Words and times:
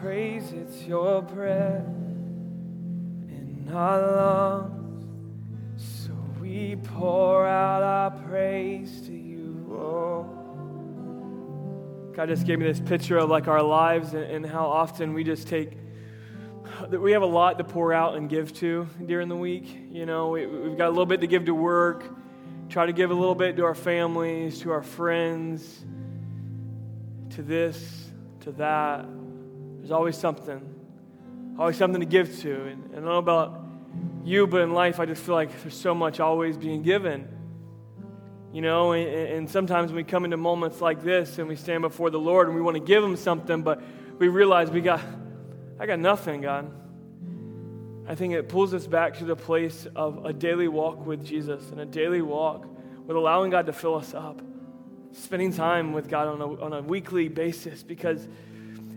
praise, 0.00 0.52
it's 0.52 0.82
your 0.84 1.20
breath 1.20 1.84
in 3.28 3.70
our 3.70 4.00
lungs. 4.00 5.04
So 5.76 6.12
we 6.40 6.76
pour 6.76 7.46
out 7.46 7.82
our 7.82 8.10
praise 8.10 9.02
to 9.02 9.12
you, 9.12 9.66
oh. 9.72 10.22
God 12.14 12.28
just 12.28 12.46
gave 12.46 12.58
me 12.58 12.66
this 12.66 12.80
picture 12.80 13.18
of 13.18 13.28
like 13.28 13.46
our 13.46 13.62
lives 13.62 14.14
and, 14.14 14.24
and 14.24 14.46
how 14.46 14.66
often 14.66 15.12
we 15.12 15.22
just 15.22 15.48
take 15.48 15.76
that 16.88 16.98
we 16.98 17.12
have 17.12 17.20
a 17.22 17.26
lot 17.26 17.58
to 17.58 17.64
pour 17.64 17.92
out 17.92 18.16
and 18.16 18.30
give 18.30 18.54
to 18.54 18.88
during 19.04 19.28
the 19.28 19.36
week. 19.36 19.66
You 19.90 20.06
know, 20.06 20.30
we, 20.30 20.42
have 20.42 20.78
got 20.78 20.86
a 20.86 20.90
little 20.90 21.04
bit 21.04 21.20
to 21.20 21.26
give 21.26 21.44
to 21.44 21.54
work, 21.54 22.04
try 22.70 22.86
to 22.86 22.92
give 22.92 23.10
a 23.10 23.14
little 23.14 23.34
bit 23.34 23.56
to 23.56 23.64
our 23.64 23.74
families, 23.74 24.60
to 24.60 24.70
our 24.70 24.82
friends, 24.82 25.84
to 27.30 27.42
this, 27.42 28.10
to 28.40 28.52
that. 28.52 29.19
There's 29.90 29.98
always 29.98 30.16
something, 30.16 30.60
always 31.58 31.76
something 31.76 31.98
to 31.98 32.06
give 32.06 32.38
to. 32.42 32.54
And, 32.62 32.84
and 32.94 32.98
I 32.98 32.98
don't 32.98 33.04
know 33.06 33.18
about 33.18 33.60
you, 34.24 34.46
but 34.46 34.60
in 34.60 34.72
life, 34.72 35.00
I 35.00 35.04
just 35.04 35.20
feel 35.20 35.34
like 35.34 35.62
there's 35.62 35.74
so 35.74 35.96
much 35.96 36.20
always 36.20 36.56
being 36.56 36.84
given. 36.84 37.26
You 38.52 38.62
know, 38.62 38.92
and, 38.92 39.08
and 39.08 39.50
sometimes 39.50 39.92
we 39.92 40.04
come 40.04 40.24
into 40.24 40.36
moments 40.36 40.80
like 40.80 41.02
this 41.02 41.40
and 41.40 41.48
we 41.48 41.56
stand 41.56 41.82
before 41.82 42.10
the 42.10 42.20
Lord 42.20 42.46
and 42.46 42.54
we 42.54 42.62
want 42.62 42.76
to 42.76 42.80
give 42.80 43.02
Him 43.02 43.16
something, 43.16 43.62
but 43.62 43.82
we 44.16 44.28
realize 44.28 44.70
we 44.70 44.80
got, 44.80 45.00
I 45.80 45.86
got 45.86 45.98
nothing, 45.98 46.42
God. 46.42 46.70
I 48.06 48.14
think 48.14 48.34
it 48.34 48.48
pulls 48.48 48.72
us 48.72 48.86
back 48.86 49.18
to 49.18 49.24
the 49.24 49.34
place 49.34 49.88
of 49.96 50.24
a 50.24 50.32
daily 50.32 50.68
walk 50.68 51.04
with 51.04 51.26
Jesus 51.26 51.68
and 51.72 51.80
a 51.80 51.84
daily 51.84 52.22
walk 52.22 52.64
with 53.08 53.16
allowing 53.16 53.50
God 53.50 53.66
to 53.66 53.72
fill 53.72 53.96
us 53.96 54.14
up, 54.14 54.40
spending 55.10 55.52
time 55.52 55.92
with 55.92 56.08
God 56.08 56.28
on 56.28 56.40
a, 56.40 56.62
on 56.62 56.72
a 56.74 56.80
weekly 56.80 57.26
basis 57.26 57.82
because 57.82 58.28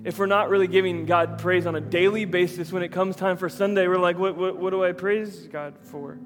if 0.04 0.20
we're 0.20 0.26
not 0.26 0.50
really 0.50 0.68
giving 0.68 1.06
God 1.06 1.40
praise 1.40 1.66
on 1.66 1.76
a 1.76 1.82
daily 1.82 2.26
basis, 2.26 2.72
when 2.72 2.84
it 2.84 2.92
comes 2.92 3.16
time 3.16 3.38
for 3.38 3.48
Sunday, 3.48 3.88
we're 3.88 3.98
like, 3.98 4.18
what, 4.18 4.36
what, 4.36 4.58
what 4.58 4.72
do 4.72 4.84
I 4.84 4.92
praise 4.92 5.48
God 5.48 5.76
for? 5.82 6.18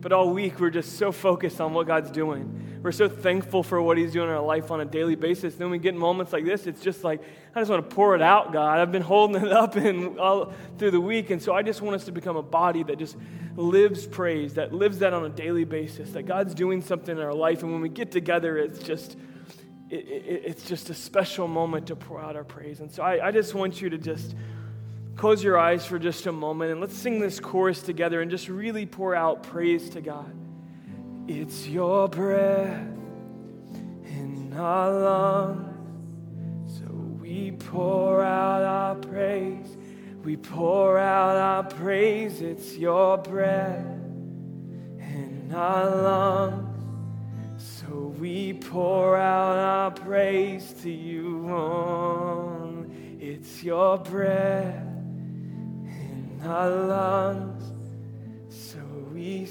But 0.00 0.12
all 0.12 0.30
week, 0.30 0.60
we're 0.60 0.70
just 0.70 0.98
so 0.98 1.10
focused 1.10 1.60
on 1.60 1.72
what 1.72 1.86
God's 1.86 2.10
doing. 2.10 2.80
We're 2.82 2.92
so 2.92 3.08
thankful 3.08 3.62
for 3.62 3.82
what 3.82 3.98
He's 3.98 4.12
doing 4.12 4.28
in 4.28 4.34
our 4.34 4.44
life 4.44 4.70
on 4.70 4.80
a 4.80 4.84
daily 4.84 5.16
basis. 5.16 5.54
Then 5.54 5.70
we 5.70 5.78
get 5.78 5.94
moments 5.94 6.32
like 6.32 6.44
this, 6.44 6.66
it's 6.66 6.82
just 6.82 7.02
like, 7.02 7.20
I 7.54 7.60
just 7.60 7.70
want 7.70 7.88
to 7.88 7.94
pour 7.94 8.14
it 8.14 8.22
out, 8.22 8.52
God. 8.52 8.78
I've 8.78 8.92
been 8.92 9.02
holding 9.02 9.42
it 9.42 9.50
up 9.50 9.76
in, 9.78 10.18
all 10.18 10.52
through 10.78 10.92
the 10.92 11.00
week. 11.00 11.30
And 11.30 11.42
so 11.42 11.54
I 11.54 11.62
just 11.62 11.80
want 11.80 11.96
us 11.96 12.04
to 12.04 12.12
become 12.12 12.36
a 12.36 12.42
body 12.42 12.82
that 12.84 12.98
just 12.98 13.16
lives 13.56 14.06
praise, 14.06 14.54
that 14.54 14.72
lives 14.72 14.98
that 14.98 15.12
on 15.12 15.24
a 15.24 15.30
daily 15.30 15.64
basis, 15.64 16.12
that 16.12 16.24
God's 16.24 16.54
doing 16.54 16.82
something 16.82 17.16
in 17.16 17.22
our 17.22 17.34
life. 17.34 17.62
And 17.62 17.72
when 17.72 17.80
we 17.80 17.88
get 17.88 18.12
together, 18.12 18.58
it's 18.58 18.78
just 18.78 19.16
it, 19.90 19.96
it, 19.96 20.42
it's 20.44 20.64
just 20.64 20.90
a 20.90 20.94
special 20.94 21.48
moment 21.48 21.86
to 21.88 21.96
pour 21.96 22.20
out 22.20 22.36
our 22.36 22.44
praise. 22.44 22.80
And 22.80 22.90
so 22.90 23.02
I, 23.02 23.28
I 23.28 23.30
just 23.30 23.54
want 23.54 23.80
you 23.80 23.90
to 23.90 23.98
just 23.98 24.34
close 25.16 25.42
your 25.42 25.58
eyes 25.58 25.84
for 25.84 25.98
just 25.98 26.26
a 26.26 26.32
moment 26.32 26.70
and 26.70 26.80
let's 26.80 26.96
sing 26.96 27.18
this 27.20 27.40
chorus 27.40 27.82
together 27.82 28.20
and 28.20 28.30
just 28.30 28.48
really 28.48 28.86
pour 28.86 29.14
out 29.14 29.42
praise 29.42 29.90
to 29.90 30.00
God. 30.00 30.32
It's 31.26 31.68
your 31.68 32.08
breath 32.08 32.86
in 34.04 34.54
our 34.56 34.92
lungs, 34.92 36.78
so 36.78 36.84
we 37.20 37.52
pour 37.52 38.22
out 38.22 38.62
our 38.62 38.94
praise. 38.94 39.76
We 40.22 40.36
pour 40.36 40.98
out 40.98 41.36
our 41.36 41.64
praise. 41.64 42.40
It's 42.40 42.76
your 42.76 43.18
breath 43.18 43.84
in 44.98 45.50
our 45.54 45.90
lungs. 45.90 46.67
So 47.88 48.14
we 48.20 48.52
pour 48.52 49.16
out 49.16 49.56
our 49.56 49.90
praise 49.90 50.74
to 50.82 50.90
you. 50.90 51.48
On. 51.48 53.16
It's 53.18 53.62
your 53.62 53.96
breath 53.96 54.84
in 55.86 56.38
our 56.44 56.68
lungs. 56.68 57.64
So 58.50 58.78
we 59.14 59.46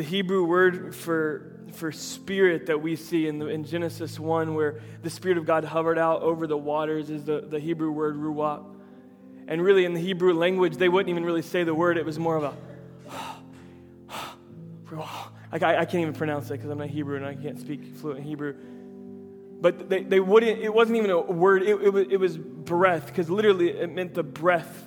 The 0.00 0.06
Hebrew 0.06 0.44
word 0.46 0.94
for 0.94 1.60
for 1.72 1.92
spirit 1.92 2.64
that 2.68 2.80
we 2.80 2.96
see 2.96 3.26
in, 3.28 3.38
the, 3.38 3.48
in 3.48 3.64
Genesis 3.64 4.18
1, 4.18 4.54
where 4.54 4.80
the 5.02 5.10
Spirit 5.10 5.36
of 5.36 5.44
God 5.44 5.62
hovered 5.62 5.98
out 5.98 6.22
over 6.22 6.46
the 6.46 6.56
waters, 6.56 7.10
is 7.10 7.26
the, 7.26 7.42
the 7.42 7.60
Hebrew 7.60 7.92
word 7.92 8.16
ruach. 8.16 8.64
And 9.46 9.62
really, 9.62 9.84
in 9.84 9.92
the 9.92 10.00
Hebrew 10.00 10.32
language, 10.32 10.78
they 10.78 10.88
wouldn't 10.88 11.10
even 11.10 11.22
really 11.22 11.42
say 11.42 11.64
the 11.64 11.74
word, 11.74 11.98
it 11.98 12.06
was 12.06 12.18
more 12.18 12.36
of 12.36 12.44
a. 12.44 12.54
Like 15.52 15.62
I, 15.62 15.80
I 15.80 15.84
can't 15.84 16.00
even 16.00 16.14
pronounce 16.14 16.46
it 16.46 16.54
because 16.54 16.70
I'm 16.70 16.78
not 16.78 16.88
Hebrew 16.88 17.16
and 17.16 17.26
I 17.26 17.34
can't 17.34 17.60
speak 17.60 17.94
fluent 17.96 18.22
Hebrew. 18.22 18.54
But 19.60 19.90
they, 19.90 20.02
they 20.02 20.20
wouldn't, 20.20 20.60
it 20.60 20.72
wasn't 20.72 20.96
even 20.96 21.10
a 21.10 21.20
word, 21.20 21.62
it, 21.62 21.78
it 21.78 21.92
was, 21.92 22.06
it 22.08 22.16
was 22.18 22.38
breath, 22.38 23.08
because 23.08 23.28
literally 23.28 23.68
it 23.68 23.92
meant 23.92 24.14
the 24.14 24.22
breath, 24.22 24.82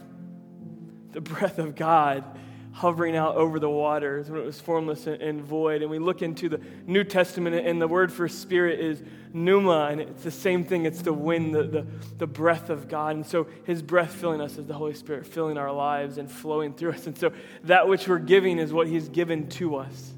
the 1.11 1.21
breath 1.21 1.59
of 1.59 1.75
God 1.75 2.23
hovering 2.73 3.15
out 3.15 3.35
over 3.35 3.59
the 3.59 3.69
waters 3.69 4.29
when 4.29 4.41
it 4.41 4.45
was 4.45 4.59
formless 4.59 5.05
and 5.05 5.41
void. 5.41 5.83
And 5.83 5.91
we 5.91 5.99
look 5.99 6.23
into 6.23 6.49
the 6.49 6.59
New 6.87 7.03
Testament, 7.03 7.55
and 7.55 7.79
the 7.79 7.87
word 7.87 8.11
for 8.11 8.27
spirit 8.27 8.79
is 8.79 9.01
pneuma, 9.31 9.89
and 9.91 10.01
it's 10.01 10.23
the 10.23 10.31
same 10.31 10.65
thing. 10.65 10.85
It's 10.85 11.03
the 11.03 11.13
wind, 11.13 11.53
the, 11.53 11.63
the, 11.63 11.87
the 12.17 12.27
breath 12.27 12.71
of 12.71 12.87
God. 12.87 13.15
And 13.15 13.25
so 13.25 13.47
his 13.65 13.83
breath 13.83 14.11
filling 14.11 14.41
us 14.41 14.57
is 14.57 14.65
the 14.65 14.73
Holy 14.73 14.95
Spirit 14.95 15.27
filling 15.27 15.57
our 15.57 15.71
lives 15.71 16.17
and 16.17 16.29
flowing 16.29 16.73
through 16.73 16.93
us. 16.93 17.05
And 17.05 17.15
so 17.15 17.31
that 17.65 17.87
which 17.87 18.07
we're 18.07 18.17
giving 18.17 18.57
is 18.57 18.73
what 18.73 18.87
he's 18.87 19.07
given 19.07 19.49
to 19.49 19.75
us. 19.75 20.11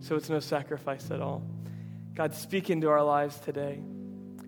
So 0.00 0.14
it's 0.14 0.30
no 0.30 0.38
sacrifice 0.38 1.10
at 1.10 1.20
all. 1.20 1.42
God, 2.14 2.34
speak 2.34 2.70
into 2.70 2.88
our 2.88 3.02
lives 3.02 3.36
today. 3.40 3.80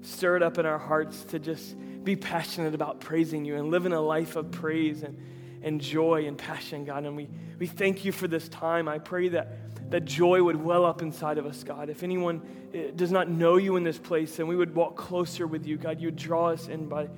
Stir 0.03 0.37
it 0.37 0.43
up 0.44 0.59
in 0.59 0.65
our 0.65 0.78
hearts 0.78 1.25
to 1.25 1.41
just 1.41 1.75
be 2.04 2.15
passionate 2.15 2.75
about 2.75 3.00
praising 3.00 3.44
you 3.44 3.56
and 3.56 3.70
living 3.70 3.93
a 3.93 4.00
life 4.00 4.37
of 4.37 4.53
praise 4.53 5.03
and 5.03 5.19
and 5.62 5.81
joy 5.81 6.26
and 6.26 6.37
passion, 6.37 6.84
God. 6.84 7.04
And 7.04 7.16
we, 7.16 7.28
we 7.59 7.66
thank 7.66 8.04
you 8.04 8.12
for 8.12 8.28
this 8.28 8.48
time. 8.48 8.88
I 8.88 8.98
pray 8.98 9.28
that, 9.31 9.91
that 9.91 10.04
joy 10.04 10.43
would 10.43 10.56
well 10.56 10.84
up 10.84 11.03
inside 11.03 11.38
of 11.38 11.47
us, 11.47 11.62
God. 11.62 11.91
If 11.91 12.03
anyone 12.03 12.43
eh, 12.72 12.91
does 12.94 13.10
not 13.10 13.28
know 13.28 13.56
you 13.56 13.76
in 13.76 13.84
this 13.84 13.99
place, 13.99 14.37
then 14.37 14.47
we 14.47 14.56
would 14.56 14.75
walk 14.75 14.97
closer 14.97 15.47
with 15.47 15.66
you, 15.66 15.76
God. 15.76 16.00
You 16.00 16.09
would 16.09 16.16
draw 16.16 16.50
us 16.50 16.69
in 16.69 16.88
by, 16.88 17.09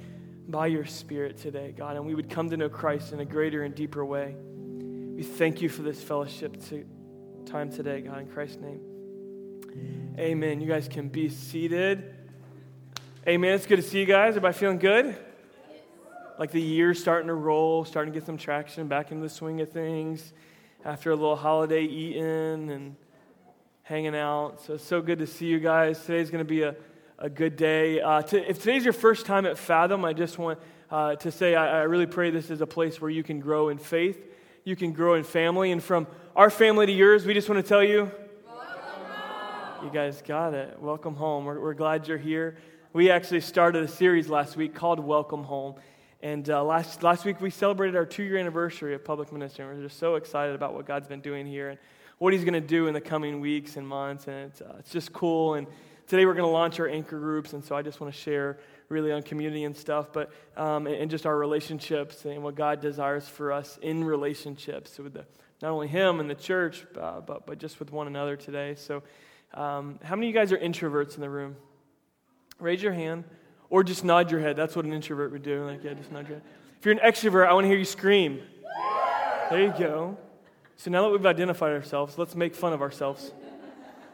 by 0.48 0.66
your 0.66 0.84
Spirit 0.84 1.36
today, 1.36 1.75
God, 1.76 1.97
and 1.97 2.04
we 2.06 2.14
would 2.14 2.28
come 2.28 2.50
to 2.50 2.56
know 2.56 2.69
Christ 2.69 3.12
in 3.12 3.20
a 3.20 3.25
greater 3.25 3.64
and 3.64 3.75
deeper 3.75 4.04
way. 4.04 4.34
We 5.14 5.22
thank 5.22 5.62
you 5.62 5.69
for 5.69 5.82
this 5.82 6.02
fellowship 6.02 6.60
to, 6.69 6.84
time 7.47 7.70
today, 7.70 8.00
God, 8.00 8.19
in 8.19 8.26
Christ's 8.26 8.58
name. 8.58 8.81
Amen. 10.19 10.60
You 10.60 10.66
guys 10.66 10.88
can 10.88 11.08
be 11.08 11.28
seated. 11.28 12.14
Amen. 13.26 13.54
It's 13.54 13.66
good 13.66 13.76
to 13.76 13.82
see 13.82 14.00
you 14.00 14.06
guys. 14.06 14.31
Everybody 14.31 14.58
feeling 14.58 14.78
good? 14.78 15.16
Like 16.42 16.50
the 16.50 16.60
year's 16.60 17.00
starting 17.00 17.28
to 17.28 17.34
roll, 17.34 17.84
starting 17.84 18.12
to 18.12 18.19
get 18.19 18.26
some 18.26 18.36
traction 18.36 18.88
back 18.88 19.12
into 19.12 19.22
the 19.22 19.28
swing 19.28 19.60
of 19.60 19.70
things 19.70 20.32
after 20.84 21.12
a 21.12 21.14
little 21.14 21.36
holiday 21.36 21.84
eating 21.84 22.69
and 22.69 22.97
hanging 23.84 24.16
out. 24.16 24.60
So 24.60 24.75
it's 24.75 24.82
so 24.82 25.00
good 25.00 25.20
to 25.20 25.26
see 25.28 25.47
you 25.47 25.60
guys. 25.60 26.04
Today's 26.04 26.31
going 26.31 26.44
to 26.44 26.48
be 26.48 26.62
a, 26.62 26.75
a 27.16 27.31
good 27.31 27.54
day. 27.54 28.00
Uh, 28.00 28.22
to, 28.22 28.50
if 28.50 28.58
today's 28.58 28.82
your 28.82 28.92
first 28.92 29.25
time 29.25 29.47
at 29.47 29.56
Fathom, 29.56 30.04
I 30.04 30.14
just 30.14 30.36
want 30.36 30.58
uh, 30.91 31.14
to 31.14 31.31
say 31.31 31.54
I, 31.54 31.78
I 31.78 31.82
really 31.82 32.06
pray 32.06 32.31
this 32.31 32.50
is 32.50 32.60
a 32.60 32.66
place 32.66 33.00
where 33.00 33.08
you 33.08 33.22
can 33.22 33.38
grow 33.38 33.69
in 33.69 33.78
faith, 33.78 34.19
you 34.64 34.75
can 34.75 34.91
grow 34.91 35.14
in 35.14 35.22
family. 35.22 35.70
And 35.70 35.81
from 35.81 36.08
our 36.34 36.50
family 36.50 36.86
to 36.86 36.92
yours, 36.92 37.25
we 37.25 37.34
just 37.34 37.48
want 37.48 37.64
to 37.64 37.69
tell 37.69 37.84
you. 37.84 38.10
You 39.84 39.91
guys 39.92 40.20
got 40.26 40.54
it. 40.54 40.76
Welcome 40.81 41.14
home. 41.14 41.44
We're, 41.44 41.60
we're 41.60 41.75
glad 41.75 42.08
you're 42.08 42.19
here. 42.19 42.56
We 42.92 43.10
actually 43.10 43.42
started 43.42 43.84
a 43.84 43.88
series 43.88 44.28
last 44.28 44.56
week 44.56 44.75
called 44.75 44.98
Welcome 44.98 45.44
Home. 45.44 45.76
And 46.22 46.49
uh, 46.49 46.62
last, 46.62 47.02
last 47.02 47.25
week 47.25 47.41
we 47.41 47.50
celebrated 47.50 47.96
our 47.96 48.06
two 48.06 48.23
year 48.23 48.38
anniversary 48.38 48.94
of 48.94 49.05
public 49.05 49.32
ministry. 49.32 49.64
We're 49.64 49.82
just 49.82 49.99
so 49.99 50.14
excited 50.14 50.55
about 50.55 50.73
what 50.73 50.87
God's 50.87 51.08
been 51.08 51.20
doing 51.20 51.46
here 51.46 51.70
and 51.70 51.79
what 52.19 52.32
He's 52.32 52.44
going 52.44 52.55
to 52.55 52.61
do 52.61 52.87
in 52.87 52.94
the 52.94 53.00
coming 53.00 53.41
weeks 53.41 53.76
and 53.76 53.87
months. 53.87 54.29
And 54.29 54.50
it's, 54.50 54.61
uh, 54.61 54.76
it's 54.79 54.91
just 54.91 55.12
cool. 55.12 55.55
And 55.55 55.67
today 56.06 56.25
we're 56.25 56.35
going 56.35 56.44
to 56.44 56.52
launch 56.52 56.79
our 56.79 56.88
anchor 56.88 57.19
groups. 57.19 57.55
And 57.55 57.64
so 57.64 57.75
I 57.75 57.82
just 57.82 58.00
want 58.00 58.14
to 58.14 58.20
share 58.20 58.61
really 58.88 59.11
on 59.11 59.23
community 59.23 59.64
and 59.64 59.76
stuff, 59.76 60.12
but 60.12 60.31
um, 60.56 60.87
and, 60.87 60.94
and, 60.94 61.11
just 61.11 61.26
our 61.26 61.37
relationships 61.37 62.25
and 62.25 62.43
what 62.44 62.55
God 62.55 62.81
desires 62.81 63.26
for 63.26 63.50
us 63.50 63.79
in 63.81 64.05
relationships 64.05 64.99
with 64.99 65.14
the, 65.14 65.25
not 65.61 65.73
only 65.73 65.88
Him 65.88 66.20
and 66.20 66.31
the 66.31 66.35
church, 66.35 66.85
uh, 67.00 67.20
but, 67.20 67.46
but 67.46 67.58
just 67.58 67.81
with 67.81 67.91
one 67.91 68.06
another 68.06 68.37
today. 68.37 68.75
So, 68.76 69.02
um, 69.55 69.99
how 70.05 70.14
many 70.14 70.29
of 70.29 70.35
you 70.35 70.38
guys 70.38 70.52
are 70.52 70.58
introverts 70.58 71.14
in 71.14 71.20
the 71.20 71.31
room? 71.31 71.56
Raise 72.61 72.82
your 72.82 72.93
hand. 72.93 73.25
Or 73.72 73.82
just 73.82 74.04
nod 74.04 74.30
your 74.30 74.38
head. 74.38 74.54
That's 74.54 74.76
what 74.76 74.84
an 74.84 74.92
introvert 74.92 75.32
would 75.32 75.42
do. 75.42 75.64
Like, 75.64 75.82
yeah, 75.82 75.94
just 75.94 76.12
nod 76.12 76.28
your 76.28 76.36
head. 76.36 76.42
If 76.78 76.84
you're 76.84 76.92
an 76.92 77.00
extrovert, 77.00 77.48
I 77.48 77.54
want 77.54 77.64
to 77.64 77.69
hear 77.69 77.78
you 77.78 77.86
scream. 77.86 78.42
There 79.48 79.62
you 79.62 79.72
go. 79.78 80.19
So 80.76 80.90
now 80.90 81.04
that 81.04 81.08
we've 81.08 81.24
identified 81.24 81.72
ourselves, 81.72 82.19
let's 82.19 82.34
make 82.34 82.54
fun 82.54 82.74
of 82.74 82.82
ourselves. 82.82 83.32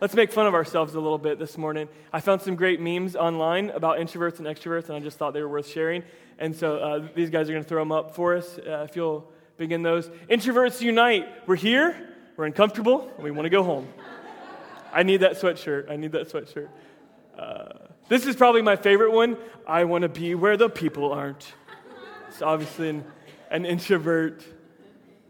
let's 0.01 0.15
make 0.15 0.31
fun 0.31 0.47
of 0.47 0.55
ourselves 0.55 0.95
a 0.95 1.01
little 1.01 1.19
bit 1.19 1.41
this 1.41 1.59
morning. 1.59 1.89
I 2.13 2.21
found 2.21 2.41
some 2.41 2.55
great 2.55 2.81
memes 2.81 3.17
online 3.17 3.71
about 3.71 3.99
introverts 3.99 4.39
and 4.39 4.47
extroverts, 4.47 4.91
and 4.91 4.93
I 4.97 5.01
just 5.01 5.19
thought 5.19 5.35
they 5.35 5.43
were 5.43 5.49
worth 5.49 5.67
sharing. 5.67 6.05
And 6.39 6.55
so 6.55 6.77
uh, 6.77 7.09
these 7.17 7.29
guys 7.29 7.49
are 7.49 7.53
going 7.53 7.65
to 7.65 7.69
throw 7.69 7.81
them 7.81 7.91
up 7.91 8.15
for 8.15 8.37
us 8.37 8.59
uh, 8.59 8.87
if 8.89 8.95
you'll 8.95 9.29
begin 9.57 9.83
those. 9.83 10.09
Introverts 10.31 10.81
unite. 10.81 11.27
We're 11.49 11.57
here, 11.57 12.15
we're 12.37 12.45
uncomfortable, 12.45 13.11
and 13.17 13.25
we 13.25 13.33
want 13.33 13.47
to 13.47 13.51
go 13.51 13.65
home. 13.65 13.89
I 14.93 15.03
need 15.03 15.23
that 15.23 15.33
sweatshirt. 15.33 15.91
I 15.91 15.97
need 15.97 16.13
that 16.13 16.31
sweatshirt. 16.31 16.69
Uh, 17.37 17.89
this 18.09 18.27
is 18.27 18.37
probably 18.37 18.63
my 18.63 18.77
favorite 18.77 19.13
one. 19.13 19.37
I 19.67 19.85
want 19.85 20.03
to 20.03 20.09
be 20.09 20.35
where 20.35 20.57
the 20.57 20.69
people 20.71 21.13
aren't. 21.13 21.53
It's 22.29 22.43
obviously 22.43 22.89
an, 22.91 23.05
an 23.51 23.67
introvert 23.67 24.43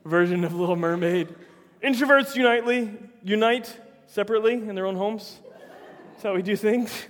version 0.05 0.45
of 0.45 0.55
Little 0.55 0.77
Mermaid. 0.77 1.35
Introverts 1.83 2.35
unitely, 2.37 2.93
unite 3.23 3.77
separately 4.07 4.55
in 4.55 4.75
their 4.75 4.87
own 4.87 4.97
homes. 4.97 5.39
That's 6.13 6.23
how 6.23 6.35
we 6.35 6.43
do 6.43 6.57
things. 6.57 7.07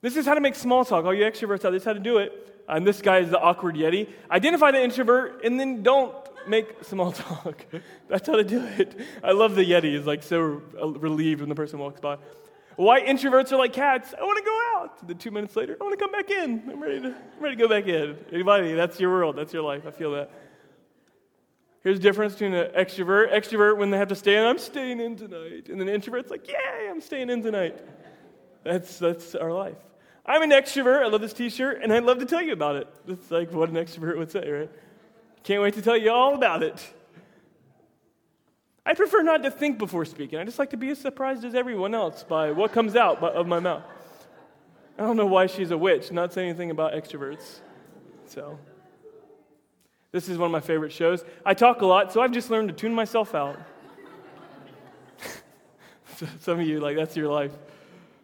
This 0.00 0.16
is 0.16 0.26
how 0.26 0.34
to 0.34 0.40
make 0.40 0.54
small 0.54 0.84
talk. 0.84 1.04
All 1.04 1.14
you 1.14 1.24
extroverts 1.24 1.64
out, 1.64 1.70
this 1.72 1.82
is 1.82 1.84
how 1.84 1.92
to 1.92 2.00
do 2.00 2.18
it. 2.18 2.32
And 2.68 2.86
this 2.86 3.00
guy 3.00 3.18
is 3.18 3.30
the 3.30 3.40
awkward 3.40 3.76
Yeti. 3.76 4.08
Identify 4.30 4.72
the 4.72 4.82
introvert 4.82 5.44
and 5.44 5.58
then 5.58 5.82
don't 5.82 6.14
make 6.48 6.84
small 6.84 7.12
talk. 7.12 7.64
That's 8.08 8.26
how 8.26 8.34
to 8.34 8.44
do 8.44 8.64
it. 8.78 8.98
I 9.22 9.32
love 9.32 9.54
the 9.54 9.64
Yeti. 9.64 9.96
He's 9.96 10.06
like 10.06 10.22
so 10.22 10.62
uh, 10.80 10.88
relieved 10.88 11.40
when 11.40 11.48
the 11.48 11.54
person 11.54 11.78
walks 11.78 12.00
by. 12.00 12.18
Why 12.76 13.00
introverts 13.00 13.52
are 13.52 13.56
like 13.56 13.72
cats. 13.72 14.14
I 14.18 14.22
want 14.22 14.38
to 14.38 14.44
go 14.44 14.60
out. 14.76 15.08
Then 15.08 15.16
two 15.16 15.30
minutes 15.30 15.56
later, 15.56 15.76
I 15.80 15.84
want 15.84 15.98
to 15.98 16.04
come 16.04 16.12
back 16.12 16.30
in. 16.30 16.62
I'm 16.70 16.82
ready 16.82 17.00
to, 17.00 17.08
I'm 17.08 17.42
ready 17.42 17.56
to 17.56 17.62
go 17.62 17.68
back 17.68 17.86
in. 17.86 18.16
Anybody? 18.30 18.74
That's 18.74 19.00
your 19.00 19.10
world. 19.10 19.36
That's 19.36 19.52
your 19.52 19.62
life. 19.62 19.86
I 19.86 19.90
feel 19.90 20.12
that. 20.12 20.30
Here's 21.82 21.98
the 21.98 22.02
difference 22.02 22.34
between 22.34 22.52
an 22.52 22.72
extrovert. 22.72 23.32
Extrovert, 23.32 23.78
when 23.78 23.90
they 23.90 23.96
have 23.96 24.08
to 24.08 24.14
stay 24.14 24.36
in, 24.36 24.44
I'm 24.44 24.58
staying 24.58 25.00
in 25.00 25.16
tonight. 25.16 25.68
And 25.68 25.80
then 25.80 25.88
introvert's 25.88 26.30
like, 26.30 26.48
yay, 26.48 26.88
I'm 26.90 27.00
staying 27.00 27.30
in 27.30 27.42
tonight. 27.42 27.80
That's, 28.64 28.98
that's 28.98 29.34
our 29.34 29.52
life. 29.52 29.76
I'm 30.26 30.42
an 30.42 30.50
extrovert. 30.50 31.02
I 31.02 31.06
love 31.06 31.20
this 31.20 31.32
t 31.32 31.48
shirt, 31.48 31.80
and 31.82 31.92
I'd 31.92 32.02
love 32.02 32.18
to 32.18 32.26
tell 32.26 32.42
you 32.42 32.52
about 32.52 32.76
it. 32.76 32.88
It's 33.06 33.30
like 33.30 33.52
what 33.52 33.68
an 33.68 33.76
extrovert 33.76 34.18
would 34.18 34.32
say, 34.32 34.50
right? 34.50 34.70
Can't 35.44 35.62
wait 35.62 35.74
to 35.74 35.82
tell 35.82 35.96
you 35.96 36.10
all 36.10 36.34
about 36.34 36.64
it. 36.64 36.84
I 38.86 38.94
prefer 38.94 39.22
not 39.22 39.42
to 39.42 39.50
think 39.50 39.78
before 39.78 40.04
speaking. 40.04 40.38
I 40.38 40.44
just 40.44 40.60
like 40.60 40.70
to 40.70 40.76
be 40.76 40.90
as 40.90 40.98
surprised 40.98 41.44
as 41.44 41.56
everyone 41.56 41.92
else 41.92 42.22
by 42.22 42.52
what 42.52 42.72
comes 42.72 42.94
out 42.94 43.20
of 43.20 43.48
my 43.48 43.58
mouth. 43.58 43.82
I 44.96 45.02
don't 45.02 45.16
know 45.16 45.26
why 45.26 45.46
she's 45.46 45.72
a 45.72 45.76
witch, 45.76 46.12
not 46.12 46.32
saying 46.32 46.50
anything 46.50 46.70
about 46.70 46.92
extroverts. 46.92 47.58
So, 48.26 48.60
this 50.12 50.28
is 50.28 50.38
one 50.38 50.46
of 50.46 50.52
my 50.52 50.60
favorite 50.60 50.92
shows. 50.92 51.24
I 51.44 51.52
talk 51.52 51.82
a 51.82 51.86
lot, 51.86 52.12
so 52.12 52.20
I've 52.20 52.30
just 52.30 52.48
learned 52.48 52.68
to 52.68 52.74
tune 52.74 52.94
myself 52.94 53.34
out. 53.34 53.58
Some 56.40 56.60
of 56.60 56.66
you, 56.66 56.78
like, 56.78 56.96
that's 56.96 57.16
your 57.16 57.28
life. 57.28 57.52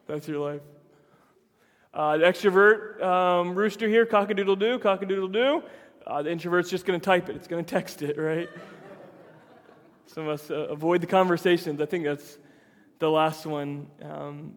That's 0.06 0.28
your 0.28 0.38
life. 0.38 0.62
Uh, 1.92 2.18
the 2.18 2.24
extrovert 2.24 3.02
um, 3.02 3.56
rooster 3.56 3.88
here, 3.88 4.06
cockadoodle 4.06 4.60
doo, 4.60 4.78
cockadoodle 4.78 5.32
doo. 5.32 5.62
Uh, 6.06 6.22
the 6.22 6.30
introvert's 6.30 6.70
just 6.70 6.86
going 6.86 6.98
to 6.98 7.04
type 7.04 7.28
it, 7.28 7.34
it's 7.34 7.48
going 7.48 7.64
to 7.64 7.68
text 7.68 8.00
it, 8.02 8.16
right? 8.16 8.48
Some 10.06 10.28
of 10.28 10.40
us 10.40 10.50
uh, 10.50 10.54
avoid 10.68 11.00
the 11.00 11.06
conversations. 11.06 11.80
I 11.80 11.86
think 11.86 12.04
that's 12.04 12.38
the 12.98 13.10
last 13.10 13.46
one. 13.46 13.88
Um, 14.02 14.54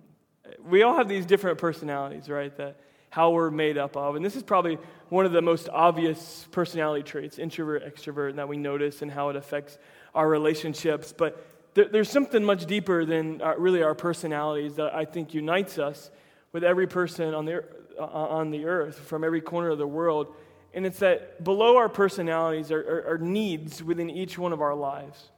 we 0.67 0.83
all 0.83 0.95
have 0.97 1.07
these 1.07 1.25
different 1.25 1.57
personalities, 1.57 2.29
right? 2.29 2.55
That 2.57 2.77
how 3.15 3.31
we're 3.31 3.49
made 3.49 3.77
up 3.77 3.95
of. 3.95 4.17
And 4.17 4.25
this 4.25 4.35
is 4.35 4.43
probably 4.43 4.77
one 5.07 5.25
of 5.25 5.31
the 5.31 5.41
most 5.41 5.69
obvious 5.69 6.45
personality 6.51 7.01
traits, 7.01 7.39
introvert, 7.39 7.85
extrovert, 7.85 8.35
that 8.35 8.49
we 8.49 8.57
notice 8.57 9.01
and 9.01 9.09
how 9.09 9.29
it 9.29 9.37
affects 9.37 9.77
our 10.13 10.27
relationships. 10.27 11.13
But 11.17 11.41
there, 11.75 11.85
there's 11.85 12.09
something 12.09 12.43
much 12.43 12.65
deeper 12.65 13.05
than 13.05 13.41
our, 13.41 13.57
really 13.57 13.83
our 13.83 13.95
personalities 13.95 14.75
that 14.75 14.93
I 14.93 15.05
think 15.05 15.33
unites 15.33 15.77
us 15.77 16.11
with 16.51 16.65
every 16.65 16.87
person 16.87 17.33
on 17.33 17.45
the, 17.45 17.63
uh, 17.97 18.03
on 18.03 18.51
the 18.51 18.65
earth 18.65 18.99
from 18.99 19.23
every 19.23 19.39
corner 19.39 19.69
of 19.69 19.77
the 19.77 19.87
world. 19.87 20.35
And 20.73 20.85
it's 20.85 20.99
that 20.99 21.41
below 21.41 21.77
our 21.77 21.87
personalities 21.87 22.69
are, 22.69 22.81
are, 22.81 23.13
are 23.13 23.17
needs 23.17 23.81
within 23.81 24.09
each 24.09 24.37
one 24.37 24.51
of 24.51 24.61
our 24.61 24.75
lives 24.75 25.29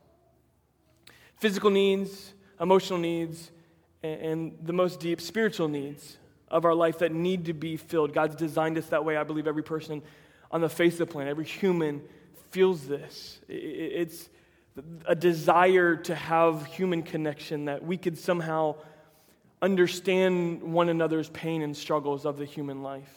physical 1.38 1.69
needs, 1.69 2.34
emotional 2.60 3.00
needs, 3.00 3.51
and 4.04 4.57
the 4.63 4.74
most 4.74 5.00
deep 5.00 5.22
spiritual 5.22 5.68
needs 5.68 6.18
of 6.50 6.66
our 6.66 6.74
life 6.74 7.00
that 7.00 7.12
need 7.12 7.45
to 7.45 7.54
be 7.54 7.78
filled. 7.78 8.13
God's 8.13 8.36
designed 8.36 8.78
us 8.78 8.88
that 8.88 9.04
way. 9.04 9.18
I 9.18 9.24
believe 9.24 9.48
every 9.48 9.63
person 9.63 10.01
on 10.51 10.62
the 10.62 10.69
face 10.69 10.94
of 10.94 11.00
the 11.00 11.06
planet, 11.07 11.31
every 11.31 11.45
human 11.45 12.01
feels 12.51 12.88
this. 12.88 13.39
It's 13.50 14.30
a 15.06 15.16
desire 15.16 15.95
to 15.95 16.16
have 16.16 16.66
human 16.66 17.04
connection 17.04 17.66
that 17.66 17.83
we 17.83 17.98
could 17.98 18.18
somehow 18.18 18.75
understand 19.62 20.62
one 20.62 20.88
another's 20.90 21.30
pain 21.30 21.63
and 21.63 21.75
struggles 21.75 22.25
of 22.25 22.38
the 22.38 22.45
human 22.45 22.83
life. 22.83 23.12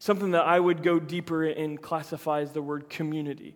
Something 0.00 0.32
that 0.32 0.44
I 0.44 0.58
would 0.58 0.82
go 0.82 0.98
deeper 0.98 1.44
in 1.44 1.78
classify 1.78 2.40
as 2.40 2.52
the 2.52 2.62
word 2.62 2.88
community. 2.88 3.54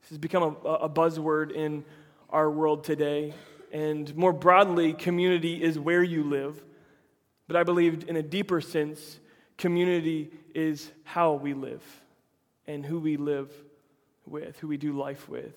This 0.00 0.10
has 0.10 0.18
become 0.18 0.56
a, 0.64 0.68
a 0.68 0.88
buzzword 0.88 1.52
in 1.52 1.84
our 2.30 2.50
world 2.50 2.84
today. 2.84 3.34
And 3.72 4.14
more 4.16 4.32
broadly, 4.32 4.92
community 4.92 5.62
is 5.62 5.78
where 5.78 6.02
you 6.02 6.24
live. 6.24 6.62
But 7.46 7.56
I 7.56 7.64
believe, 7.64 8.08
in 8.08 8.16
a 8.16 8.22
deeper 8.22 8.60
sense, 8.60 9.18
community 9.56 10.30
is 10.54 10.90
how 11.04 11.34
we 11.34 11.54
live 11.54 11.82
and 12.66 12.84
who 12.84 13.00
we 13.00 13.16
live 13.16 13.50
with, 14.26 14.58
who 14.58 14.68
we 14.68 14.76
do 14.76 14.92
life 14.92 15.28
with. 15.28 15.54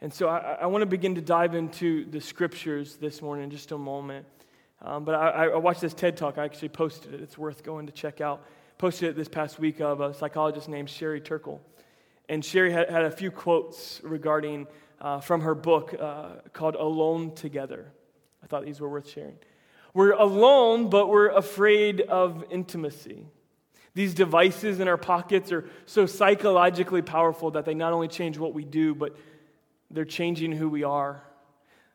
And 0.00 0.12
so 0.12 0.28
I, 0.28 0.58
I 0.60 0.66
want 0.66 0.82
to 0.82 0.86
begin 0.86 1.16
to 1.16 1.20
dive 1.20 1.54
into 1.54 2.04
the 2.04 2.20
scriptures 2.20 2.96
this 2.96 3.20
morning 3.20 3.44
in 3.44 3.50
just 3.50 3.72
a 3.72 3.78
moment. 3.78 4.26
Um, 4.80 5.04
but 5.04 5.16
I, 5.16 5.46
I, 5.46 5.56
watched 5.56 5.80
this 5.80 5.92
TED 5.92 6.16
talk. 6.16 6.38
I 6.38 6.44
actually 6.44 6.68
posted 6.68 7.12
it. 7.12 7.20
It's 7.20 7.36
worth 7.36 7.64
going 7.64 7.86
to 7.86 7.92
check 7.92 8.20
out. 8.20 8.46
Posted 8.76 9.08
it 9.08 9.16
this 9.16 9.26
past 9.26 9.58
week 9.58 9.80
of 9.80 10.00
a 10.00 10.14
psychologist 10.14 10.68
named 10.68 10.88
Sherry 10.88 11.20
Turkle. 11.20 11.60
And 12.28 12.44
Sherry 12.44 12.70
had, 12.70 12.88
had 12.88 13.04
a 13.04 13.10
few 13.10 13.32
quotes 13.32 14.00
regarding 14.04 14.68
uh, 15.00 15.20
from 15.20 15.42
her 15.42 15.54
book 15.54 15.94
uh, 15.98 16.28
called 16.52 16.74
Alone 16.74 17.34
Together. 17.34 17.92
I 18.42 18.46
thought 18.46 18.64
these 18.64 18.80
were 18.80 18.88
worth 18.88 19.08
sharing. 19.08 19.36
We're 19.94 20.12
alone, 20.12 20.90
but 20.90 21.08
we're 21.08 21.30
afraid 21.30 22.00
of 22.00 22.44
intimacy. 22.50 23.26
These 23.94 24.14
devices 24.14 24.80
in 24.80 24.86
our 24.86 24.96
pockets 24.96 25.50
are 25.50 25.68
so 25.86 26.06
psychologically 26.06 27.02
powerful 27.02 27.50
that 27.52 27.64
they 27.64 27.74
not 27.74 27.92
only 27.92 28.08
change 28.08 28.38
what 28.38 28.54
we 28.54 28.64
do, 28.64 28.94
but 28.94 29.16
they're 29.90 30.04
changing 30.04 30.52
who 30.52 30.68
we 30.68 30.84
are. 30.84 31.22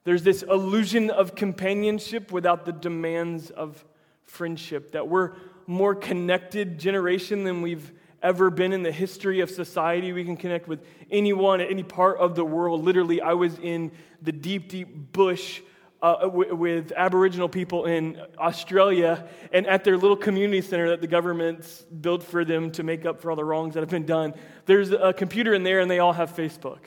There's 0.04 0.24
this 0.24 0.44
illusion 0.44 1.10
of 1.10 1.36
companionship 1.36 2.32
without 2.32 2.66
the 2.66 2.74
demands 2.74 3.52
of 3.52 3.86
friendship, 4.26 4.94
that 4.94 5.08
we're 5.08 5.34
more 5.68 5.96
connected 5.96 6.80
generation 6.80 7.44
than 7.44 7.62
we've 7.62 7.92
ever 8.24 8.50
been 8.50 8.74
in 8.74 8.82
the 8.82 8.92
history 8.92 9.42
of 9.42 9.52
society. 9.52 10.14
We 10.14 10.24
can 10.24 10.38
connect 10.38 10.68
with 10.68 10.84
anyone 11.12 11.62
at 11.62 11.70
any 11.70 11.84
part 11.84 12.18
of 12.18 12.36
the 12.36 12.46
world. 12.46 12.84
Literally, 12.84 13.22
I 13.22 13.34
was 13.34 13.60
in 13.60 13.92
the 14.22 14.32
deep, 14.32 14.70
deep 14.70 14.88
bush 15.12 15.62
uh, 16.02 16.22
w- 16.22 16.56
with 16.56 16.92
Aboriginal 16.96 17.48
people 17.48 17.86
in 17.86 18.20
Australia, 18.38 19.28
and 19.52 19.68
at 19.68 19.84
their 19.84 19.98
little 19.98 20.18
community 20.18 20.62
center 20.62 20.90
that 20.90 21.02
the 21.02 21.08
government's 21.08 21.82
built 21.84 22.24
for 22.24 22.44
them 22.44 22.72
to 22.72 22.84
make 22.84 23.06
up 23.06 23.22
for 23.22 23.30
all 23.30 23.38
the 23.38 23.46
wrongs 23.46 23.74
that 23.74 23.80
have 23.80 23.90
been 23.90 24.06
done, 24.06 24.34
there's 24.66 24.92
a 24.92 25.14
computer 25.14 25.54
in 25.54 25.64
there, 25.64 25.80
and 25.80 25.90
they 25.90 26.00
all 26.00 26.14
have 26.14 26.36
Facebook. 26.36 26.80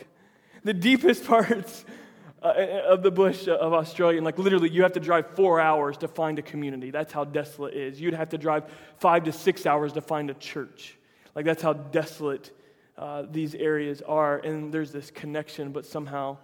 The 0.65 0.75
deepest 0.75 1.25
parts 1.27 1.85
uh, 2.43 2.49
of 2.89 3.03
the 3.03 3.11
bush 3.11 3.49
of 3.49 3.73
Australia, 3.73 4.19
and 4.19 4.25
like 4.25 4.39
literally, 4.39 4.69
you 4.69 4.83
have 4.83 4.93
to 4.93 5.01
drive 5.01 5.35
four 5.35 5.61
hours 5.61 5.97
to 5.99 6.09
find 6.09 6.39
a 6.39 6.43
community. 6.43 6.91
That's 6.91 7.13
how 7.13 7.25
desolate 7.25 7.75
it 7.75 7.95
is. 7.95 8.01
You'd 8.01 8.15
have 8.15 8.29
to 8.31 8.39
drive 8.39 8.65
five 8.99 9.25
to 9.25 9.33
six 9.33 9.65
hours 9.65 9.95
to 9.95 10.03
find 10.03 10.31
a 10.31 10.35
church. 10.35 10.96
Like, 11.37 11.45
that's 11.45 11.63
how 11.63 11.75
desolate 11.75 12.51
uh, 12.97 13.25
these 13.31 13.55
areas 13.55 14.03
are. 14.03 14.39
And 14.39 14.73
there's 14.73 14.91
this 14.91 15.11
connection, 15.11 15.71
but 15.71 15.85
somehow 15.85 16.39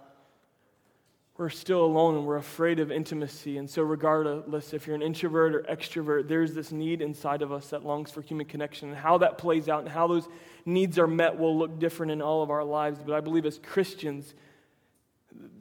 we're 1.35 1.49
still 1.49 1.83
alone 1.83 2.15
and 2.15 2.27
we're 2.27 2.37
afraid 2.37 2.79
of 2.79 2.91
intimacy. 2.91 3.57
And 3.57 3.67
so, 3.67 3.81
regardless 3.81 4.71
if 4.71 4.85
you're 4.85 4.95
an 4.95 5.01
introvert 5.01 5.55
or 5.55 5.61
extrovert, 5.63 6.27
there's 6.27 6.53
this 6.53 6.71
need 6.71 7.01
inside 7.01 7.41
of 7.41 7.51
us 7.51 7.69
that 7.71 7.83
longs 7.83 8.11
for 8.11 8.21
human 8.21 8.45
connection. 8.45 8.89
And 8.89 8.97
how 8.97 9.17
that 9.17 9.39
plays 9.39 9.67
out 9.67 9.79
and 9.79 9.89
how 9.89 10.05
those 10.05 10.27
needs 10.63 10.99
are 10.99 11.07
met 11.07 11.39
will 11.39 11.57
look 11.57 11.79
different 11.79 12.11
in 12.11 12.21
all 12.21 12.43
of 12.43 12.51
our 12.51 12.63
lives. 12.63 12.99
But 13.03 13.15
I 13.15 13.19
believe 13.19 13.47
as 13.47 13.57
Christians, 13.57 14.35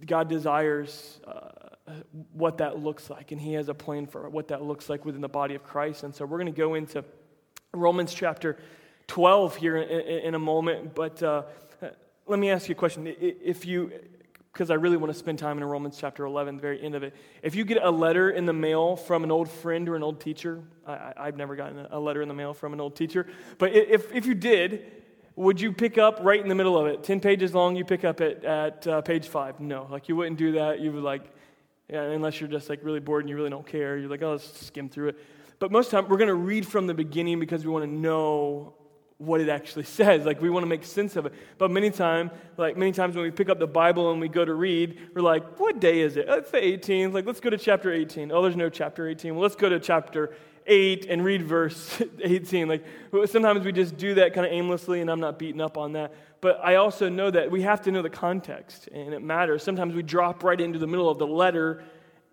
God 0.05 0.29
desires 0.29 1.21
uh, 1.27 1.93
what 2.35 2.59
that 2.59 2.79
looks 2.79 3.09
like, 3.09 3.33
and 3.33 3.41
He 3.41 3.55
has 3.55 3.71
a 3.71 3.75
plan 3.75 4.07
for 4.07 4.29
what 4.29 4.49
that 4.49 4.63
looks 4.63 4.91
like 4.91 5.07
within 5.07 5.23
the 5.23 5.29
body 5.29 5.55
of 5.55 5.65
Christ. 5.65 6.03
And 6.03 6.15
so, 6.15 6.27
we're 6.27 6.39
going 6.39 6.53
to 6.53 6.59
go 6.59 6.75
into 6.75 7.03
Romans 7.73 8.13
chapter 8.13 8.59
12 9.13 9.57
here 9.57 9.77
in, 9.77 10.35
a 10.35 10.39
moment, 10.39 10.95
but 10.95 11.23
uh, 11.23 11.43
let 12.27 12.39
me 12.39 12.49
ask 12.49 12.67
you 12.71 12.73
a 12.73 12.77
question. 12.77 13.15
If 13.21 13.67
you, 13.67 13.93
because 14.51 14.71
I 14.71 14.75
really 14.75 14.97
want 14.97 15.13
to 15.13 15.19
spend 15.19 15.39
time 15.39 15.59
in 15.59 15.65
Romans 15.65 15.99
chapter 16.01 16.25
11, 16.25 16.57
the 16.57 16.63
very 16.63 16.83
end 16.83 16.95
of 16.95 17.03
it. 17.03 17.15
If 17.43 17.55
you 17.55 17.67
get 17.67 17.83
a 17.83 17.91
letter 17.91 18.31
in 18.31 18.47
the 18.47 18.55
mail 18.55 18.97
from 18.97 19.23
an 19.23 19.31
old 19.31 19.51
friend 19.51 19.87
or 19.87 19.97
an 19.97 20.03
old 20.03 20.19
teacher, 20.19 20.63
I, 20.87 21.27
have 21.27 21.37
never 21.37 21.57
gotten 21.57 21.87
a 21.91 22.01
letter 22.01 22.23
in 22.23 22.29
the 22.29 22.33
mail 22.33 22.55
from 22.55 22.73
an 22.73 22.81
old 22.81 22.97
teacher, 22.97 23.27
but 23.59 23.75
if, 23.75 24.11
if 24.15 24.25
you 24.25 24.33
did, 24.33 24.91
would 25.37 25.61
you 25.61 25.75
pick 25.75 25.99
up 25.99 26.19
right 26.23 26.41
in 26.41 26.49
the 26.49 26.55
middle 26.55 26.79
of 26.79 26.87
it? 26.87 27.05
10 27.05 27.21
pages 27.21 27.55
long, 27.55 27.77
you 27.77 27.85
pick 27.85 28.07
up 28.07 28.23
at, 28.23 28.43
at 28.47 28.87
uh, 28.87 29.03
page 29.03 29.29
5? 29.29 29.61
No, 29.61 29.89
like 29.91 30.09
you 30.09 30.17
wouldn't 30.17 30.39
do 30.39 30.53
that. 30.53 30.81
You 30.81 30.91
would 30.91 31.05
like, 31.05 31.31
Yeah, 31.91 32.01
unless 32.01 32.41
you're 32.41 32.49
just 32.49 32.71
like 32.71 32.81
really 32.83 33.01
bored 33.01 33.25
and 33.25 33.29
you 33.29 33.37
really 33.37 33.51
don't 33.51 33.67
care. 33.67 33.99
You're 33.99 34.09
like, 34.09 34.23
oh, 34.23 34.31
let's 34.31 34.69
skim 34.69 34.89
through 34.89 35.09
it. 35.09 35.19
But 35.59 35.71
most 35.71 35.89
of 35.89 35.91
the 35.91 36.01
time, 36.01 36.11
we're 36.11 36.17
going 36.17 36.29
to 36.29 36.35
read 36.35 36.67
from 36.67 36.87
the 36.87 36.95
beginning 36.95 37.39
because 37.41 37.63
we 37.67 37.71
want 37.71 37.85
to 37.85 37.91
know 37.91 38.75
what 39.25 39.41
it 39.41 39.49
actually 39.49 39.85
says. 39.99 40.25
Like 40.25 40.41
we 40.41 40.51
want 40.51 40.65
to 40.65 40.69
make 40.69 40.85
sense 40.85 41.17
of 41.17 41.27
it. 41.27 41.33
But 41.59 41.71
many 41.71 41.91
times, 41.91 42.31
like 42.57 42.77
many 42.77 42.93
times 42.93 43.15
when 43.15 43.25
we 43.25 43.31
pick 43.31 43.49
up 43.49 43.59
the 43.59 43.67
Bible 43.67 44.11
and 44.11 44.21
we 44.21 44.29
go 44.29 44.45
to 44.45 44.55
read, 44.55 44.99
we're 45.15 45.23
like, 45.23 45.59
what 45.59 45.81
day 45.81 46.01
is 46.01 46.17
it? 46.17 46.27
It's 46.29 46.51
the 46.51 46.59
18th. 46.59 47.13
Like, 47.13 47.27
let's 47.27 47.41
go 47.41 47.51
to 47.51 47.59
chapter 47.59 47.93
18. 47.93 48.33
Oh, 48.33 48.43
there's 48.43 48.57
no 48.57 48.69
chapter 48.69 49.09
18. 49.09 49.35
Well, 49.35 49.43
let's 49.43 49.57
go 49.57 49.69
to 49.69 49.81
chapter 49.81 50.35
8 50.67 51.07
and 51.09 51.25
read 51.25 51.43
verse 51.43 52.03
18. 52.23 52.69
Like 52.69 52.85
sometimes 53.27 53.65
we 53.65 53.73
just 53.73 53.97
do 53.97 54.15
that 54.15 54.35
kind 54.35 54.47
of 54.47 54.53
aimlessly, 54.53 55.01
and 55.01 55.11
I'm 55.11 55.21
not 55.21 55.39
beating 55.39 55.61
up 55.61 55.77
on 55.77 55.93
that. 55.93 56.13
But 56.41 56.61
I 56.63 56.77
also 56.77 57.09
know 57.09 57.31
that 57.31 57.51
we 57.51 57.63
have 57.63 57.83
to 57.83 57.93
know 57.93 58.03
the 58.03 58.11
context, 58.11 58.89
and 58.89 59.15
it 59.15 59.23
matters. 59.23 59.63
Sometimes 59.63 59.95
we 59.95 60.03
drop 60.03 60.43
right 60.43 60.61
into 60.61 60.79
the 60.79 60.87
middle 60.87 61.09
of 61.09 61.19
the 61.19 61.27
letter, 61.27 61.85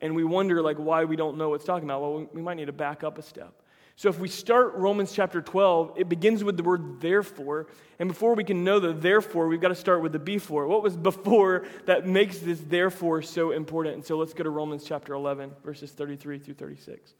and 0.01 0.15
we 0.15 0.23
wonder 0.23 0.61
like 0.61 0.77
why 0.77 1.05
we 1.05 1.15
don't 1.15 1.37
know 1.37 1.49
what's 1.49 1.65
talking 1.65 1.87
about. 1.87 2.01
Well, 2.01 2.27
we 2.33 2.41
might 2.41 2.55
need 2.55 2.65
to 2.65 2.73
back 2.73 3.03
up 3.03 3.17
a 3.17 3.21
step. 3.21 3.53
So 3.99 4.07
if 4.07 4.17
we 4.17 4.29
start 4.29 4.75
Romans 4.75 5.11
chapter 5.11 5.41
12, 5.41 5.95
it 5.97 6.07
begins 6.07 6.41
with 6.41 6.55
the 6.55 6.63
word 6.63 7.01
therefore. 7.01 7.67
And 7.99 8.07
before 8.07 8.33
we 8.33 8.45
can 8.45 8.63
know 8.63 8.79
the 8.79 8.93
therefore, 8.93 9.49
we've 9.49 9.59
got 9.59 9.67
to 9.67 9.75
start 9.75 10.01
with 10.01 10.13
the 10.13 10.19
before. 10.19 10.67
What 10.67 10.81
was 10.81 10.95
before 10.95 11.65
that 11.85 12.07
makes 12.07 12.37
this 12.37 12.61
therefore 12.61 13.21
so 13.21 13.51
important? 13.51 13.95
And 13.95 14.05
so 14.05 14.17
let's 14.17 14.33
go 14.33 14.45
to 14.45 14.49
Romans 14.49 14.85
chapter 14.85 15.13
11, 15.13 15.51
verses 15.65 15.91
33 15.91 16.39
through 16.39 16.53
36. 16.53 17.13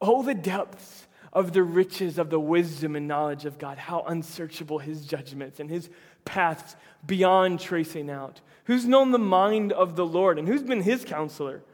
Oh, 0.00 0.22
the 0.22 0.34
depths 0.34 1.08
of 1.32 1.52
the 1.52 1.64
riches 1.64 2.16
of 2.16 2.30
the 2.30 2.38
wisdom 2.38 2.94
and 2.94 3.08
knowledge 3.08 3.44
of 3.44 3.58
God, 3.58 3.76
how 3.76 4.04
unsearchable 4.06 4.78
his 4.78 5.04
judgments 5.04 5.58
and 5.58 5.68
his 5.68 5.90
paths 6.24 6.76
beyond 7.04 7.58
tracing 7.58 8.08
out. 8.08 8.40
Who's 8.66 8.86
known 8.86 9.10
the 9.10 9.18
mind 9.18 9.72
of 9.72 9.96
the 9.96 10.06
Lord 10.06 10.38
and 10.38 10.46
who's 10.46 10.62
been 10.62 10.82
his 10.82 11.04
counselor? 11.04 11.64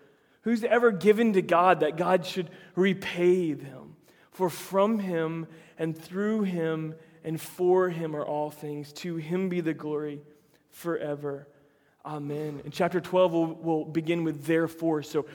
Who's 0.43 0.65
ever 0.65 0.91
given 0.91 1.35
to 1.35 1.43
God 1.43 1.81
that 1.81 1.97
God 1.97 2.25
should 2.25 2.51
repay 2.75 3.53
them? 3.53 3.97
For 4.31 4.49
from 4.49 4.99
him 4.99 5.47
and 5.79 5.97
through 5.97 6.43
him 6.43 6.95
and 7.25 7.41
for 7.41 7.91
him 7.91 8.17
are 8.17 8.25
all 8.25 8.51
things. 8.51 8.93
To 8.95 9.17
him 9.17 9.49
be 9.49 9.61
the 9.61 9.75
glory 9.75 10.23
forever. 10.71 11.47
Amen. 12.05 12.63
In 12.65 12.71
chapter 12.71 12.99
12, 12.99 13.33
we'll, 13.33 13.59
we'll, 13.61 13.85
begin 13.85 14.25
with 14.25 14.47
therefore. 14.47 15.03
So, 15.03 15.27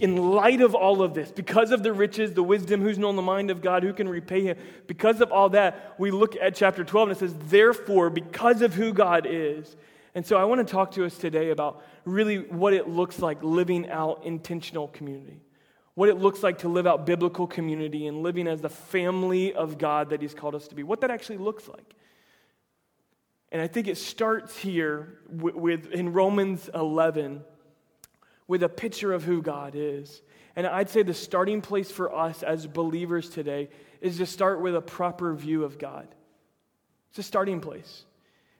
in 0.00 0.16
light 0.16 0.62
of 0.62 0.74
all 0.74 1.02
of 1.02 1.12
this, 1.12 1.30
because 1.30 1.72
of 1.72 1.82
the 1.82 1.92
riches, 1.92 2.32
the 2.32 2.42
wisdom, 2.42 2.80
who's 2.80 2.98
known 2.98 3.16
the 3.16 3.22
mind 3.22 3.50
of 3.50 3.60
God, 3.60 3.82
who 3.82 3.92
can 3.92 4.08
repay 4.08 4.42
him, 4.44 4.56
because 4.86 5.20
of 5.20 5.30
all 5.30 5.50
that, 5.50 5.94
we 5.98 6.10
look 6.10 6.34
at 6.36 6.54
chapter 6.54 6.84
12 6.84 7.08
and 7.08 7.16
it 7.16 7.20
says, 7.20 7.34
therefore, 7.50 8.08
because 8.08 8.62
of 8.62 8.72
who 8.72 8.94
God 8.94 9.26
is. 9.28 9.76
And 10.16 10.24
so, 10.24 10.38
I 10.38 10.44
want 10.44 10.66
to 10.66 10.72
talk 10.72 10.92
to 10.92 11.04
us 11.04 11.18
today 11.18 11.50
about 11.50 11.84
really 12.06 12.38
what 12.38 12.72
it 12.72 12.88
looks 12.88 13.18
like 13.18 13.42
living 13.42 13.90
out 13.90 14.24
intentional 14.24 14.88
community, 14.88 15.42
what 15.92 16.08
it 16.08 16.16
looks 16.16 16.42
like 16.42 16.60
to 16.60 16.70
live 16.70 16.86
out 16.86 17.04
biblical 17.04 17.46
community 17.46 18.06
and 18.06 18.22
living 18.22 18.48
as 18.48 18.62
the 18.62 18.70
family 18.70 19.52
of 19.52 19.76
God 19.76 20.08
that 20.08 20.22
He's 20.22 20.32
called 20.32 20.54
us 20.54 20.68
to 20.68 20.74
be, 20.74 20.82
what 20.82 21.02
that 21.02 21.10
actually 21.10 21.36
looks 21.36 21.68
like. 21.68 21.94
And 23.52 23.60
I 23.60 23.66
think 23.66 23.88
it 23.88 23.98
starts 23.98 24.56
here 24.56 25.18
with, 25.28 25.54
with, 25.54 25.92
in 25.92 26.14
Romans 26.14 26.70
11 26.72 27.44
with 28.48 28.62
a 28.62 28.70
picture 28.70 29.12
of 29.12 29.22
who 29.22 29.42
God 29.42 29.74
is. 29.74 30.22
And 30.56 30.66
I'd 30.66 30.88
say 30.88 31.02
the 31.02 31.12
starting 31.12 31.60
place 31.60 31.90
for 31.90 32.14
us 32.14 32.42
as 32.42 32.66
believers 32.66 33.28
today 33.28 33.68
is 34.00 34.16
to 34.16 34.24
start 34.24 34.62
with 34.62 34.74
a 34.74 34.80
proper 34.80 35.34
view 35.34 35.64
of 35.64 35.78
God. 35.78 36.08
It's 37.10 37.18
a 37.18 37.22
starting 37.22 37.60
place. 37.60 38.06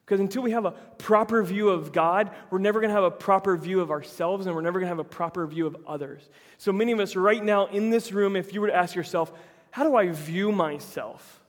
Because 0.07 0.21
until 0.21 0.43
we 0.43 0.53
have 0.53 0.67
a 0.67 0.71
proper 0.71 1.43
view 1.43 1.69
of 1.69 1.93
God, 1.93 2.31
we're 2.51 2.61
never 2.61 2.81
going 2.81 2.91
to 2.91 2.95
have 2.95 3.03
a 3.03 3.11
proper 3.11 3.57
view 3.57 3.81
of 3.81 3.91
ourselves 3.91 4.47
and 4.47 4.55
we're 4.55 4.63
never 4.63 4.79
going 4.79 4.87
to 4.87 4.97
have 4.97 5.01
a 5.01 5.05
proper 5.05 5.45
view 5.49 5.67
of 5.67 5.77
others. 5.85 6.31
So 6.59 6.71
many 6.73 6.93
of 6.93 7.01
us 7.01 7.17
right 7.17 7.43
now 7.43 7.67
in 7.67 7.91
this 7.91 8.13
room, 8.13 8.37
if 8.37 8.55
you 8.55 8.61
were 8.61 8.69
to 8.69 8.75
ask 8.75 8.95
yourself, 8.95 9.33
how 9.73 9.83
do 9.83 9.97
I 9.97 10.11
view 10.11 10.53
myself? 10.53 11.43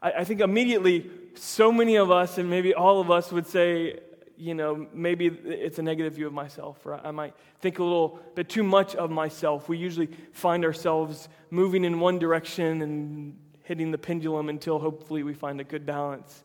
I, 0.00 0.12
I 0.12 0.24
think 0.24 0.40
immediately 0.40 1.10
so 1.34 1.72
many 1.72 1.96
of 1.96 2.12
us, 2.12 2.38
and 2.38 2.48
maybe 2.48 2.74
all 2.74 3.00
of 3.00 3.10
us, 3.10 3.32
would 3.32 3.48
say, 3.48 3.98
you 4.36 4.54
know, 4.54 4.86
maybe 4.94 5.26
it's 5.26 5.78
a 5.80 5.82
negative 5.82 6.14
view 6.14 6.28
of 6.28 6.32
myself, 6.32 6.86
or 6.86 6.94
I 7.04 7.10
might 7.10 7.34
think 7.60 7.80
a 7.80 7.82
little 7.82 8.20
bit 8.36 8.48
too 8.48 8.62
much 8.62 8.94
of 8.94 9.10
myself. 9.10 9.68
We 9.68 9.78
usually 9.78 10.08
find 10.32 10.64
ourselves 10.64 11.28
moving 11.50 11.84
in 11.84 12.00
one 12.00 12.18
direction 12.18 12.82
and 12.82 13.36
hitting 13.64 13.90
the 13.90 13.98
pendulum 13.98 14.48
until 14.48 14.78
hopefully 14.78 15.22
we 15.22 15.34
find 15.34 15.60
a 15.60 15.64
good 15.64 15.84
balance. 15.84 16.44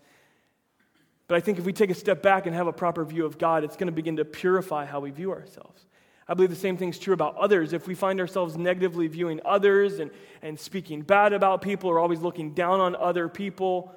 But 1.28 1.36
I 1.36 1.40
think 1.40 1.58
if 1.58 1.66
we 1.66 1.74
take 1.74 1.90
a 1.90 1.96
step 1.96 2.22
back 2.22 2.46
and 2.46 2.56
have 2.56 2.68
a 2.68 2.74
proper 2.74 3.04
view 3.04 3.26
of 3.26 3.38
God, 3.38 3.64
it's 3.64 3.76
going 3.76 3.88
to 3.88 3.94
begin 3.94 4.18
to 4.18 4.26
purify 4.26 4.86
how 4.86 5.00
we 5.00 5.12
view 5.12 5.32
ourselves. 5.32 5.86
I 6.28 6.34
believe 6.34 6.50
the 6.50 6.56
same 6.56 6.78
thing's 6.78 6.98
true 6.98 7.14
about 7.14 7.36
others. 7.36 7.74
If 7.74 7.88
we 7.88 7.94
find 7.96 8.20
ourselves 8.20 8.58
negatively 8.58 9.08
viewing 9.08 9.42
others 9.46 10.00
and, 10.00 10.12
and 10.42 10.60
speaking 10.60 11.02
bad 11.02 11.34
about 11.34 11.62
people 11.62 11.90
or 11.90 12.00
always 12.00 12.20
looking 12.20 12.54
down 12.54 12.80
on 12.80 12.96
other 12.96 13.30
people, 13.30 13.94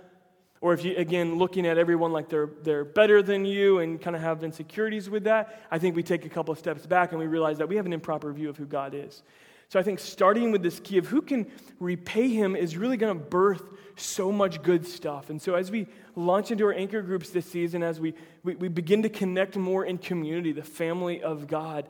or 0.60 0.74
if 0.74 0.84
you, 0.84 0.94
again, 0.96 1.38
looking 1.38 1.66
at 1.66 1.78
everyone 1.78 2.12
like 2.12 2.28
they're, 2.28 2.50
they're 2.62 2.84
better 2.84 3.22
than 3.22 3.44
you 3.44 3.78
and 3.78 4.00
kind 4.00 4.16
of 4.16 4.20
have 4.22 4.42
insecurities 4.42 5.08
with 5.08 5.24
that, 5.24 5.62
I 5.70 5.78
think 5.78 5.96
we 5.96 6.02
take 6.02 6.24
a 6.24 6.28
couple 6.28 6.52
of 6.52 6.58
steps 6.58 6.84
back 6.86 7.12
and 7.12 7.18
we 7.18 7.26
realize 7.26 7.58
that 7.58 7.68
we 7.68 7.76
have 7.76 7.86
an 7.86 7.92
improper 7.92 8.32
view 8.32 8.50
of 8.50 8.56
who 8.56 8.66
God 8.66 8.94
is. 8.94 9.22
So 9.68 9.78
I 9.78 9.82
think 9.82 9.98
starting 9.98 10.50
with 10.50 10.62
this 10.62 10.80
key 10.80 10.98
of 10.98 11.06
who 11.06 11.20
can 11.20 11.46
repay 11.78 12.28
him 12.28 12.56
is 12.56 12.76
really 12.76 12.96
going 12.96 13.16
to 13.16 13.24
birth 13.24 13.62
so 13.96 14.32
much 14.32 14.62
good 14.62 14.86
stuff. 14.86 15.28
And 15.28 15.40
so 15.40 15.54
as 15.54 15.70
we 15.70 15.86
launch 16.16 16.50
into 16.50 16.64
our 16.64 16.72
anchor 16.72 17.02
groups 17.02 17.30
this 17.30 17.46
season, 17.46 17.82
as 17.82 18.00
we, 18.00 18.14
we, 18.42 18.54
we 18.54 18.68
begin 18.68 19.02
to 19.02 19.08
connect 19.08 19.56
more 19.56 19.84
in 19.84 19.98
community, 19.98 20.52
the 20.52 20.62
family 20.62 21.22
of 21.22 21.46
God, 21.46 21.88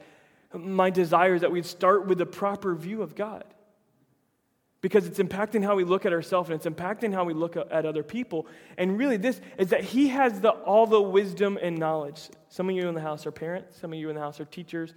my 0.52 0.90
desire 0.90 1.34
is 1.34 1.42
that 1.42 1.52
we'd 1.52 1.66
start 1.66 2.06
with 2.06 2.20
a 2.20 2.26
proper 2.26 2.74
view 2.74 3.02
of 3.02 3.14
God. 3.14 3.44
Because 4.80 5.06
it's 5.06 5.18
impacting 5.18 5.64
how 5.64 5.74
we 5.74 5.82
look 5.82 6.06
at 6.06 6.12
ourselves 6.12 6.50
and 6.50 6.56
it's 6.56 6.66
impacting 6.66 7.12
how 7.12 7.24
we 7.24 7.34
look 7.34 7.56
at 7.56 7.84
other 7.84 8.04
people. 8.04 8.46
And 8.76 8.96
really, 8.96 9.16
this 9.16 9.40
is 9.58 9.70
that 9.70 9.82
He 9.82 10.08
has 10.08 10.40
the, 10.40 10.50
all 10.50 10.86
the 10.86 11.02
wisdom 11.02 11.58
and 11.60 11.76
knowledge. 11.76 12.30
Some 12.48 12.70
of 12.70 12.76
you 12.76 12.88
in 12.88 12.94
the 12.94 13.00
house 13.00 13.26
are 13.26 13.32
parents, 13.32 13.76
some 13.80 13.92
of 13.92 13.98
you 13.98 14.08
in 14.08 14.14
the 14.14 14.20
house 14.20 14.38
are 14.40 14.44
teachers, 14.44 14.94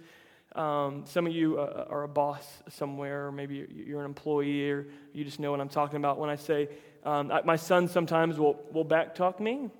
um, 0.54 1.04
some 1.06 1.26
of 1.26 1.32
you 1.32 1.58
uh, 1.58 1.86
are 1.88 2.02
a 2.02 2.08
boss 2.08 2.46
somewhere, 2.68 3.28
or 3.28 3.32
maybe 3.32 3.66
you're 3.70 4.00
an 4.00 4.06
employee, 4.06 4.70
or 4.70 4.86
you 5.12 5.24
just 5.24 5.40
know 5.40 5.50
what 5.50 5.60
I'm 5.60 5.68
talking 5.68 5.96
about 5.96 6.18
when 6.18 6.28
I 6.28 6.36
say, 6.36 6.68
um, 7.04 7.32
my 7.44 7.56
son 7.56 7.88
sometimes 7.88 8.38
will, 8.38 8.62
will 8.72 8.84
back 8.84 9.14
talk 9.14 9.40
me. 9.40 9.70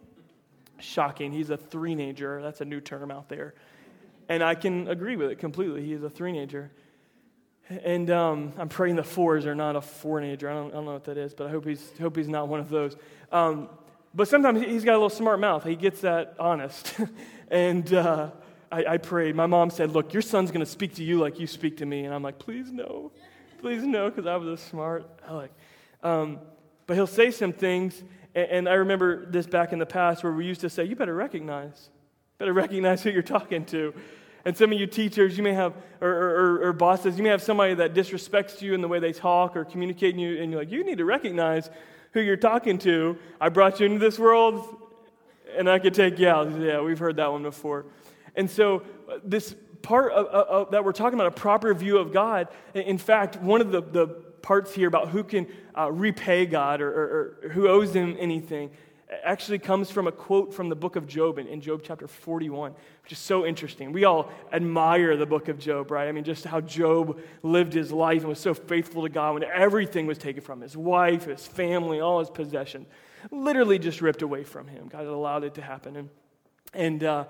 Shocking. 0.80 1.30
He's 1.30 1.50
a 1.50 1.56
three-nager. 1.56 2.42
That's 2.42 2.60
a 2.60 2.64
new 2.64 2.80
term 2.80 3.10
out 3.10 3.28
there. 3.28 3.54
And 4.28 4.42
I 4.42 4.54
can 4.54 4.88
agree 4.88 5.16
with 5.16 5.30
it 5.30 5.38
completely. 5.38 5.84
He 5.84 5.92
is 5.92 6.02
a 6.02 6.10
three-nager. 6.10 6.70
And 7.68 8.10
um, 8.10 8.52
I'm 8.58 8.68
praying 8.68 8.96
the 8.96 9.04
fours 9.04 9.46
are 9.46 9.54
not 9.54 9.76
a 9.76 9.80
four-nager. 9.80 10.50
I 10.50 10.54
don't, 10.54 10.70
I 10.70 10.74
don't, 10.74 10.84
know 10.84 10.92
what 10.94 11.04
that 11.04 11.18
is, 11.18 11.34
but 11.34 11.46
I 11.46 11.50
hope 11.50 11.66
he's, 11.66 11.92
hope 12.00 12.16
he's 12.16 12.28
not 12.28 12.48
one 12.48 12.60
of 12.60 12.68
those. 12.68 12.96
Um, 13.30 13.68
but 14.14 14.26
sometimes 14.28 14.60
he's 14.62 14.84
got 14.84 14.92
a 14.92 14.98
little 14.98 15.10
smart 15.10 15.38
mouth. 15.38 15.64
He 15.64 15.76
gets 15.76 16.00
that 16.00 16.34
honest. 16.38 16.94
and 17.48 17.92
uh, 17.94 18.30
I, 18.72 18.94
I 18.94 18.96
prayed. 18.96 19.36
My 19.36 19.46
mom 19.46 19.70
said, 19.70 19.90
Look, 19.90 20.12
your 20.12 20.22
son's 20.22 20.50
going 20.50 20.64
to 20.64 20.70
speak 20.70 20.94
to 20.94 21.04
you 21.04 21.20
like 21.20 21.38
you 21.38 21.46
speak 21.46 21.76
to 21.76 21.86
me. 21.86 22.04
And 22.04 22.14
I'm 22.14 22.22
like, 22.22 22.38
Please 22.38 22.72
no. 22.72 23.12
Please 23.60 23.84
no, 23.84 24.10
because 24.10 24.26
I 24.26 24.36
was 24.36 24.48
a 24.48 24.56
smart 24.56 25.08
Alec. 25.28 25.52
Um, 26.02 26.40
but 26.86 26.94
he'll 26.94 27.06
say 27.06 27.30
some 27.30 27.52
things. 27.52 28.02
And, 28.34 28.50
and 28.50 28.68
I 28.68 28.74
remember 28.74 29.26
this 29.26 29.46
back 29.46 29.72
in 29.72 29.78
the 29.78 29.86
past 29.86 30.24
where 30.24 30.32
we 30.32 30.46
used 30.46 30.62
to 30.62 30.70
say, 30.70 30.84
You 30.84 30.96
better 30.96 31.14
recognize. 31.14 31.90
Better 32.38 32.54
recognize 32.54 33.02
who 33.02 33.10
you're 33.10 33.22
talking 33.22 33.64
to. 33.66 33.94
And 34.44 34.56
some 34.56 34.72
of 34.72 34.80
you 34.80 34.86
teachers, 34.88 35.36
you 35.36 35.44
may 35.44 35.52
have, 35.52 35.74
or, 36.00 36.08
or, 36.08 36.68
or, 36.68 36.72
bosses, 36.72 37.16
you 37.16 37.22
may 37.22 37.28
have 37.28 37.42
somebody 37.42 37.74
that 37.74 37.94
disrespects 37.94 38.60
you 38.60 38.74
in 38.74 38.80
the 38.80 38.88
way 38.88 38.98
they 38.98 39.12
talk 39.12 39.56
or 39.56 39.64
communicate, 39.64 40.16
you, 40.16 40.42
and 40.42 40.50
you're 40.50 40.60
like, 40.60 40.72
you 40.72 40.82
need 40.82 40.98
to 40.98 41.04
recognize 41.04 41.70
who 42.10 42.20
you're 42.20 42.36
talking 42.36 42.76
to. 42.78 43.16
I 43.40 43.50
brought 43.50 43.78
you 43.78 43.86
into 43.86 44.00
this 44.00 44.18
world, 44.18 44.66
and 45.56 45.70
I 45.70 45.78
could 45.78 45.94
take 45.94 46.18
you 46.18 46.26
out. 46.26 46.50
Yeah, 46.60 46.80
we've 46.80 46.98
heard 46.98 47.16
that 47.16 47.30
one 47.30 47.44
before. 47.44 47.86
And 48.34 48.50
so, 48.50 48.82
uh, 49.10 49.18
this 49.24 49.54
part 49.82 50.12
of, 50.12 50.26
of, 50.26 50.70
that 50.70 50.84
we're 50.84 50.92
talking 50.92 51.14
about, 51.14 51.26
a 51.26 51.32
proper 51.32 51.74
view 51.74 51.98
of 51.98 52.12
God, 52.12 52.48
in 52.74 52.98
fact, 52.98 53.36
one 53.36 53.60
of 53.60 53.72
the, 53.72 53.82
the 53.82 54.06
parts 54.06 54.74
here 54.74 54.88
about 54.88 55.08
who 55.08 55.24
can 55.24 55.46
uh, 55.76 55.90
repay 55.90 56.46
God 56.46 56.80
or, 56.80 56.90
or, 56.90 57.38
or 57.44 57.48
who 57.50 57.68
owes 57.68 57.94
him 57.94 58.16
anything 58.18 58.70
actually 59.22 59.58
comes 59.58 59.90
from 59.90 60.06
a 60.06 60.12
quote 60.12 60.54
from 60.54 60.68
the 60.68 60.76
book 60.76 60.96
of 60.96 61.06
Job 61.06 61.38
in, 61.38 61.46
in, 61.46 61.60
Job 61.60 61.82
chapter 61.84 62.08
41, 62.08 62.72
which 63.02 63.12
is 63.12 63.18
so 63.18 63.44
interesting. 63.44 63.92
We 63.92 64.04
all 64.04 64.30
admire 64.52 65.16
the 65.16 65.26
book 65.26 65.48
of 65.48 65.58
Job, 65.58 65.90
right? 65.90 66.08
I 66.08 66.12
mean, 66.12 66.24
just 66.24 66.44
how 66.44 66.60
Job 66.60 67.20
lived 67.42 67.72
his 67.72 67.92
life 67.92 68.20
and 68.20 68.28
was 68.28 68.38
so 68.38 68.54
faithful 68.54 69.02
to 69.02 69.08
God 69.08 69.34
when 69.34 69.44
everything 69.44 70.06
was 70.06 70.18
taken 70.18 70.42
from 70.42 70.58
him 70.58 70.62
his 70.62 70.76
wife, 70.76 71.26
his 71.26 71.46
family, 71.46 72.00
all 72.00 72.20
his 72.20 72.30
possessions. 72.30 72.86
Literally 73.30 73.78
just 73.78 74.00
ripped 74.00 74.22
away 74.22 74.44
from 74.44 74.66
him. 74.66 74.88
God 74.88 75.06
allowed 75.06 75.44
it 75.44 75.54
to 75.54 75.62
happen. 75.62 75.96
And, 75.96 76.08
and 76.74 77.04
uh, 77.04 77.24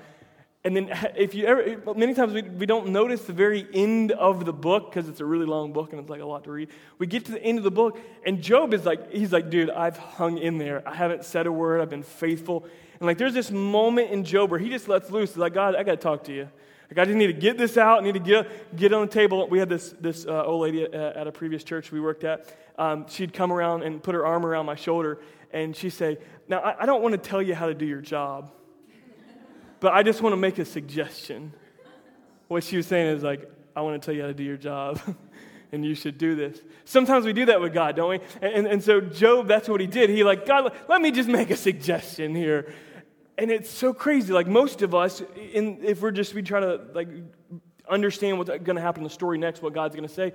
and 0.65 0.77
then, 0.77 0.89
if 1.17 1.35
you 1.35 1.47
ever, 1.47 1.95
many 1.95 2.15
times 2.15 2.33
we, 2.33 2.43
we 2.43 2.67
don't 2.67 2.89
notice 2.89 3.23
the 3.25 3.33
very 3.33 3.67
end 3.73 4.13
of 4.13 4.45
the 4.45 4.53
book 4.53 4.91
because 4.91 5.09
it's 5.09 5.21
a 5.21 5.25
really 5.25 5.47
long 5.47 5.73
book 5.73 5.93
and 5.93 6.01
it's 6.01 6.11
like 6.11 6.21
a 6.21 6.27
lot 6.27 6.45
to 6.45 6.53
read. 6.53 6.69
We 6.99 7.07
get 7.07 7.25
to 7.27 7.33
the 7.33 7.43
end 7.43 7.59
of 7.59 7.65
the 7.65 7.71
book, 7.71 7.99
and 8.25 8.41
Job 8.43 8.75
is 8.75 8.85
like, 8.85 9.13
he's 9.13 9.33
like, 9.33 9.51
dude, 9.51 9.71
I've 9.71 9.97
hung 9.97 10.39
in 10.39 10.59
there. 10.59 10.87
I 10.87 10.95
haven't 10.95 11.25
said 11.25 11.47
a 11.47 11.53
word. 11.53 11.81
I've 11.81 11.91
been 11.91 12.03
faithful. 12.03 12.65
And 13.01 13.07
like, 13.07 13.19
there's 13.19 13.35
this 13.35 13.51
moment 13.51 14.11
in 14.11 14.25
Job 14.25 14.51
where 14.51 14.61
he 14.61 14.69
just 14.69 14.89
lets 14.89 15.11
loose. 15.11 15.31
He's 15.31 15.39
like, 15.39 15.55
God, 15.55 15.75
I 15.75 15.83
got 15.83 15.93
to 15.93 15.97
talk 15.97 16.25
to 16.25 16.33
you. 16.33 16.49
Like, 16.89 16.99
I 16.99 17.05
just 17.07 17.17
need 17.17 17.29
to 17.29 17.33
get 17.33 17.57
this 17.57 17.79
out. 17.79 18.01
I 18.01 18.05
need 18.05 18.13
to 18.13 18.21
get, 18.21 18.77
get 18.77 18.93
on 18.93 19.07
the 19.07 19.13
table. 19.13 19.49
We 19.49 19.59
had 19.59 19.69
this, 19.69 19.95
this 19.99 20.27
uh, 20.27 20.45
old 20.45 20.61
lady 20.61 20.85
at, 20.85 20.93
at, 20.95 21.27
a 21.27 21.33
previous 21.33 21.65
church 21.65 21.91
we 21.91 22.01
worked 22.01 22.23
at. 22.23 22.55
Um, 22.79 23.07
she'd 23.09 23.33
come 23.33 23.51
around 23.51 23.83
and 23.83 24.03
put 24.03 24.15
her 24.15 24.27
arm 24.27 24.45
around 24.45 24.67
my 24.67 24.75
shoulder, 24.75 25.19
and 25.53 25.75
she'd 25.75 25.91
say, 25.91 26.19
Now, 26.49 26.61
I, 26.61 26.83
I 26.83 26.87
don't 26.87 27.03
want 27.03 27.15
to 27.15 27.19
tell 27.19 27.41
you 27.41 27.55
how 27.55 27.67
to 27.67 27.75
do 27.75 27.87
your 27.87 28.03
job, 28.03 28.53
but 29.83 29.93
I 29.93 30.03
just 30.03 30.23
want 30.23 30.33
to 30.33 30.39
make 30.39 30.59
a 30.59 30.65
suggestion. 30.65 31.53
What 32.49 32.65
she 32.65 32.77
was 32.79 32.87
saying 32.87 33.17
is, 33.17 33.23
like, 33.23 33.51
I 33.77 33.83
want 33.83 34.01
to 34.01 34.07
tell 34.07 34.15
you 34.15 34.23
how 34.23 34.29
to 34.29 34.35
do 34.35 34.45
your 34.45 34.57
job. 34.57 35.01
and 35.73 35.85
you 35.85 35.95
should 35.95 36.19
do 36.19 36.37
this. 36.37 36.61
Sometimes 36.85 37.25
we 37.25 37.33
do 37.33 37.47
that 37.47 37.61
with 37.61 37.75
God, 37.75 37.97
don't 37.97 38.11
we? 38.11 38.21
And, 38.41 38.55
and, 38.55 38.67
and 38.67 38.83
so 38.85 39.01
Job, 39.01 39.49
that's 39.49 39.69
what 39.69 39.81
he 39.81 39.87
did. 39.87 40.11
He 40.11 40.23
like, 40.23 40.47
God, 40.47 40.73
let 40.87 41.01
me 41.01 41.11
just 41.11 41.29
make 41.29 41.51
a 41.51 41.57
suggestion 41.57 42.35
here. 42.35 42.73
And 43.39 43.51
it's 43.51 43.71
so 43.71 43.93
crazy. 43.95 44.33
Like 44.33 44.47
most 44.47 44.83
of 44.83 44.95
us, 44.95 45.23
in, 45.53 45.83
if 45.83 46.03
we're 46.03 46.11
just, 46.11 46.35
we 46.35 46.43
try 46.43 46.61
to 46.61 46.83
like 46.95 47.09
understand 47.89 48.39
what's 48.39 48.51
going 48.51 48.77
to 48.77 48.83
happen 48.83 49.01
in 49.01 49.05
the 49.05 49.11
story 49.11 49.39
next, 49.39 49.63
what 49.63 49.73
God's 49.73 49.97
going 49.97 50.07
to 50.07 50.15
say, 50.15 50.35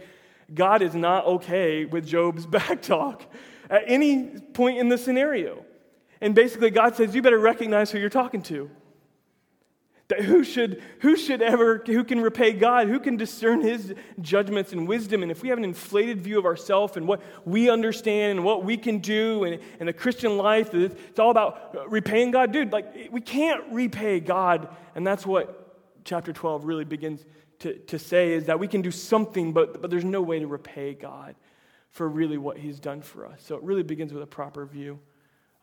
God 0.53 0.81
is 0.81 0.95
not 0.95 1.25
okay 1.25 1.85
with 1.85 2.05
Job's 2.05 2.45
back 2.47 2.81
talk 2.81 3.23
at 3.69 3.83
any 3.85 4.39
point 4.53 4.79
in 4.79 4.89
the 4.89 4.97
scenario. 4.97 5.63
And 6.19 6.33
basically, 6.33 6.71
God 6.71 6.95
says, 6.95 7.13
you 7.13 7.21
better 7.21 7.37
recognize 7.37 7.91
who 7.91 7.99
you're 7.99 8.09
talking 8.09 8.41
to. 8.43 8.71
That 10.09 10.21
who 10.21 10.45
should, 10.45 10.81
who 10.99 11.17
should 11.17 11.41
ever, 11.41 11.83
who 11.85 12.03
can 12.05 12.21
repay 12.21 12.53
God? 12.53 12.87
Who 12.87 12.99
can 12.99 13.17
discern 13.17 13.61
his 13.61 13.93
judgments 14.21 14.71
and 14.71 14.87
wisdom? 14.87 15.21
And 15.21 15.29
if 15.29 15.43
we 15.43 15.49
have 15.49 15.57
an 15.57 15.65
inflated 15.65 16.21
view 16.21 16.39
of 16.39 16.45
ourselves 16.45 16.95
and 16.95 17.05
what 17.07 17.21
we 17.45 17.69
understand 17.69 18.37
and 18.37 18.45
what 18.45 18.63
we 18.63 18.77
can 18.77 18.99
do 18.99 19.43
and, 19.43 19.59
and 19.79 19.89
the 19.89 19.93
Christian 19.93 20.37
life, 20.37 20.73
it's 20.73 21.19
all 21.19 21.31
about 21.31 21.91
repaying 21.91 22.31
God. 22.31 22.53
Dude, 22.53 22.71
like, 22.71 23.09
we 23.11 23.19
can't 23.19 23.63
repay 23.69 24.21
God. 24.21 24.69
And 24.95 25.05
that's 25.05 25.25
what 25.25 25.77
chapter 26.05 26.31
12 26.31 26.63
really 26.63 26.85
begins 26.85 27.25
to, 27.59 27.73
to 27.73 27.99
say 27.99 28.31
is 28.31 28.45
that 28.45 28.59
we 28.59 28.67
can 28.67 28.81
do 28.81 28.91
something, 28.91 29.51
but, 29.51 29.81
but 29.81 29.91
there's 29.91 30.05
no 30.05 30.21
way 30.21 30.39
to 30.39 30.47
repay 30.47 30.93
God 30.93 31.35
for 31.89 32.07
really 32.07 32.37
what 32.37 32.57
he's 32.57 32.79
done 32.79 33.01
for 33.01 33.25
us. 33.25 33.43
So 33.43 33.55
it 33.55 33.63
really 33.63 33.83
begins 33.83 34.13
with 34.13 34.23
a 34.23 34.27
proper 34.27 34.65
view 34.65 34.99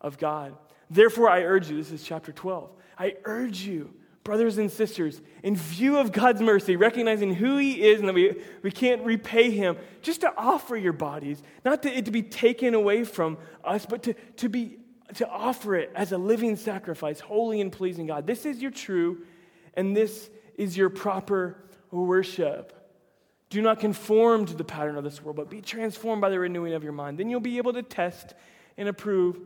of 0.01 0.19
God. 0.19 0.55
Therefore, 0.89 1.29
I 1.29 1.41
urge 1.41 1.69
you, 1.69 1.77
this 1.77 1.91
is 1.91 2.03
chapter 2.03 2.31
12, 2.31 2.69
I 2.99 3.15
urge 3.23 3.61
you 3.61 3.91
brothers 4.25 4.57
and 4.57 4.71
sisters, 4.71 5.21
in 5.43 5.55
view 5.55 5.99
of 5.99 6.11
God's 6.11 6.41
mercy, 6.41 6.75
recognizing 6.75 7.35
who 7.35 7.57
He 7.57 7.83
is 7.83 7.99
and 7.99 8.09
that 8.09 8.13
we, 8.13 8.35
we 8.63 8.71
can't 8.71 9.05
repay 9.05 9.51
Him, 9.51 9.77
just 10.01 10.21
to 10.21 10.33
offer 10.35 10.75
your 10.75 10.93
bodies, 10.93 11.41
not 11.63 11.83
to, 11.83 11.95
it 11.95 12.05
to 12.05 12.11
be 12.11 12.23
taken 12.23 12.73
away 12.73 13.05
from 13.05 13.37
us, 13.63 13.85
but 13.85 14.03
to, 14.03 14.13
to, 14.37 14.49
be, 14.49 14.79
to 15.13 15.29
offer 15.29 15.75
it 15.75 15.91
as 15.95 16.11
a 16.11 16.17
living 16.17 16.55
sacrifice, 16.55 17.19
holy 17.19 17.61
and 17.61 17.71
pleasing 17.71 18.07
God. 18.07 18.25
This 18.25 18.45
is 18.47 18.61
your 18.61 18.71
true, 18.71 19.19
and 19.75 19.95
this 19.95 20.29
is 20.55 20.75
your 20.75 20.89
proper 20.89 21.63
worship. 21.91 22.73
Do 23.51 23.61
not 23.61 23.79
conform 23.79 24.47
to 24.47 24.55
the 24.55 24.63
pattern 24.63 24.97
of 24.97 25.03
this 25.03 25.21
world, 25.21 25.35
but 25.35 25.51
be 25.51 25.61
transformed 25.61 26.21
by 26.21 26.31
the 26.31 26.39
renewing 26.39 26.73
of 26.73 26.83
your 26.83 26.93
mind. 26.93 27.19
Then 27.19 27.29
you'll 27.29 27.41
be 27.41 27.57
able 27.57 27.73
to 27.73 27.83
test 27.83 28.33
and 28.75 28.89
approve 28.89 29.39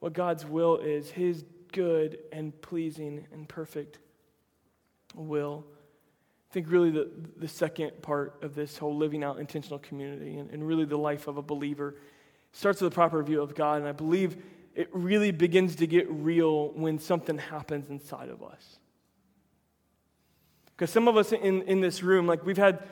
what 0.00 0.14
God's 0.14 0.46
will 0.46 0.78
is, 0.78 1.10
His 1.10 1.44
good 1.72 2.18
and 2.32 2.58
pleasing 2.62 3.26
and 3.30 3.46
perfect 3.46 3.98
will. 5.14 5.64
I 6.50 6.54
think 6.54 6.70
really 6.70 6.90
the, 6.90 7.10
the 7.36 7.48
second 7.48 8.00
part 8.02 8.38
of 8.42 8.54
this 8.54 8.78
whole 8.78 8.96
living 8.96 9.24
out 9.24 9.38
intentional 9.38 9.78
community 9.78 10.36
and, 10.36 10.50
and 10.50 10.66
really 10.66 10.84
the 10.84 10.96
life 10.96 11.26
of 11.26 11.36
a 11.36 11.42
believer 11.42 11.96
starts 12.52 12.80
with 12.80 12.92
a 12.92 12.94
proper 12.94 13.22
view 13.22 13.42
of 13.42 13.54
God. 13.54 13.78
And 13.78 13.88
I 13.88 13.92
believe 13.92 14.36
it 14.74 14.88
really 14.92 15.30
begins 15.30 15.76
to 15.76 15.86
get 15.86 16.10
real 16.10 16.70
when 16.70 16.98
something 16.98 17.38
happens 17.38 17.90
inside 17.90 18.28
of 18.28 18.42
us. 18.42 18.78
Because 20.76 20.90
some 20.90 21.06
of 21.06 21.16
us 21.16 21.32
in, 21.32 21.62
in 21.62 21.80
this 21.80 22.02
room, 22.02 22.26
like 22.26 22.44
we've 22.44 22.56
had, 22.56 22.84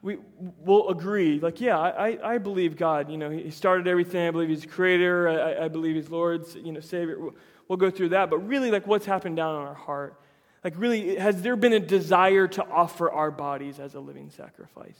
we 0.00 0.18
will 0.64 0.88
agree, 0.88 1.40
like, 1.40 1.60
yeah, 1.60 1.78
I, 1.78 2.18
I 2.22 2.38
believe 2.38 2.76
God. 2.76 3.10
You 3.10 3.18
know, 3.18 3.30
He 3.30 3.50
started 3.50 3.86
everything. 3.86 4.26
I 4.26 4.30
believe 4.30 4.48
He's 4.48 4.64
creator. 4.64 5.28
I, 5.28 5.64
I 5.64 5.68
believe 5.68 5.96
He's 5.96 6.08
Lord's, 6.08 6.54
you 6.54 6.72
know, 6.72 6.80
Savior. 6.80 7.18
We'll 7.66 7.76
go 7.76 7.90
through 7.90 8.10
that. 8.10 8.30
But 8.30 8.38
really, 8.38 8.70
like, 8.70 8.86
what's 8.86 9.04
happened 9.04 9.36
down 9.36 9.60
in 9.60 9.66
our 9.66 9.74
heart? 9.74 10.18
Like, 10.64 10.74
really, 10.76 11.16
has 11.16 11.42
there 11.42 11.56
been 11.56 11.72
a 11.72 11.80
desire 11.80 12.48
to 12.48 12.64
offer 12.64 13.10
our 13.10 13.30
bodies 13.30 13.78
as 13.78 13.94
a 13.94 14.00
living 14.00 14.30
sacrifice? 14.30 14.98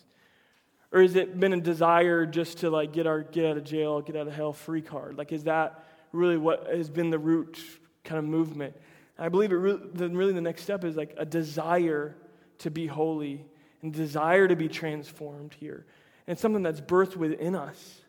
Or 0.93 1.03
has 1.03 1.17
it 1.17 1.39
been 1.39 1.53
a 1.53 1.61
desire 1.61 2.25
just 2.25 2.59
to 2.59 2.71
like 2.71 2.93
get 2.93 3.07
our 3.07 3.23
get 3.23 3.45
out 3.45 3.57
of 3.57 3.65
jail, 3.65 4.01
get 4.01 4.17
out 4.17 4.27
of 4.27 4.33
hell 4.33 4.53
free 4.53 4.81
card? 4.81 5.19
Like, 5.19 5.33
is 5.33 5.45
that 5.45 5.85
really 6.13 6.39
what 6.39 6.69
has 6.69 6.89
been 6.89 7.11
the 7.11 7.19
root 7.19 7.59
kind 8.05 8.19
of 8.19 8.25
movement? 8.25 8.75
I 9.19 9.29
believe 9.29 9.53
it 9.53 9.57
really, 9.57 9.81
then 9.93 10.17
really 10.17 10.33
the 10.33 10.41
next 10.41 10.63
step 10.63 10.85
is 10.85 10.97
like 10.97 11.15
a 11.19 11.27
desire 11.27 12.17
to 12.59 12.71
be 12.71 12.87
holy 12.87 13.45
and 13.83 13.93
desire 13.93 14.47
to 14.49 14.57
be 14.57 14.69
transformed 14.69 15.55
here. 15.55 15.85
And 16.27 16.33
it's 16.33 16.41
something 16.41 16.63
that's 16.63 16.81
birthed 16.81 17.17
within 17.17 17.55
us. 17.55 18.01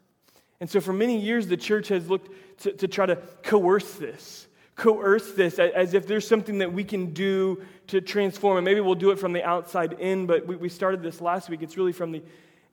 And 0.60 0.70
so 0.70 0.82
for 0.82 0.94
many 0.94 1.20
years, 1.20 1.48
the 1.48 1.58
church 1.58 1.88
has 1.88 2.10
looked 2.10 2.30
to, 2.62 2.74
to 2.74 2.88
try 2.88 3.06
to 3.06 3.16
coerce 3.44 3.94
this 3.94 4.48
coerce 4.80 5.34
this 5.34 5.60
as 5.60 5.94
if 5.94 6.08
there's 6.08 6.28
something 6.28 6.60
that 6.60 6.74
we 6.74 6.84
can 6.84 7.14
do 7.14 7.64
to 7.88 8.02
transform. 8.02 8.58
And 8.58 8.66
maybe 8.66 8.80
we'll 8.80 8.96
do 8.96 9.12
it 9.12 9.20
from 9.20 9.34
the 9.34 9.44
outside 9.44 9.94
in, 9.94 10.26
but 10.26 10.48
we, 10.48 10.56
we 10.56 10.70
started 10.70 11.04
this 11.04 11.22
last 11.22 11.50
week. 11.50 11.62
It's 11.62 11.78
really 11.78 11.92
from 11.92 12.12
the 12.12 12.24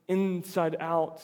inside 0.07 0.77
out. 0.79 1.21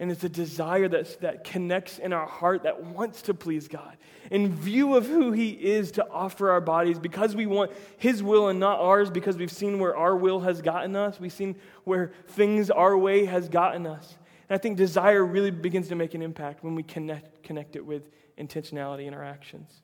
And 0.00 0.10
it's 0.10 0.24
a 0.24 0.28
desire 0.28 0.88
that, 0.88 1.20
that 1.20 1.44
connects 1.44 1.98
in 1.98 2.12
our 2.12 2.26
heart 2.26 2.64
that 2.64 2.82
wants 2.82 3.22
to 3.22 3.34
please 3.34 3.68
God. 3.68 3.96
In 4.30 4.52
view 4.52 4.96
of 4.96 5.06
who 5.06 5.30
He 5.30 5.50
is, 5.50 5.92
to 5.92 6.06
offer 6.10 6.50
our 6.50 6.60
bodies 6.60 6.98
because 6.98 7.36
we 7.36 7.46
want 7.46 7.70
His 7.96 8.22
will 8.22 8.48
and 8.48 8.58
not 8.58 8.80
ours, 8.80 9.08
because 9.08 9.36
we've 9.36 9.52
seen 9.52 9.78
where 9.78 9.96
our 9.96 10.16
will 10.16 10.40
has 10.40 10.60
gotten 10.60 10.96
us, 10.96 11.20
we've 11.20 11.32
seen 11.32 11.54
where 11.84 12.12
things 12.26 12.70
our 12.70 12.98
way 12.98 13.24
has 13.26 13.48
gotten 13.48 13.86
us. 13.86 14.16
And 14.48 14.58
I 14.58 14.58
think 14.58 14.76
desire 14.76 15.24
really 15.24 15.52
begins 15.52 15.88
to 15.88 15.94
make 15.94 16.14
an 16.14 16.22
impact 16.22 16.64
when 16.64 16.74
we 16.74 16.82
connect, 16.82 17.44
connect 17.44 17.76
it 17.76 17.86
with 17.86 18.10
intentionality 18.36 19.06
in 19.06 19.14
our 19.14 19.24
actions. 19.24 19.83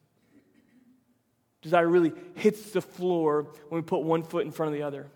Desire 1.62 1.88
really 1.88 2.12
hits 2.34 2.70
the 2.70 2.80
floor 2.80 3.48
when 3.68 3.82
we 3.82 3.86
put 3.86 4.02
one 4.02 4.22
foot 4.22 4.46
in 4.46 4.52
front 4.52 4.72
of 4.72 4.78
the 4.78 4.82
other. 4.82 5.06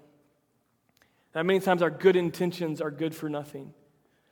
That 1.33 1.47
many 1.47 1.61
times 1.61 1.83
our 1.83 1.91
good 1.91 2.17
intentions 2.17 2.81
are 2.81 2.91
good 2.91 3.15
for 3.15 3.29
nothing, 3.29 3.73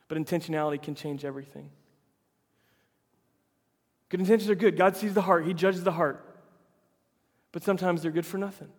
but 0.07 0.17
intentionality 0.17 0.81
can 0.81 0.95
change 0.95 1.25
everything. 1.25 1.69
Good 4.09 4.19
intentions 4.19 4.49
are 4.49 4.55
good. 4.55 4.77
God 4.77 4.95
sees 4.95 5.13
the 5.13 5.21
heart, 5.21 5.45
He 5.45 5.53
judges 5.53 5.83
the 5.83 5.91
heart. 5.91 6.23
But 7.51 7.63
sometimes 7.63 8.01
they're 8.01 8.11
good 8.11 8.25
for 8.25 8.37
nothing. 8.37 8.69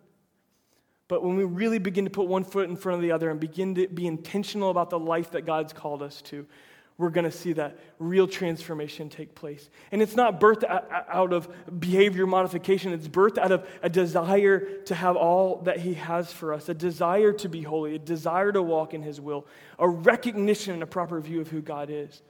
But 1.07 1.23
when 1.23 1.35
we 1.35 1.43
really 1.43 1.77
begin 1.77 2.05
to 2.05 2.11
put 2.11 2.27
one 2.27 2.43
foot 2.43 2.69
in 2.69 2.75
front 2.75 2.95
of 2.95 3.01
the 3.01 3.11
other 3.11 3.29
and 3.29 3.39
begin 3.39 3.75
to 3.75 3.87
be 3.87 4.07
intentional 4.07 4.69
about 4.69 4.89
the 4.89 4.99
life 4.99 5.31
that 5.31 5.45
God's 5.45 5.71
called 5.71 6.01
us 6.01 6.21
to, 6.23 6.47
we're 6.97 7.09
going 7.09 7.25
to 7.25 7.31
see 7.31 7.53
that 7.53 7.77
real 7.99 8.27
transformation 8.27 9.09
take 9.09 9.35
place. 9.35 9.69
And 9.91 10.01
it's 10.01 10.15
not 10.15 10.39
birthed 10.39 10.63
out 10.63 11.33
of 11.33 11.49
behavior 11.79 12.25
modification, 12.25 12.93
it's 12.93 13.07
birthed 13.07 13.37
out 13.37 13.51
of 13.51 13.67
a 13.81 13.89
desire 13.89 14.81
to 14.83 14.95
have 14.95 15.17
all 15.17 15.61
that 15.63 15.79
He 15.79 15.95
has 15.95 16.31
for 16.31 16.53
us, 16.53 16.69
a 16.69 16.73
desire 16.73 17.33
to 17.33 17.49
be 17.49 17.61
holy, 17.61 17.95
a 17.95 17.99
desire 17.99 18.51
to 18.51 18.61
walk 18.61 18.93
in 18.93 19.01
His 19.01 19.19
will, 19.19 19.45
a 19.77 19.87
recognition 19.87 20.73
and 20.73 20.83
a 20.83 20.87
proper 20.87 21.19
view 21.19 21.41
of 21.41 21.49
who 21.49 21.61
God 21.61 21.89
is. 21.89 22.21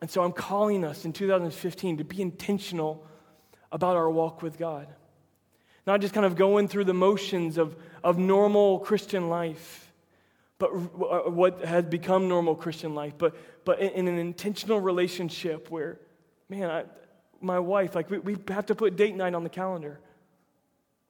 And 0.00 0.10
so 0.10 0.22
I'm 0.22 0.32
calling 0.32 0.84
us 0.84 1.04
in 1.04 1.12
2015 1.12 1.98
to 1.98 2.04
be 2.04 2.22
intentional 2.22 3.06
about 3.70 3.96
our 3.96 4.10
walk 4.10 4.42
with 4.42 4.58
God. 4.58 4.88
Not 5.86 6.00
just 6.00 6.14
kind 6.14 6.26
of 6.26 6.36
going 6.36 6.68
through 6.68 6.84
the 6.84 6.94
motions 6.94 7.58
of, 7.58 7.76
of 8.02 8.18
normal 8.18 8.80
Christian 8.80 9.28
life 9.28 9.89
but 10.60 10.72
uh, 10.72 11.30
what 11.30 11.64
has 11.64 11.86
become 11.86 12.28
normal 12.28 12.54
Christian 12.54 12.94
life, 12.94 13.14
but, 13.16 13.34
but 13.64 13.80
in, 13.80 14.06
an 14.06 14.18
intentional 14.18 14.78
relationship 14.78 15.70
where, 15.70 15.98
man, 16.50 16.70
I, 16.70 16.84
my 17.40 17.58
wife, 17.58 17.94
like 17.94 18.10
we, 18.10 18.18
we 18.18 18.36
have 18.48 18.66
to 18.66 18.74
put 18.74 18.94
date 18.94 19.16
night 19.16 19.34
on 19.34 19.42
the 19.42 19.48
calendar. 19.48 19.98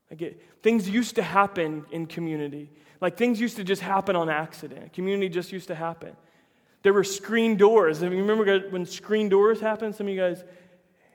Like 0.09 0.23
it, 0.23 0.63
things 0.63 0.89
used 0.89 1.17
to 1.17 1.23
happen 1.23 1.85
in 1.91 2.07
community. 2.07 2.71
Like 3.01 3.17
things 3.17 3.41
used 3.41 3.57
to 3.57 3.65
just 3.65 3.83
happen 3.83 4.15
on 4.15 4.31
accident. 4.31 4.93
Community 4.93 5.29
just 5.29 5.51
used 5.51 5.67
to 5.67 5.75
happen. 5.75 6.17
There 6.85 6.93
were 6.93 7.05
screen 7.05 7.57
doors. 7.57 8.05
I 8.05 8.09
mean, 8.09 8.21
remember 8.21 8.71
when 8.71 8.87
screen 8.87 9.29
doors 9.29 9.61
happened? 9.61 9.97
Some 9.97 10.07
of 10.07 10.15
you 10.15 10.21
guys, 10.21 10.45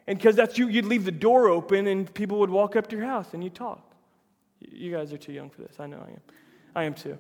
and 0.08 0.20
because 0.20 0.36
that's 0.36 0.58
you, 0.58 0.68
you'd 0.68 0.86
leave 0.86 1.06
the 1.06 1.12
door 1.12 1.48
open 1.48 1.88
and 1.88 2.14
people 2.14 2.40
would 2.40 2.50
walk 2.50 2.76
up 2.76 2.88
to 2.88 2.98
your 2.98 3.06
house 3.06 3.34
and 3.34 3.42
you'd 3.42 3.56
talk. 3.56 3.94
You 4.60 4.92
guys 4.92 5.14
are 5.14 5.18
too 5.18 5.32
young 5.32 5.50
for 5.50 5.62
this. 5.62 5.80
I 5.80 5.88
know 5.88 6.04
I 6.06 6.10
am. 6.10 6.22
I 6.76 6.84
am 6.84 6.94
too. 6.94 7.18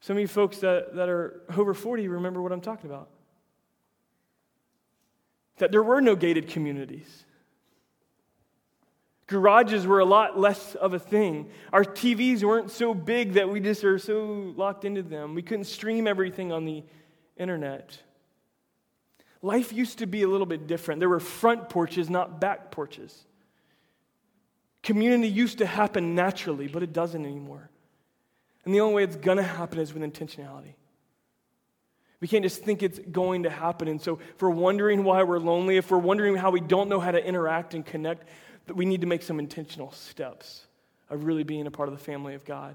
Some 0.00 0.16
of 0.16 0.20
you 0.20 0.28
folks 0.28 0.58
that, 0.58 0.94
that 0.94 1.08
are 1.08 1.42
over 1.56 1.74
40 1.74 2.08
remember 2.08 2.40
what 2.40 2.52
I'm 2.52 2.60
talking 2.60 2.88
about. 2.88 3.08
That 5.58 5.72
there 5.72 5.82
were 5.82 6.00
no 6.00 6.14
gated 6.14 6.48
communities. 6.48 7.24
Garages 9.26 9.86
were 9.86 9.98
a 9.98 10.06
lot 10.06 10.38
less 10.38 10.74
of 10.74 10.94
a 10.94 10.98
thing. 10.98 11.50
Our 11.72 11.84
TVs 11.84 12.42
weren't 12.42 12.70
so 12.70 12.94
big 12.94 13.34
that 13.34 13.48
we 13.48 13.60
just 13.60 13.84
are 13.84 13.98
so 13.98 14.54
locked 14.56 14.84
into 14.84 15.02
them. 15.02 15.34
We 15.34 15.42
couldn't 15.42 15.66
stream 15.66 16.06
everything 16.06 16.50
on 16.50 16.64
the 16.64 16.82
internet. 17.36 17.98
Life 19.42 19.72
used 19.72 19.98
to 19.98 20.06
be 20.06 20.22
a 20.22 20.28
little 20.28 20.46
bit 20.46 20.66
different. 20.66 21.00
There 21.00 21.10
were 21.10 21.20
front 21.20 21.68
porches, 21.68 22.08
not 22.08 22.40
back 22.40 22.70
porches. 22.70 23.26
Community 24.82 25.28
used 25.28 25.58
to 25.58 25.66
happen 25.66 26.14
naturally, 26.14 26.66
but 26.66 26.82
it 26.82 26.94
doesn't 26.94 27.24
anymore. 27.24 27.68
And 28.64 28.74
the 28.74 28.80
only 28.80 28.94
way 28.94 29.04
it's 29.04 29.16
going 29.16 29.38
to 29.38 29.42
happen 29.42 29.78
is 29.78 29.94
with 29.94 30.02
intentionality. 30.02 30.74
We 32.20 32.26
can't 32.26 32.42
just 32.42 32.62
think 32.62 32.82
it's 32.82 32.98
going 32.98 33.44
to 33.44 33.50
happen. 33.50 33.88
And 33.88 34.00
so, 34.00 34.18
if 34.34 34.42
we're 34.42 34.50
wondering 34.50 35.04
why 35.04 35.22
we're 35.22 35.38
lonely, 35.38 35.76
if 35.76 35.90
we're 35.90 35.98
wondering 35.98 36.36
how 36.36 36.50
we 36.50 36.60
don't 36.60 36.88
know 36.88 36.98
how 36.98 37.12
to 37.12 37.24
interact 37.24 37.74
and 37.74 37.86
connect, 37.86 38.28
we 38.74 38.84
need 38.84 39.02
to 39.02 39.06
make 39.06 39.22
some 39.22 39.38
intentional 39.38 39.92
steps 39.92 40.66
of 41.10 41.24
really 41.24 41.44
being 41.44 41.66
a 41.66 41.70
part 41.70 41.88
of 41.88 41.96
the 41.96 42.04
family 42.04 42.34
of 42.34 42.44
God. 42.44 42.74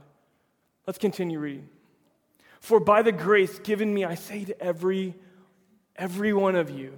Let's 0.87 0.97
continue 0.97 1.39
reading. 1.39 1.69
For 2.59 2.79
by 2.79 3.01
the 3.01 3.11
grace 3.11 3.59
given 3.59 3.93
me, 3.93 4.05
I 4.05 4.15
say 4.15 4.45
to 4.45 4.61
every, 4.61 5.15
every 5.97 6.33
one 6.33 6.55
of 6.55 6.69
you, 6.69 6.97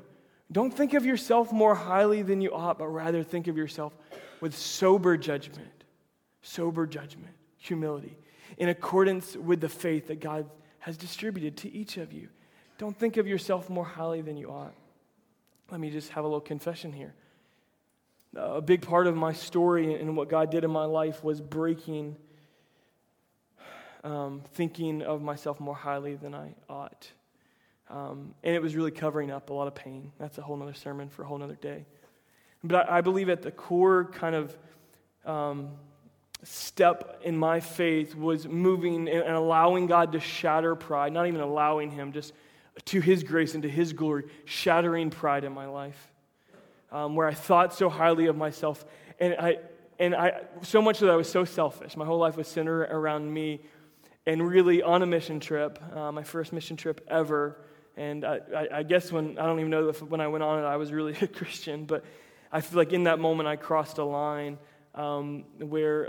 don't 0.51 0.71
think 0.71 0.93
of 0.93 1.05
yourself 1.05 1.51
more 1.51 1.73
highly 1.73 2.21
than 2.21 2.39
you 2.39 2.53
ought, 2.53 2.77
but 2.77 2.87
rather 2.87 3.23
think 3.23 3.47
of 3.47 3.57
yourself 3.57 3.93
with 4.41 4.55
sober 4.55 5.17
judgment, 5.17 5.83
sober 6.43 6.85
judgment, 6.85 7.33
humility, 7.57 8.15
in 8.57 8.69
accordance 8.69 9.35
with 9.35 9.61
the 9.61 9.69
faith 9.69 10.07
that 10.07 10.19
God 10.19 10.49
has 10.79 10.97
distributed 10.97 11.57
to 11.57 11.71
each 11.71 11.97
of 11.97 12.13
you. 12.13 12.29
Don't 12.77 12.97
think 12.97 13.17
of 13.17 13.27
yourself 13.27 13.69
more 13.69 13.85
highly 13.85 14.21
than 14.21 14.37
you 14.37 14.49
ought. 14.49 14.73
Let 15.71 15.79
me 15.79 15.89
just 15.89 16.11
have 16.11 16.23
a 16.23 16.27
little 16.27 16.41
confession 16.41 16.93
here. 16.93 17.13
A 18.35 18.61
big 18.61 18.81
part 18.81 19.07
of 19.07 19.15
my 19.15 19.33
story 19.33 19.95
and 19.95 20.15
what 20.15 20.29
God 20.29 20.51
did 20.51 20.63
in 20.63 20.71
my 20.71 20.85
life 20.85 21.23
was 21.23 21.41
breaking 21.41 22.17
um, 24.05 24.43
thinking 24.53 25.01
of 25.01 25.21
myself 25.23 25.59
more 25.59 25.75
highly 25.75 26.15
than 26.15 26.35
I 26.35 26.53
ought. 26.69 27.11
Um, 27.89 28.35
and 28.43 28.55
it 28.55 28.61
was 28.61 28.75
really 28.75 28.91
covering 28.91 29.31
up 29.31 29.49
a 29.49 29.53
lot 29.53 29.67
of 29.67 29.75
pain. 29.75 30.11
That's 30.19 30.37
a 30.37 30.41
whole 30.41 30.61
other 30.61 30.73
sermon 30.73 31.09
for 31.09 31.23
a 31.23 31.25
whole 31.25 31.41
other 31.41 31.55
day. 31.55 31.85
But 32.63 32.89
I, 32.89 32.97
I, 32.97 33.01
believe 33.01 33.29
at 33.29 33.41
the 33.41 33.51
core 33.51 34.05
kind 34.05 34.35
of 34.35 34.57
um, 35.25 35.71
step 36.45 37.21
in 37.23 37.35
my 37.35 37.59
faith 37.59 38.15
was 38.15 38.47
moving 38.47 39.09
and, 39.09 39.35
allowing 39.35 39.87
God 39.87 40.11
to 40.11 40.19
shatter 40.19 40.75
pride, 40.75 41.11
not 41.11 41.27
even 41.27 41.41
allowing 41.41 41.89
Him, 41.89 42.11
just 42.11 42.33
to 42.85 43.01
His 43.01 43.23
grace 43.23 43.55
and 43.55 43.63
to 43.63 43.69
His 43.69 43.93
glory, 43.93 44.25
shattering 44.45 45.09
pride 45.09 45.43
in 45.43 45.53
my 45.53 45.65
life. 45.65 46.11
Um, 46.91 47.15
where 47.15 47.27
I 47.27 47.33
thought 47.33 47.73
so 47.73 47.89
highly 47.89 48.27
of 48.27 48.37
myself. 48.37 48.85
And 49.19 49.35
I, 49.39 49.57
and 49.99 50.15
I, 50.15 50.43
so 50.61 50.81
much 50.81 50.99
that 50.99 51.09
I 51.09 51.15
was 51.15 51.29
so 51.29 51.43
selfish. 51.43 51.97
My 51.97 52.05
whole 52.05 52.19
life 52.19 52.37
was 52.37 52.47
centered 52.47 52.83
around 52.83 53.33
me 53.33 53.61
and 54.27 54.47
really 54.47 54.81
on 54.81 55.01
a 55.01 55.05
mission 55.05 55.39
trip, 55.39 55.79
uh, 55.95 56.11
my 56.11 56.23
first 56.23 56.53
mission 56.53 56.77
trip 56.77 57.05
ever. 57.07 57.57
And 57.97 58.23
I, 58.23 58.39
I, 58.55 58.67
I, 58.79 58.83
guess 58.83 59.11
when, 59.11 59.37
I 59.37 59.45
don't 59.45 59.59
even 59.59 59.71
know 59.71 59.89
if 59.89 60.01
when 60.01 60.21
I 60.21 60.27
went 60.27 60.43
on 60.43 60.59
it, 60.59 60.65
I 60.65 60.77
was 60.77 60.91
really 60.91 61.15
a 61.21 61.27
Christian, 61.27 61.85
but 61.85 62.05
I 62.51 62.61
feel 62.61 62.77
like 62.77 62.93
in 62.93 63.05
that 63.05 63.19
moment 63.19 63.47
I 63.47 63.55
crossed 63.55 63.97
a 63.97 64.05
line 64.05 64.57
um, 64.95 65.43
where 65.59 66.03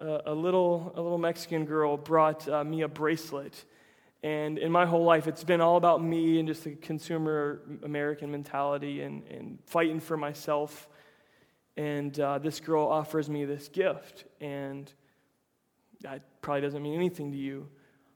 a, 0.00 0.22
a, 0.26 0.34
little, 0.34 0.92
a 0.94 1.00
little 1.00 1.18
Mexican 1.18 1.64
girl 1.64 1.96
brought 1.96 2.48
uh, 2.48 2.62
me 2.62 2.82
a 2.82 2.88
bracelet. 2.88 3.64
And 4.22 4.58
in 4.58 4.70
my 4.70 4.86
whole 4.86 5.04
life, 5.04 5.26
it's 5.26 5.44
been 5.44 5.60
all 5.60 5.76
about 5.76 6.02
me 6.02 6.38
and 6.38 6.46
just 6.46 6.64
the 6.64 6.74
consumer 6.74 7.62
American 7.82 8.30
mentality 8.30 9.02
and, 9.02 9.26
and 9.28 9.58
fighting 9.66 10.00
for 10.00 10.16
myself. 10.16 10.88
And 11.76 12.18
uh, 12.18 12.38
this 12.38 12.60
girl 12.60 12.86
offers 12.86 13.28
me 13.28 13.44
this 13.44 13.68
gift. 13.68 14.24
And 14.40 14.92
that 16.02 16.22
probably 16.40 16.62
doesn't 16.62 16.82
mean 16.82 16.94
anything 16.94 17.32
to 17.32 17.38
you. 17.38 17.68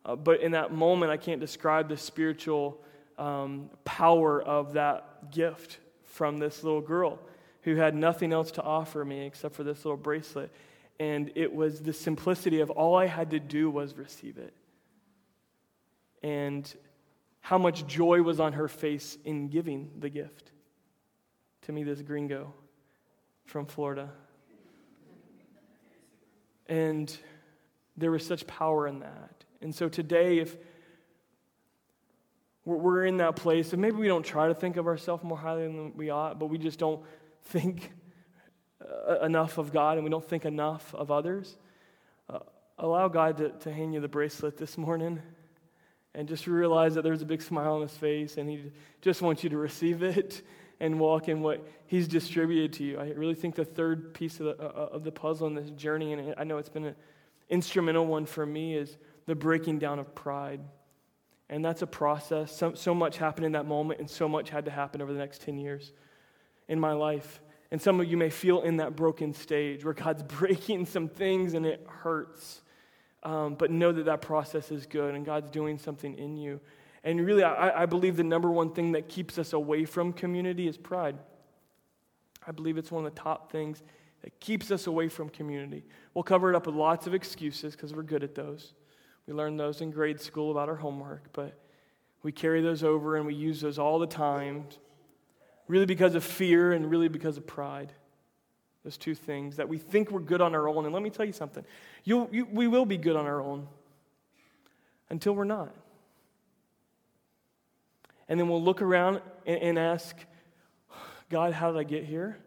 Uh, 0.04 0.16
but 0.16 0.40
in 0.40 0.52
that 0.52 0.72
moment, 0.72 1.11
I 1.11 1.16
can't 1.16 1.40
describe 1.40 1.88
the 1.88 1.96
spiritual 1.96 2.83
um, 3.18 3.70
power 3.85 4.42
of 4.42 4.72
that 4.74 5.30
gift 5.30 5.78
from 6.04 6.38
this 6.38 6.64
little 6.64 6.80
girl 6.80 7.18
who 7.62 7.77
had 7.77 7.94
nothing 7.94 8.33
else 8.33 8.51
to 8.53 8.62
offer 8.62 9.05
me 9.05 9.27
except 9.27 9.55
for 9.55 9.64
this 9.64 9.85
little 9.85 9.96
bracelet. 9.96 10.51
And 10.99 11.31
it 11.35 11.55
was 11.55 11.81
the 11.81 11.92
simplicity 11.92 12.61
of 12.61 12.70
all 12.70 12.96
I 12.96 13.07
had 13.07 13.31
to 13.31 13.40
do 13.40 13.70
was 13.70 13.94
receive 13.94 14.38
it. 14.38 14.55
And 16.23 16.73
how 17.40 17.59
much 17.59 17.87
joy 17.87 18.23
was 18.23 18.38
on 18.38 18.53
her 18.53 18.68
face 18.68 19.16
in 19.25 19.49
giving 19.49 19.90
the 19.99 20.11
gift 20.11 20.53
to 21.62 21.73
me, 21.73 21.85
this 21.85 22.03
gringo 22.03 22.53
from 23.44 23.66
Florida. 23.66 24.11
And 26.66 27.14
there 27.96 28.11
was 28.11 28.25
such 28.25 28.46
power 28.46 28.87
in 28.87 29.01
that. 29.01 29.44
And 29.61 29.75
so 29.75 29.88
today, 29.88 30.38
if 30.38 30.57
we're 32.64 33.05
in 33.05 33.18
that 33.18 33.37
place, 33.37 33.73
and 33.73 33.83
maybe 33.83 33.96
we 33.96 34.07
don't 34.07 34.25
try 34.25 34.49
to 34.49 34.55
think 34.55 34.77
of 34.77 34.87
ourselves 34.87 35.25
more 35.25 35.37
highly 35.37 35.66
than 35.66 35.96
we 35.96 36.11
ought, 36.11 36.38
but 36.38 36.46
we 36.46 36.59
just 36.59 36.79
don't 36.79 37.03
think 37.44 37.92
uh, 39.09 39.20
enough 39.20 39.59
of 39.59 39.72
God 39.72 39.96
and 39.96 40.05
we 40.05 40.11
don't 40.11 40.26
think 40.26 40.44
enough 40.44 40.94
of 40.94 41.11
others, 41.11 41.57
uh, 42.29 42.38
allow 42.79 43.09
God 43.09 43.37
to, 43.38 43.50
to 43.50 43.72
hand 43.72 43.94
you 43.94 44.00
the 44.00 44.09
bracelet 44.09 44.57
this 44.57 44.79
morning 44.79 45.20
and 46.14 46.29
just 46.29 46.46
realize 46.46 46.94
that 46.94 47.03
there's 47.03 47.22
a 47.22 47.26
big 47.26 47.42
smile 47.42 47.74
on 47.74 47.83
his 47.83 47.96
face 47.96 48.37
and 48.37 48.48
he 48.48 48.72
just 49.00 49.22
wants 49.22 49.44
you 49.44 49.50
to 49.50 49.59
receive 49.59 50.03
it 50.03 50.42
and 50.81 50.98
walk 50.98 51.29
in 51.29 51.42
what 51.42 51.66
he's 51.87 52.09
distributed 52.09 52.72
to 52.72 52.85
you. 52.85 52.98
I 52.98 53.11
really 53.11 53.35
think 53.35 53.55
the 53.55 53.64
third 53.64 54.14
piece 54.14 54.40
of 54.40 54.46
the, 54.46 54.64
uh, 54.64 54.88
of 54.92 55.05
the 55.05 55.12
puzzle 55.12 55.46
in 55.46 55.55
this 55.55 55.70
journey, 55.70 56.14
and 56.14 56.35
I 56.38 56.44
know 56.44 56.57
it's 56.57 56.70
been 56.70 56.87
an 56.87 56.96
instrumental 57.50 58.07
one 58.07 58.24
for 58.24 58.46
me 58.46 58.74
is 58.74 58.96
the 59.26 59.35
breaking 59.35 59.79
down 59.79 59.98
of 59.98 60.14
pride. 60.14 60.61
And 61.50 61.64
that's 61.64 61.83
a 61.83 61.87
process. 61.87 62.57
So, 62.57 62.74
so 62.74 62.94
much 62.94 63.18
happened 63.18 63.44
in 63.44 63.53
that 63.53 63.66
moment, 63.66 64.00
and 64.00 64.09
so 64.09 64.29
much 64.29 64.50
had 64.50 64.64
to 64.64 64.70
happen 64.70 65.03
over 65.03 65.12
the 65.12 65.18
next 65.18 65.42
10 65.42 65.59
years 65.59 65.92
in 66.70 66.80
my 66.80 66.92
life. 66.92 67.42
And 67.70 67.83
some 67.83 68.00
of 68.00 68.09
you 68.09 68.16
may 68.16 68.30
feel 68.30 68.62
in 68.62 68.78
that 68.78 68.96
broken 68.96 69.35
stage 69.35 69.85
where 69.85 69.92
God's 69.92 70.22
breaking 70.38 70.87
some 70.87 71.09
things 71.09 71.52
and 71.52 71.66
it 71.66 71.87
hurts. 71.87 72.62
Um, 73.22 73.54
but 73.56 73.70
know 73.70 73.92
that 73.92 74.06
that 74.06 74.22
process 74.22 74.70
is 74.70 74.87
good 74.87 75.14
and 75.14 75.26
God's 75.26 75.50
doing 75.50 75.76
something 75.76 76.16
in 76.16 76.38
you. 76.38 76.59
And 77.04 77.20
really, 77.26 77.42
I, 77.42 77.83
I 77.83 77.87
believe 77.87 78.16
the 78.16 78.24
number 78.24 78.50
one 78.50 78.72
thing 78.72 78.92
that 78.92 79.09
keeps 79.09 79.38
us 79.38 79.52
away 79.52 79.85
from 79.85 80.14
community 80.14 80.66
is 80.68 80.78
pride. 80.78 81.18
I 82.46 82.52
believe 82.52 82.78
it's 82.78 82.90
one 82.90 83.04
of 83.04 83.14
the 83.14 83.20
top 83.20 83.52
things 83.52 83.83
that 84.22 84.38
keeps 84.40 84.70
us 84.70 84.87
away 84.87 85.09
from 85.09 85.28
community. 85.28 85.85
We'll 86.14 86.22
cover 86.22 86.50
it 86.50 86.56
up 86.56 86.66
with 86.66 86.74
lots 86.74 87.06
of 87.06 87.14
excuses 87.14 87.74
because 87.74 87.92
we're 87.92 88.02
good 88.02 88.22
at 88.22 88.35
those. 88.35 88.74
We 89.26 89.35
learned 89.35 89.61
those 89.61 89.80
in 89.80 89.90
grade 89.90 90.20
school 90.20 90.50
about 90.50 90.68
our 90.68 90.76
homework, 90.76 91.33
but 91.33 91.59
we 92.22 92.33
carry 92.33 92.62
those 92.62 92.83
over 92.85 93.16
and 93.16 93.26
we 93.26 93.35
use 93.35 93.61
those 93.61 93.78
all 93.78 93.98
the 93.98 94.06
time, 94.06 94.64
really 95.70 95.87
because 95.87 96.14
of 96.14 96.24
fear 96.24 96.72
and 96.72 96.90
really 96.90 97.09
because 97.09 97.37
of 97.37 97.46
pride. 97.46 97.92
Those 98.83 98.96
two 98.96 99.14
things 99.14 99.56
that 99.56 99.68
we 99.68 99.78
think 99.78 100.11
we're 100.11 100.20
good 100.20 100.40
on 100.40 100.54
our 100.54 100.68
own. 100.68 100.85
And 100.85 100.92
let 100.92 101.02
me 101.02 101.11
tell 101.11 101.24
you 101.24 101.33
something 101.33 101.64
you 102.04 102.28
we 102.50 102.66
will 102.66 102.87
be 102.87 102.96
good 102.96 103.16
on 103.16 103.26
our 103.26 103.40
own 103.40 103.68
until 105.09 105.35
we're 105.35 105.44
not. 105.44 105.74
And 108.28 108.38
then 108.38 108.48
we'll 108.48 108.62
look 108.62 108.80
around 108.80 109.20
and, 109.46 109.61
and 109.61 109.78
ask, 109.78 110.16
God, 111.28 111.52
how 111.52 111.70
did 111.72 111.78
I 111.78 111.85
get 111.85 112.04
here? 112.04 112.38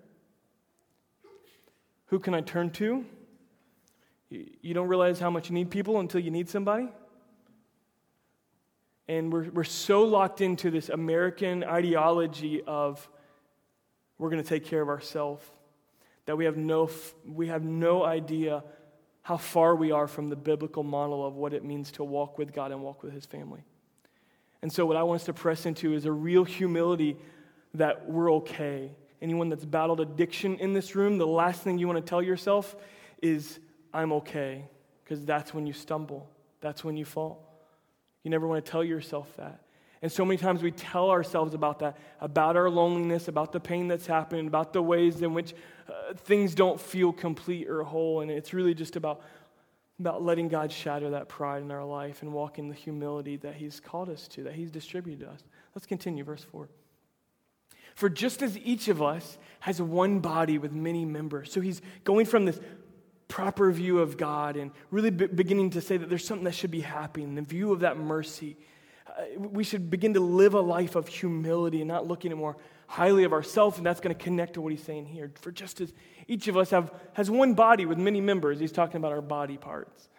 Who 2.07 2.19
can 2.19 2.33
I 2.33 2.41
turn 2.41 2.71
to? 2.71 3.05
You 4.29 4.73
don't 4.73 4.88
realize 4.88 5.19
how 5.19 5.29
much 5.29 5.49
you 5.49 5.53
need 5.53 5.69
people 5.69 5.99
until 5.99 6.21
you 6.21 6.31
need 6.31 6.49
somebody. 6.49 6.89
And 9.08 9.32
we're, 9.32 9.50
we're 9.50 9.63
so 9.63 10.04
locked 10.04 10.42
into 10.42 10.72
this 10.72 10.89
American 10.89 11.63
ideology 11.63 12.62
of 12.63 13.08
we're 14.18 14.30
going 14.30 14.42
to 14.42 14.48
take 14.48 14.66
care 14.66 14.82
of 14.82 14.89
ourselves 14.89 15.44
that 16.26 16.38
we 16.38 16.46
have, 16.46 16.56
no, 16.56 16.89
we 17.26 17.48
have 17.48 17.63
no 17.63 18.04
idea 18.04 18.63
how 19.24 19.38
far 19.38 19.76
we 19.76 19.92
are 19.92 20.08
from 20.08 20.30
the 20.30 20.36
biblical 20.36 20.84
model 20.84 21.26
of 21.26 21.36
what 21.36 21.54
it 21.54 21.63
means 21.63 21.92
to 21.94 22.04
walk 22.04 22.38
with 22.38 22.54
God 22.54 22.72
and 22.72 22.82
walk 22.82 23.04
with 23.04 23.13
His 23.13 23.26
family. 23.26 23.63
And 24.62 24.72
so, 24.72 24.86
what 24.86 24.96
I 24.96 25.04
want 25.04 25.22
us 25.22 25.26
to 25.26 25.34
press 25.34 25.66
into 25.66 25.94
is 25.94 26.06
a 26.06 26.12
real 26.12 26.44
humility 26.44 27.18
that 27.74 28.10
we're 28.10 28.32
okay, 28.34 28.92
anyone 29.22 29.50
that's 29.50 29.66
battled 29.66 30.00
addiction 30.00 30.58
in 30.60 30.74
this 30.74 30.96
room, 30.96 31.18
the 31.18 31.28
last 31.28 31.62
thing 31.62 31.78
you 31.78 31.88
want 31.88 32.06
to 32.06 32.10
tell 32.10 32.22
yourself 32.22 32.76
is, 33.22 33.60
I'm 33.94 34.13
okay, 34.13 34.66
because 35.04 35.26
that's 35.26 35.54
when 35.54 35.66
you 35.66 35.74
stumble, 35.74 36.30
that's 36.62 36.84
when 36.84 36.96
you 36.96 37.06
fall. 37.06 37.53
You 38.23 38.31
never 38.31 38.47
want 38.47 38.63
to 38.63 38.71
tell 38.71 38.83
yourself 38.83 39.36
that. 39.38 39.59
And 40.01 40.12
so 40.12 40.25
many 40.25 40.38
times 40.38 40.62
we 40.62 40.71
tell 40.71 41.09
ourselves 41.09 41.53
about 41.53 41.79
that, 41.79 41.97
about 42.19 42.57
our 42.57 42.69
loneliness, 42.69 43.29
about 43.29 43.53
the 43.53 43.59
pain 43.59 43.88
that's 43.88 44.05
happening, 44.05 44.47
about 44.47 44.73
the 44.73 44.81
ways 44.81 45.21
in 45.21 45.33
which 45.33 45.53
uh, 45.88 46.13
things 46.13 46.53
don't 46.55 46.79
feel 46.79 47.13
complete 47.13 47.69
or 47.69 47.83
whole. 47.83 48.19
And 48.19 48.29
it's 48.29 48.53
really 48.53 48.73
just 48.73 48.97
about, 48.97 49.21
about 49.99 50.21
letting 50.21 50.49
God 50.49 50.73
shatter 50.73 51.12
that 51.12 51.29
pride 51.29 51.62
in 51.62 51.71
our 51.71 51.86
life 51.86 52.21
and 52.21 52.33
walk 52.33 52.59
in 52.59 52.67
the 52.67 52.75
humility 52.75 53.38
that 53.38 53.55
He's 53.55 53.79
called 53.79 54.09
us 54.09 54.27
to, 54.29 54.43
that 54.43 54.55
He's 54.55 54.71
distributed 54.71 55.23
to 55.25 55.31
us. 55.31 55.43
Let's 55.73 55.86
continue, 55.86 56.25
verse 56.25 56.43
4. 56.43 56.67
For 57.95 58.09
just 58.09 58.41
as 58.41 58.57
each 58.57 58.88
of 58.88 59.01
us 59.01 59.38
has 59.62 59.81
one 59.81 60.19
body 60.19 60.57
with 60.57 60.73
many 60.73 61.05
members, 61.05 61.51
so 61.51 61.62
he's 61.62 61.81
going 62.03 62.25
from 62.25 62.45
this 62.45 62.59
proper 63.34 63.72
view 63.72 63.98
of 63.98 64.15
God 64.15 64.58
and 64.58 64.69
really 64.91 65.10
be- 65.10 65.26
beginning 65.26 65.72
to 65.72 65.82
say 65.82 65.98
that 65.98 66.08
there's 66.08 66.24
something 66.24 66.43
that 66.43 66.54
should 66.54 66.69
be 66.69 66.82
happening, 66.82 67.34
the 67.34 67.41
view 67.41 67.74
of 67.74 67.80
that 67.80 67.98
mercy. 67.98 68.56
Uh, 69.08 69.24
we 69.39 69.63
should 69.63 69.89
begin 69.89 70.13
to 70.13 70.19
live 70.19 70.54
a 70.54 70.62
life 70.62 70.96
of 70.96 71.08
humility 71.08 71.82
and 71.82 71.88
not 71.88 72.08
looking 72.08 72.30
at 72.30 72.38
more 72.38 72.58
highly 72.86 73.24
of 73.24 73.34
ourselves, 73.34 73.78
and 73.78 73.86
that's 73.88 74.00
going 74.00 74.15
to 74.15 74.24
connect 74.24 74.54
to 74.54 74.62
what 74.62 74.72
he's 74.72 74.84
saying 74.84 75.08
here. 75.08 75.32
For 75.41 75.52
just 75.52 75.82
as 75.82 75.91
each 76.28 76.48
of 76.48 76.56
us 76.58 76.69
have, 76.69 76.93
has 77.13 77.32
one 77.32 77.56
body 77.56 77.88
with 77.88 77.98
many 77.98 78.22
members, 78.22 78.60
he's 78.60 78.72
talking 78.72 78.98
about 78.98 79.12
our 79.12 79.22
body 79.22 79.58
parts. 79.58 80.10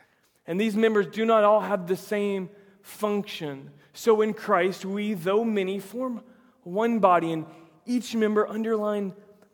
And 0.48 0.60
these 0.60 0.74
members 0.74 1.06
do 1.06 1.24
not 1.24 1.44
all 1.44 1.60
have 1.60 1.86
the 1.86 1.96
same 1.96 2.50
function. 2.82 3.70
So 3.92 4.22
in 4.22 4.34
Christ, 4.34 4.84
we, 4.84 5.14
though 5.14 5.44
many, 5.44 5.78
form 5.78 6.20
one 6.64 6.98
body, 6.98 7.30
and 7.30 7.46
each 7.86 8.16
member, 8.16 8.44
underline, 8.44 9.12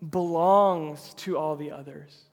belongs 0.08 1.12
to 1.18 1.36
all 1.36 1.56
the 1.56 1.72
others. 1.72 2.29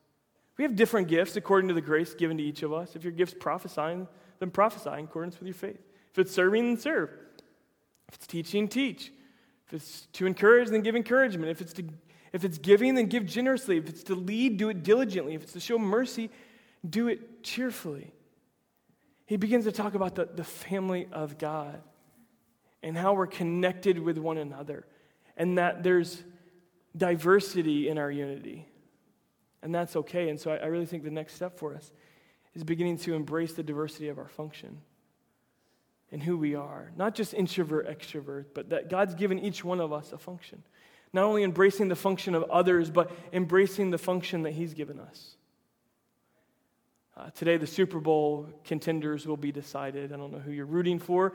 We 0.57 0.63
have 0.63 0.75
different 0.75 1.07
gifts 1.07 1.35
according 1.35 1.67
to 1.67 1.73
the 1.73 1.81
grace 1.81 2.13
given 2.13 2.37
to 2.37 2.43
each 2.43 2.63
of 2.63 2.73
us. 2.73 2.95
If 2.95 3.03
your 3.03 3.13
gift's 3.13 3.35
prophesying, 3.39 4.07
then 4.39 4.49
prophesy 4.49 4.89
in 4.89 5.05
accordance 5.05 5.39
with 5.39 5.47
your 5.47 5.53
faith. 5.53 5.79
If 6.11 6.19
it's 6.19 6.33
serving, 6.33 6.65
then 6.65 6.77
serve. 6.77 7.09
If 8.09 8.15
it's 8.15 8.27
teaching, 8.27 8.67
teach. 8.67 9.11
If 9.67 9.73
it's 9.73 10.07
to 10.13 10.25
encourage, 10.25 10.69
then 10.69 10.81
give 10.81 10.95
encouragement. 10.95 11.51
If 11.51 11.61
it's, 11.61 11.73
to, 11.73 11.83
if 12.33 12.43
it's 12.43 12.57
giving, 12.57 12.95
then 12.95 13.07
give 13.07 13.25
generously. 13.25 13.77
If 13.77 13.89
it's 13.89 14.03
to 14.03 14.15
lead, 14.15 14.57
do 14.57 14.69
it 14.69 14.83
diligently. 14.83 15.35
If 15.35 15.43
it's 15.43 15.53
to 15.53 15.59
show 15.59 15.77
mercy, 15.77 16.31
do 16.87 17.07
it 17.07 17.43
cheerfully. 17.43 18.13
He 19.25 19.37
begins 19.37 19.65
to 19.65 19.71
talk 19.71 19.93
about 19.93 20.15
the, 20.15 20.25
the 20.25 20.43
family 20.43 21.07
of 21.11 21.37
God 21.37 21.81
and 22.81 22.97
how 22.97 23.13
we're 23.13 23.27
connected 23.27 23.99
with 23.99 24.17
one 24.17 24.37
another 24.37 24.85
and 25.35 25.57
that 25.57 25.83
there's 25.83 26.23
diversity 26.95 27.89
in 27.89 27.97
our 27.97 28.09
unity. 28.09 28.67
And 29.61 29.73
that's 29.73 29.95
okay. 29.95 30.29
And 30.29 30.39
so 30.39 30.51
I, 30.51 30.57
I 30.57 30.65
really 30.65 30.85
think 30.85 31.03
the 31.03 31.11
next 31.11 31.33
step 31.33 31.57
for 31.57 31.75
us 31.75 31.91
is 32.53 32.63
beginning 32.63 32.97
to 32.97 33.13
embrace 33.13 33.53
the 33.53 33.63
diversity 33.63 34.09
of 34.09 34.17
our 34.17 34.27
function 34.27 34.81
and 36.11 36.23
who 36.23 36.37
we 36.37 36.55
are. 36.55 36.91
Not 36.95 37.15
just 37.15 37.33
introvert, 37.33 37.87
extrovert, 37.87 38.45
but 38.53 38.69
that 38.69 38.89
God's 38.89 39.15
given 39.15 39.39
each 39.39 39.63
one 39.63 39.79
of 39.79 39.91
us 39.91 40.13
a 40.13 40.17
function. 40.17 40.63
Not 41.13 41.23
only 41.23 41.43
embracing 41.43 41.87
the 41.87 41.95
function 41.95 42.35
of 42.35 42.43
others, 42.43 42.89
but 42.89 43.11
embracing 43.33 43.91
the 43.91 43.97
function 43.97 44.43
that 44.43 44.51
He's 44.51 44.73
given 44.73 44.99
us. 44.99 45.35
Uh, 47.15 47.29
today, 47.31 47.57
the 47.57 47.67
Super 47.67 47.99
Bowl 47.99 48.47
contenders 48.63 49.25
will 49.25 49.37
be 49.37 49.51
decided. 49.51 50.13
I 50.13 50.17
don't 50.17 50.31
know 50.31 50.39
who 50.39 50.51
you're 50.51 50.65
rooting 50.65 50.99
for, 50.99 51.33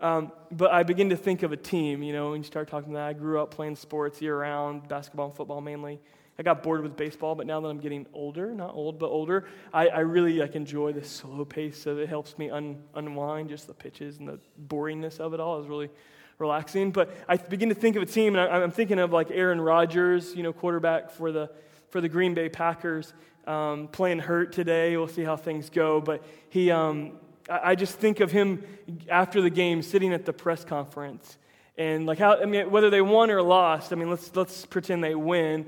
um, 0.00 0.30
but 0.52 0.72
I 0.72 0.84
begin 0.84 1.10
to 1.10 1.16
think 1.16 1.42
of 1.42 1.52
a 1.52 1.56
team. 1.56 2.02
You 2.02 2.12
know, 2.12 2.30
when 2.30 2.40
you 2.40 2.44
start 2.44 2.68
talking 2.68 2.92
that, 2.92 3.02
I 3.02 3.12
grew 3.14 3.40
up 3.40 3.50
playing 3.50 3.76
sports 3.76 4.22
year 4.22 4.38
round, 4.38 4.88
basketball 4.88 5.26
and 5.26 5.34
football 5.34 5.60
mainly. 5.60 6.00
I 6.38 6.42
got 6.42 6.62
bored 6.62 6.82
with 6.82 6.96
baseball, 6.96 7.34
but 7.34 7.46
now 7.46 7.60
that 7.60 7.68
I'm 7.68 7.78
getting 7.78 8.06
older, 8.12 8.52
not 8.52 8.74
old, 8.74 8.98
but 8.98 9.06
older, 9.06 9.46
I, 9.72 9.86
I 9.88 10.00
really 10.00 10.34
like 10.34 10.56
enjoy 10.56 10.92
the 10.92 11.04
slow 11.04 11.44
pace 11.44 11.86
of 11.86 11.98
it. 12.00 12.08
helps 12.08 12.36
me 12.38 12.50
un, 12.50 12.82
unwind 12.94 13.50
just 13.50 13.68
the 13.68 13.74
pitches 13.74 14.18
and 14.18 14.28
the 14.28 14.40
boringness 14.66 15.20
of 15.20 15.32
it 15.32 15.38
all 15.38 15.60
is 15.60 15.68
really 15.68 15.90
relaxing. 16.38 16.90
But 16.90 17.14
I 17.28 17.36
begin 17.36 17.68
to 17.68 17.74
think 17.74 17.94
of 17.94 18.02
a 18.02 18.06
team, 18.06 18.34
and 18.34 18.40
I, 18.40 18.62
I'm 18.62 18.72
thinking 18.72 18.98
of 18.98 19.12
like 19.12 19.30
Aaron 19.30 19.60
Rodgers, 19.60 20.34
you 20.34 20.42
know, 20.42 20.52
quarterback 20.52 21.10
for 21.10 21.30
the 21.30 21.50
for 21.90 22.00
the 22.00 22.08
Green 22.08 22.34
Bay 22.34 22.48
Packers, 22.48 23.14
um, 23.46 23.86
playing 23.86 24.18
hurt 24.18 24.52
today. 24.52 24.96
We'll 24.96 25.06
see 25.06 25.22
how 25.22 25.36
things 25.36 25.70
go, 25.70 26.00
but 26.00 26.24
he, 26.48 26.72
um, 26.72 27.12
I, 27.48 27.60
I 27.70 27.74
just 27.76 28.00
think 28.00 28.18
of 28.18 28.32
him 28.32 28.64
after 29.08 29.40
the 29.40 29.50
game, 29.50 29.82
sitting 29.82 30.12
at 30.12 30.24
the 30.24 30.32
press 30.32 30.64
conference, 30.64 31.38
and 31.78 32.06
like 32.06 32.18
how 32.18 32.42
I 32.42 32.46
mean, 32.46 32.72
whether 32.72 32.90
they 32.90 33.02
won 33.02 33.30
or 33.30 33.40
lost. 33.40 33.92
I 33.92 33.96
mean, 33.96 34.10
let's 34.10 34.34
let's 34.34 34.66
pretend 34.66 35.04
they 35.04 35.14
win 35.14 35.66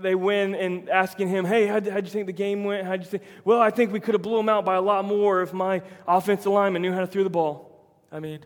they 0.00 0.14
win 0.14 0.54
and 0.54 0.88
asking 0.88 1.28
him, 1.28 1.44
hey, 1.44 1.66
how'd, 1.66 1.86
how'd, 1.86 2.04
you 2.04 2.10
think 2.10 2.26
the 2.26 2.32
game 2.32 2.64
went? 2.64 2.86
How'd 2.86 3.00
you 3.00 3.06
think? 3.06 3.22
Well, 3.44 3.60
I 3.60 3.70
think 3.70 3.92
we 3.92 4.00
could 4.00 4.14
have 4.14 4.22
blew 4.22 4.36
them 4.36 4.48
out 4.48 4.64
by 4.64 4.76
a 4.76 4.80
lot 4.80 5.04
more 5.04 5.42
if 5.42 5.52
my 5.52 5.82
offensive 6.06 6.52
lineman 6.52 6.82
knew 6.82 6.92
how 6.92 7.00
to 7.00 7.06
throw 7.06 7.24
the 7.24 7.30
ball. 7.30 7.68
I 8.10 8.20
mean, 8.20 8.40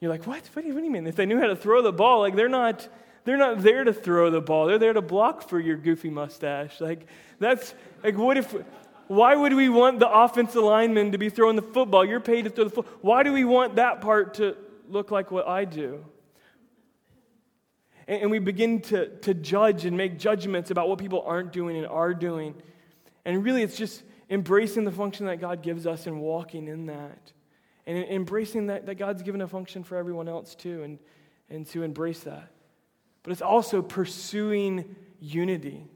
you're 0.00 0.10
like, 0.10 0.26
what? 0.26 0.48
What 0.52 0.62
do 0.62 0.68
you, 0.68 0.74
what 0.74 0.80
do 0.80 0.86
you 0.86 0.92
mean? 0.92 1.06
If 1.06 1.16
they 1.16 1.26
knew 1.26 1.40
how 1.40 1.46
to 1.46 1.56
throw 1.56 1.82
the 1.82 1.92
ball, 1.92 2.20
like 2.20 2.34
they're 2.34 2.48
not, 2.48 2.88
they're 3.24 3.36
not 3.36 3.62
there 3.62 3.84
to 3.84 3.92
throw 3.92 4.30
the 4.30 4.40
ball. 4.40 4.66
They're 4.66 4.78
there 4.78 4.92
to 4.92 5.02
block 5.02 5.48
for 5.48 5.60
your 5.60 5.76
goofy 5.76 6.10
mustache. 6.10 6.80
Like 6.80 7.06
that's 7.38 7.74
like, 8.02 8.16
what 8.16 8.36
if? 8.36 8.54
Why 9.08 9.34
would 9.34 9.54
we 9.54 9.70
want 9.70 10.00
the 10.00 10.08
offensive 10.08 10.62
lineman 10.62 11.12
to 11.12 11.18
be 11.18 11.30
throwing 11.30 11.56
the 11.56 11.62
football? 11.62 12.04
You're 12.04 12.20
paid 12.20 12.44
to 12.44 12.50
throw 12.50 12.64
the 12.64 12.70
football. 12.70 12.94
Why 13.00 13.22
do 13.22 13.32
we 13.32 13.44
want 13.44 13.76
that 13.76 14.00
part 14.00 14.34
to 14.34 14.56
look 14.88 15.10
like 15.10 15.30
what 15.30 15.48
I 15.48 15.64
do? 15.64 16.04
And, 18.08 18.22
and 18.22 18.30
we 18.30 18.40
begin 18.40 18.80
to, 18.80 19.08
to 19.18 19.34
judge 19.34 19.84
and 19.84 19.96
make 19.96 20.18
judgments 20.18 20.72
about 20.72 20.88
what 20.88 20.98
people 20.98 21.22
aren't 21.24 21.52
doing 21.52 21.76
and 21.76 21.86
are 21.86 22.14
doing. 22.14 22.54
And 23.24 23.44
really, 23.44 23.62
it's 23.62 23.76
just 23.76 24.02
embracing 24.30 24.84
the 24.84 24.92
function 24.92 25.26
that 25.26 25.40
God 25.40 25.62
gives 25.62 25.86
us 25.86 26.06
and 26.06 26.20
walking 26.20 26.66
in 26.66 26.86
that. 26.86 27.32
And 27.86 27.98
embracing 28.04 28.66
that, 28.66 28.86
that 28.86 28.96
God's 28.96 29.22
given 29.22 29.40
a 29.40 29.48
function 29.48 29.84
for 29.84 29.96
everyone 29.96 30.28
else 30.28 30.54
too, 30.54 30.82
and, 30.82 30.98
and 31.48 31.66
to 31.68 31.82
embrace 31.82 32.20
that. 32.20 32.50
But 33.22 33.32
it's 33.32 33.42
also 33.42 33.82
pursuing 33.82 34.96
unity. 35.20 35.86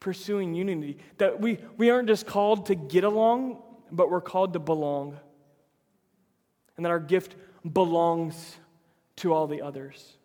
Pursuing 0.00 0.54
unity. 0.54 0.98
That 1.18 1.40
we, 1.40 1.58
we 1.76 1.90
aren't 1.90 2.08
just 2.08 2.26
called 2.26 2.66
to 2.66 2.74
get 2.74 3.04
along, 3.04 3.62
but 3.90 4.10
we're 4.10 4.20
called 4.20 4.52
to 4.54 4.58
belong. 4.58 5.18
And 6.76 6.84
that 6.84 6.90
our 6.90 7.00
gift 7.00 7.36
belongs 7.70 8.56
to 9.16 9.32
all 9.32 9.46
the 9.46 9.62
others. 9.62 10.16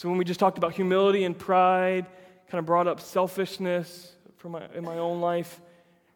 So 0.00 0.08
when 0.08 0.16
we 0.16 0.24
just 0.24 0.40
talked 0.40 0.56
about 0.56 0.72
humility 0.72 1.24
and 1.24 1.38
pride, 1.38 2.06
kind 2.48 2.58
of 2.58 2.64
brought 2.64 2.88
up 2.88 3.02
selfishness 3.02 4.16
my, 4.42 4.66
in 4.74 4.82
my 4.82 4.96
own 4.96 5.20
life, 5.20 5.60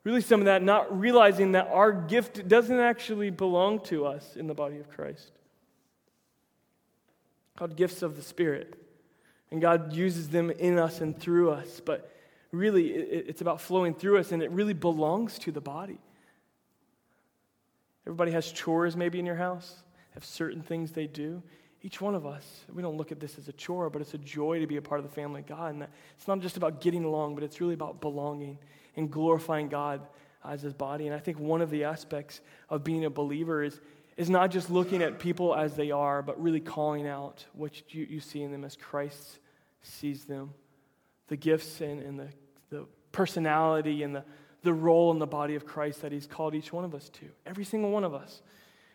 really 0.05 0.23
some 0.23 0.41
of 0.41 0.47
that 0.47 0.63
not 0.63 0.99
realizing 0.99 1.53
that 1.53 1.69
our 1.69 1.93
gift 1.93 2.49
doesn't 2.49 2.81
actually 2.81 3.29
belong 3.29 3.81
to 3.81 4.07
us 4.07 4.37
in 4.37 4.47
the 4.47 4.55
body 4.55 4.79
of 4.79 4.89
Christ. 4.89 5.33
Called 7.59 7.77
gifts 7.77 8.01
of 8.01 8.17
the 8.17 8.23
Spirit. 8.23 8.73
And 9.51 9.61
God 9.61 9.93
uses 9.93 10.31
them 10.31 10.51
in 10.51 10.79
us 10.79 11.03
and 11.03 11.15
through 11.21 11.51
us. 11.51 11.83
But 11.85 12.11
really, 12.53 12.87
it's 12.87 13.43
about 13.43 13.61
flowing 13.61 13.93
through 13.93 14.17
us, 14.17 14.33
and 14.33 14.43
it 14.43 14.51
really 14.51 14.73
belongs 14.73 15.39
to 15.41 15.53
the 15.53 15.61
body. 15.61 16.01
Everybody 18.07 18.31
has 18.33 18.51
chores 18.51 18.97
maybe 18.97 19.19
in 19.19 19.27
your 19.27 19.37
house, 19.37 19.83
have 20.15 20.25
certain 20.25 20.63
things 20.63 20.93
they 20.93 21.07
do 21.07 21.43
each 21.85 22.01
one 22.01 22.15
of 22.15 22.25
us, 22.25 22.63
we 22.73 22.81
don't 22.81 22.97
look 22.97 23.13
at 23.13 23.21
this 23.21 23.37
as 23.37 23.47
a 23.47 23.53
chore, 23.53 23.91
but 23.91 24.01
it's 24.01 24.15
a 24.15 24.19
joy 24.19 24.59
to 24.59 24.67
be 24.67 24.79
a 24.79 24.83
part 24.83 25.01
of 25.01 25.05
the 25.05 25.15
family 25.15 25.43
of 25.43 25.47
God. 25.47 25.75
And 25.75 25.87
it's 26.17 26.27
not 26.27 26.41
just 26.41 26.57
about 26.57 26.81
getting 26.81 27.05
along, 27.05 27.35
but 27.35 27.45
it's 27.45 27.61
really 27.61 27.75
about 27.75 28.01
belonging 28.01 28.57
and 28.97 29.11
glorifying 29.11 29.69
God 29.69 30.01
as 30.43 30.63
his 30.63 30.73
body. 30.73 31.07
And 31.07 31.15
I 31.15 31.19
think 31.19 31.39
one 31.39 31.61
of 31.61 31.69
the 31.69 31.85
aspects 31.85 32.41
of 32.71 32.85
being 32.85 33.05
a 33.05 33.11
believer 33.11 33.63
is, 33.63 33.79
is 34.17 34.31
not 34.31 34.51
just 34.51 34.71
looking 34.71 35.03
at 35.03 35.19
people 35.19 35.55
as 35.55 35.75
they 35.75 35.91
are, 35.91 36.23
but 36.23 36.43
really 36.43 36.59
calling 36.59 37.07
out 37.07 37.45
what 37.53 37.95
you, 37.95 38.07
you 38.09 38.19
see 38.21 38.41
in 38.41 38.51
them 38.51 38.65
as 38.65 38.77
Christ 38.77 39.39
sees 39.83 40.25
them. 40.25 40.55
The 41.29 41.37
gifts 41.37 41.83
and, 41.83 42.01
and 42.01 42.19
the, 42.19 42.29
the 42.71 42.87
personality 43.13 44.03
and 44.03 44.17
the, 44.17 44.25
the 44.63 44.73
role 44.73 45.11
in 45.11 45.19
the 45.19 45.27
body 45.27 45.55
of 45.55 45.67
Christ 45.67 46.01
that 46.01 46.13
he's 46.13 46.27
called 46.27 46.55
each 46.55 46.73
one 46.73 46.87
of 46.87 46.95
us 46.95 47.11
to. 47.11 47.27
Every 47.45 47.65
single 47.65 47.91
one 47.91 48.05
of 48.05 48.15
us. 48.15 48.41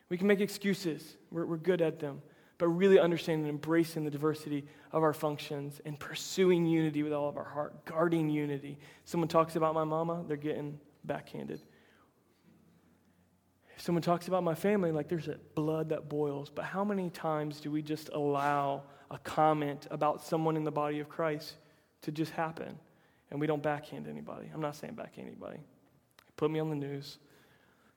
We 0.10 0.17
can 0.17 0.25
make 0.25 0.41
excuses, 0.41 1.17
we're, 1.30 1.45
we're 1.45 1.58
good 1.58 1.84
at 1.84 1.99
them 1.99 2.23
but 2.60 2.67
really 2.67 3.00
understanding 3.00 3.45
and 3.45 3.56
embracing 3.56 4.04
the 4.04 4.12
diversity 4.12 4.65
of 4.91 5.02
our 5.02 5.13
functions 5.13 5.82
and 5.86 5.98
pursuing 5.98 6.65
unity 6.65 7.02
with 7.02 7.13
all 7.13 7.30
of 7.30 7.38
our 7.38 7.45
heart, 7.45 7.86
guarding 7.86 8.30
unity. 8.30 8.78
Someone 9.06 9.30
talks 9.30 9.56
about 9.56 9.74
my 9.74 9.86
mama, 9.86 10.24
they're 10.28 10.38
getting 10.38 10.78
backhanded. 11.06 11.62
If 13.76 13.82
someone 13.82 14.02
talks 14.02 14.28
about 14.28 14.43
my 14.43 14.56
family, 14.56 14.91
like 14.91 15.08
there's 15.08 15.30
blood 15.56 15.89
that 15.89 16.10
boils. 16.10 16.52
But 16.54 16.65
how 16.65 16.84
many 16.84 17.10
times 17.10 17.62
do 17.62 17.72
we 17.72 17.82
just 17.82 18.10
allow 18.10 18.84
a 19.10 19.17
comment 19.19 19.88
about 19.89 20.22
someone 20.22 20.58
in 20.58 20.65
the 20.65 20.72
body 20.72 21.00
of 21.00 21.08
Christ 21.08 21.56
to 22.02 22.12
just 22.12 22.34
happen 22.34 22.78
and 23.32 23.39
we 23.39 23.48
don't 23.48 23.63
backhand 23.63 24.06
anybody? 24.06 24.52
I'm 24.54 24.60
not 24.60 24.76
saying 24.76 24.95
backhand 24.95 25.30
anybody. 25.30 25.60
Put 26.36 26.52
me 26.52 26.60
on 26.60 26.69
the 26.69 26.76
news. 26.76 27.19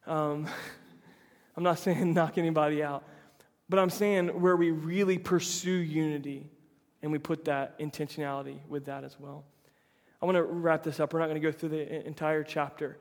Um, 0.06 0.46
I'm 1.56 1.64
not 1.64 1.80
saying 1.80 2.14
knock 2.14 2.38
anybody 2.38 2.80
out. 2.80 3.02
But 3.72 3.78
I'm 3.78 3.88
saying 3.88 4.38
where 4.38 4.54
we 4.54 4.70
really 4.70 5.16
pursue 5.16 5.70
unity 5.70 6.46
and 7.00 7.10
we 7.10 7.16
put 7.16 7.46
that 7.46 7.78
intentionality 7.78 8.58
with 8.68 8.84
that 8.84 9.02
as 9.02 9.18
well. 9.18 9.46
I 10.20 10.26
want 10.26 10.36
to 10.36 10.42
wrap 10.42 10.82
this 10.82 11.00
up. 11.00 11.14
We're 11.14 11.20
not 11.20 11.30
going 11.30 11.40
to 11.40 11.50
go 11.50 11.52
through 11.52 11.70
the 11.70 12.06
entire 12.06 12.44
chapter. 12.44 12.98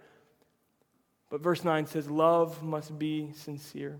But 1.29 1.41
verse 1.41 1.65
9 1.65 1.88
says, 1.88 2.10
Love 2.10 2.63
must 2.63 2.97
be 2.97 3.34
sincere. 3.34 3.99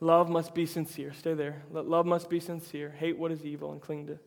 Love 0.00 0.30
must 0.30 0.54
be 0.54 0.64
sincere. 0.64 1.12
Stay 1.12 1.34
there. 1.34 1.62
Love 1.70 2.06
must 2.06 2.30
be 2.30 2.40
sincere. 2.40 2.94
Hate 2.98 3.18
what 3.18 3.30
is 3.30 3.44
evil 3.44 3.70
and 3.72 3.82
cling 3.82 4.06
to 4.06 4.18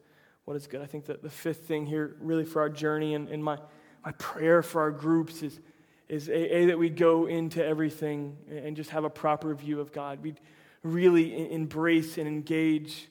what 0.45 0.55
is 0.55 0.67
good. 0.67 0.81
I 0.81 0.85
think 0.85 1.07
that 1.07 1.23
the 1.23 1.31
fifth 1.31 1.65
thing 1.65 1.87
here, 1.87 2.15
really, 2.19 2.45
for 2.45 2.61
our 2.61 2.69
journey 2.69 3.15
and, 3.15 3.27
and 3.27 3.43
my, 3.43 3.57
my 4.05 4.11
prayer 4.19 4.61
for 4.61 4.81
our 4.81 4.91
groups 4.91 5.41
is 5.41 5.59
is 6.09 6.29
a, 6.29 6.55
a, 6.57 6.65
that 6.67 6.77
we 6.77 6.89
go 6.89 7.25
into 7.27 7.65
everything 7.65 8.37
and 8.49 8.75
just 8.75 8.89
have 8.89 9.03
a 9.03 9.09
proper 9.09 9.53
view 9.55 9.79
of 9.79 9.91
God. 9.91 10.21
We'd 10.21 10.39
really 10.83 11.51
embrace 11.51 12.17
and 12.17 12.27
engage 12.27 13.07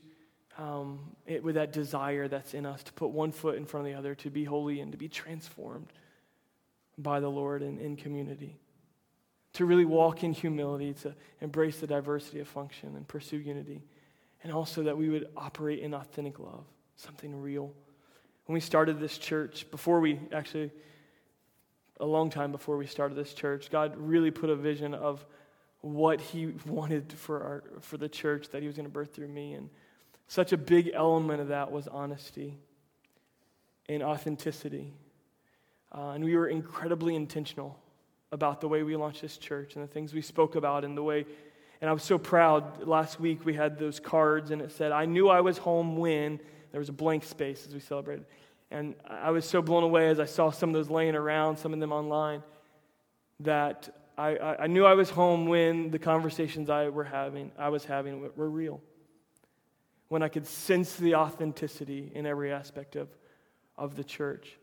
um, 0.58 1.00
it, 1.26 1.42
with 1.42 1.54
that 1.54 1.72
desire 1.72 2.28
that's 2.28 2.54
in 2.54 2.66
us 2.66 2.82
to 2.82 2.92
put 2.92 3.10
one 3.10 3.32
foot 3.32 3.56
in 3.56 3.64
front 3.64 3.86
of 3.86 3.92
the 3.92 3.98
other, 3.98 4.14
to 4.16 4.30
be 4.30 4.44
holy 4.44 4.80
and 4.80 4.92
to 4.92 4.98
be 4.98 5.08
transformed 5.08 5.92
by 6.98 7.20
the 7.20 7.30
Lord 7.30 7.62
and 7.62 7.80
in 7.80 7.96
community. 7.96 8.58
to 9.54 9.66
really 9.66 9.84
walk 9.84 10.24
in 10.24 10.32
humility, 10.32 10.94
to 10.94 11.14
embrace 11.40 11.78
the 11.80 11.86
diversity 11.86 12.40
of 12.40 12.48
function 12.48 12.96
and 12.96 13.06
pursue 13.06 13.36
unity, 13.36 13.82
and 14.42 14.52
also 14.52 14.82
that 14.84 14.96
we 14.96 15.08
would 15.08 15.28
operate 15.36 15.80
in 15.80 15.94
authentic 15.94 16.38
love, 16.38 16.64
something 16.96 17.40
real. 17.40 17.72
When 18.46 18.54
we 18.54 18.60
started 18.60 18.98
this 18.98 19.18
church, 19.18 19.70
before 19.70 20.00
we 20.00 20.18
actually, 20.32 20.70
a 22.02 22.06
long 22.06 22.30
time 22.30 22.50
before 22.50 22.76
we 22.76 22.86
started 22.86 23.14
this 23.14 23.32
church, 23.32 23.70
God 23.70 23.94
really 23.96 24.32
put 24.32 24.50
a 24.50 24.56
vision 24.56 24.92
of 24.92 25.24
what 25.80 26.20
He 26.20 26.52
wanted 26.66 27.12
for, 27.12 27.40
our, 27.40 27.64
for 27.80 27.96
the 27.96 28.08
church 28.08 28.48
that 28.50 28.60
He 28.60 28.66
was 28.66 28.76
going 28.76 28.86
to 28.86 28.92
birth 28.92 29.14
through 29.14 29.28
me. 29.28 29.54
And 29.54 29.70
such 30.26 30.52
a 30.52 30.56
big 30.56 30.90
element 30.92 31.40
of 31.40 31.48
that 31.48 31.70
was 31.70 31.86
honesty 31.86 32.58
and 33.88 34.02
authenticity. 34.02 34.92
Uh, 35.92 36.10
and 36.10 36.24
we 36.24 36.34
were 36.36 36.48
incredibly 36.48 37.14
intentional 37.14 37.78
about 38.32 38.60
the 38.60 38.68
way 38.68 38.82
we 38.82 38.96
launched 38.96 39.22
this 39.22 39.36
church 39.36 39.76
and 39.76 39.84
the 39.84 39.92
things 39.92 40.12
we 40.12 40.22
spoke 40.22 40.56
about 40.56 40.84
and 40.84 40.96
the 40.96 41.02
way. 41.02 41.24
And 41.80 41.88
I 41.88 41.92
was 41.92 42.02
so 42.02 42.18
proud. 42.18 42.84
Last 42.84 43.20
week 43.20 43.44
we 43.44 43.54
had 43.54 43.78
those 43.78 44.00
cards 44.00 44.50
and 44.50 44.60
it 44.60 44.72
said, 44.72 44.90
I 44.90 45.04
knew 45.04 45.28
I 45.28 45.40
was 45.40 45.58
home 45.58 45.96
when 45.96 46.40
there 46.72 46.80
was 46.80 46.88
a 46.88 46.92
blank 46.92 47.22
space 47.22 47.64
as 47.66 47.74
we 47.74 47.80
celebrated. 47.80 48.24
And 48.72 48.94
I 49.06 49.30
was 49.30 49.44
so 49.44 49.60
blown 49.60 49.82
away 49.82 50.08
as 50.08 50.18
I 50.18 50.24
saw 50.24 50.50
some 50.50 50.70
of 50.70 50.74
those 50.74 50.88
laying 50.88 51.14
around, 51.14 51.58
some 51.58 51.74
of 51.74 51.78
them 51.78 51.92
online, 51.92 52.42
that 53.40 53.94
I, 54.16 54.56
I, 54.60 54.66
knew 54.66 54.86
I 54.86 54.94
was 54.94 55.10
home 55.10 55.46
when 55.46 55.90
the 55.90 55.98
conversations 55.98 56.70
I 56.70 56.88
were 56.88 57.04
having, 57.04 57.52
I 57.58 57.68
was 57.68 57.84
having 57.84 58.30
were 58.34 58.48
real. 58.48 58.80
When 60.08 60.22
I 60.22 60.28
could 60.28 60.46
sense 60.46 60.96
the 60.96 61.16
authenticity 61.16 62.10
in 62.14 62.24
every 62.24 62.50
aspect 62.50 62.96
of, 62.96 63.08
of 63.76 63.94
the 63.94 64.04
church. 64.04 64.58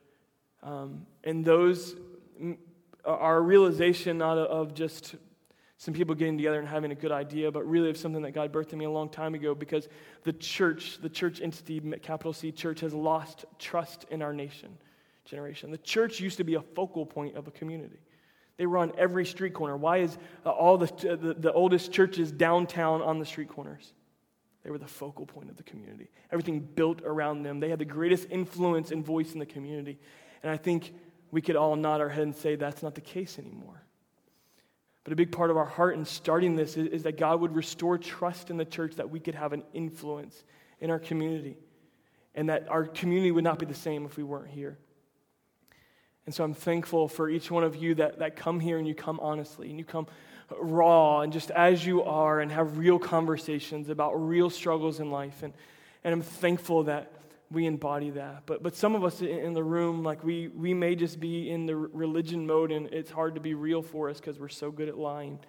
Um, 0.63 1.05
and 1.23 1.45
those 1.45 1.95
are 3.05 3.37
a 3.37 3.41
realization 3.41 4.17
not 4.17 4.39
of 4.39 4.73
just 4.73 5.15
some 5.79 5.93
people 5.93 6.13
getting 6.13 6.35
together 6.35 6.59
and 6.59 6.67
having 6.67 6.91
a 6.91 6.95
good 6.95 7.13
idea, 7.13 7.49
but 7.49 7.65
really 7.65 7.89
of 7.89 7.95
something 7.95 8.21
that 8.23 8.31
God 8.31 8.51
birthed 8.51 8.73
in 8.73 8.79
me 8.79 8.83
a 8.83 8.89
long 8.89 9.07
time 9.07 9.33
ago 9.33 9.55
because 9.55 9.87
the 10.23 10.33
church, 10.33 10.99
the 11.01 11.07
church 11.07 11.39
entity, 11.39 11.79
capital 12.01 12.33
C 12.33 12.51
church, 12.51 12.81
has 12.81 12.93
lost 12.93 13.45
trust 13.59 14.05
in 14.11 14.21
our 14.21 14.33
nation 14.33 14.77
generation. 15.23 15.71
The 15.71 15.77
church 15.77 16.19
used 16.19 16.35
to 16.35 16.43
be 16.43 16.55
a 16.55 16.61
focal 16.61 17.05
point 17.05 17.37
of 17.37 17.47
a 17.47 17.51
community. 17.51 18.01
They 18.57 18.65
were 18.65 18.77
on 18.77 18.91
every 18.97 19.25
street 19.25 19.53
corner. 19.53 19.77
Why 19.77 19.99
is 19.99 20.17
uh, 20.45 20.49
all 20.49 20.77
the, 20.77 20.87
the, 21.15 21.33
the 21.39 21.53
oldest 21.53 21.93
churches 21.93 22.29
downtown 22.29 23.01
on 23.01 23.17
the 23.17 23.25
street 23.25 23.47
corners? 23.47 23.93
They 24.65 24.71
were 24.71 24.79
the 24.79 24.85
focal 24.85 25.25
point 25.25 25.49
of 25.49 25.55
the 25.55 25.63
community. 25.63 26.09
Everything 26.29 26.59
built 26.59 27.01
around 27.05 27.43
them. 27.43 27.61
They 27.61 27.69
had 27.69 27.79
the 27.79 27.85
greatest 27.85 28.27
influence 28.29 28.91
and 28.91 29.05
voice 29.05 29.31
in 29.31 29.39
the 29.39 29.45
community. 29.45 29.97
And 30.43 30.51
I 30.51 30.57
think 30.57 30.93
we 31.31 31.41
could 31.41 31.55
all 31.55 31.77
nod 31.77 32.01
our 32.01 32.09
head 32.09 32.23
and 32.23 32.35
say 32.35 32.57
that's 32.57 32.83
not 32.83 32.95
the 32.95 33.01
case 33.01 33.39
anymore. 33.39 33.81
But 35.09 35.13
a 35.13 35.15
big 35.15 35.31
part 35.31 35.49
of 35.49 35.57
our 35.57 35.65
heart 35.65 35.95
in 35.95 36.05
starting 36.05 36.55
this 36.55 36.77
is, 36.77 36.85
is, 36.89 37.01
that 37.01 37.17
God 37.17 37.41
would 37.41 37.55
restore 37.55 37.97
trust 37.97 38.51
in 38.51 38.57
the 38.57 38.63
church 38.63 38.97
that 38.97 39.09
we 39.09 39.19
could 39.19 39.33
have 39.33 39.53
an 39.53 39.63
influence 39.73 40.43
in 40.79 40.91
our 40.91 40.99
community 40.99 41.57
and 42.35 42.49
that 42.49 42.69
our 42.69 42.85
community 42.85 43.31
would 43.31 43.43
not 43.43 43.57
be 43.57 43.65
the 43.65 43.73
same 43.73 44.05
if 44.05 44.17
we 44.17 44.23
weren't 44.23 44.51
here. 44.51 44.77
And 46.27 46.35
so 46.35 46.43
I'm 46.43 46.53
thankful 46.53 47.07
for 47.07 47.27
each 47.27 47.49
one 47.49 47.63
of 47.63 47.75
you 47.75 47.95
that, 47.95 48.19
that 48.19 48.35
come 48.35 48.59
here 48.59 48.77
and 48.77 48.87
you 48.87 48.93
come 48.93 49.19
honestly 49.19 49.71
and 49.71 49.79
you 49.79 49.83
come 49.83 50.05
raw 50.59 51.21
and 51.21 51.33
just 51.33 51.49
as 51.49 51.83
you 51.83 52.03
are 52.03 52.39
and 52.39 52.51
have 52.51 52.77
real 52.77 52.99
conversations 52.99 53.89
about 53.89 54.11
real 54.13 54.51
struggles 54.51 54.99
in 54.99 55.09
life. 55.09 55.41
And, 55.41 55.55
and 56.03 56.13
I'm 56.13 56.21
thankful 56.21 56.83
that 56.83 57.11
we 57.51 57.65
embody 57.65 58.11
that. 58.11 58.43
But, 58.45 58.61
but 58.61 58.75
some 58.75 58.95
of 58.95 59.03
us 59.03 59.21
in 59.21 59.53
the 59.53 59.63
room, 59.63 60.03
like 60.03 60.23
we, 60.23 60.47
we 60.49 60.73
may 60.73 60.95
just 60.95 61.19
be 61.19 61.49
in 61.49 61.65
the 61.65 61.75
religion 61.75 62.45
mode 62.45 62.71
and 62.71 62.87
it's 62.87 63.09
hard 63.09 63.35
to 63.35 63.41
be 63.41 63.53
real 63.53 63.81
for 63.81 64.09
us 64.09 64.19
because 64.19 64.39
we're 64.39 64.49
so 64.49 64.71
good 64.71 64.87
at 64.87 64.97
lying. 64.97 65.39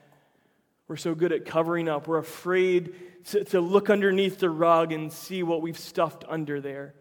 We're 0.88 0.96
so 0.96 1.14
good 1.14 1.32
at 1.32 1.44
covering 1.44 1.88
up. 1.88 2.08
We're 2.08 2.18
afraid 2.18 2.94
to, 3.26 3.44
to 3.44 3.60
look 3.60 3.90
underneath 3.90 4.38
the 4.38 4.50
rug 4.50 4.92
and 4.92 5.12
see 5.12 5.42
what 5.42 5.62
we've 5.62 5.78
stuffed 5.78 6.24
under 6.26 6.60
there. 6.60 6.94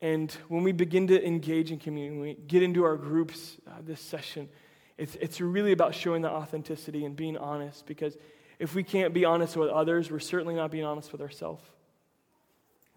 And 0.00 0.30
when 0.46 0.62
we 0.62 0.70
begin 0.70 1.08
to 1.08 1.26
engage 1.26 1.72
in 1.72 1.78
community, 1.78 2.16
when 2.16 2.20
we 2.20 2.34
get 2.34 2.62
into 2.62 2.84
our 2.84 2.96
groups 2.96 3.56
uh, 3.66 3.72
this 3.84 4.00
session, 4.00 4.48
it's, 4.96 5.16
it's 5.16 5.40
really 5.40 5.72
about 5.72 5.94
showing 5.94 6.22
the 6.22 6.30
authenticity 6.30 7.04
and 7.04 7.16
being 7.16 7.36
honest 7.36 7.84
because 7.84 8.16
if 8.60 8.74
we 8.74 8.84
can't 8.84 9.12
be 9.12 9.24
honest 9.24 9.56
with 9.56 9.70
others, 9.70 10.10
we're 10.10 10.18
certainly 10.18 10.54
not 10.54 10.70
being 10.70 10.84
honest 10.84 11.10
with 11.10 11.20
ourselves. 11.20 11.64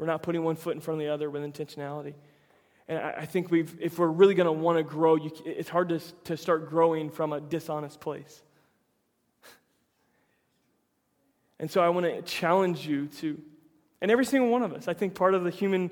We're 0.02 0.08
not 0.08 0.24
putting 0.24 0.44
one 0.44 0.56
foot 0.56 0.74
in 0.74 0.82
front 0.82 1.00
of 1.00 1.06
the 1.06 1.14
other 1.14 1.30
with 1.30 1.44
intentionality. 1.44 2.16
And 2.88 2.98
I, 2.98 3.28
think 3.28 3.52
we've, 3.52 3.78
if 3.80 4.00
we're 4.00 4.08
really 4.08 4.34
going 4.34 4.48
to 4.48 4.52
want 4.52 4.80
to 4.80 4.84
grow, 4.84 5.14
you, 5.14 5.32
it's 5.46 5.70
hard 5.70 5.90
to, 5.90 6.00
to 6.24 6.36
start 6.36 6.72
growing 6.72 7.12
from 7.12 7.34
a 7.34 7.40
dishonest 7.40 8.00
place. 8.00 8.42
and 11.60 11.70
so 11.70 11.84
I 11.84 11.90
want 11.90 12.08
to 12.08 12.24
challenge 12.24 12.88
you 12.88 13.10
to, 13.20 13.40
and 14.02 14.10
every 14.10 14.26
single 14.26 14.50
one 14.50 14.64
of 14.64 14.74
us, 14.74 14.88
I 14.88 14.96
think 14.96 15.14
part 15.14 15.36
of 15.36 15.44
the 15.44 15.52
human 15.52 15.92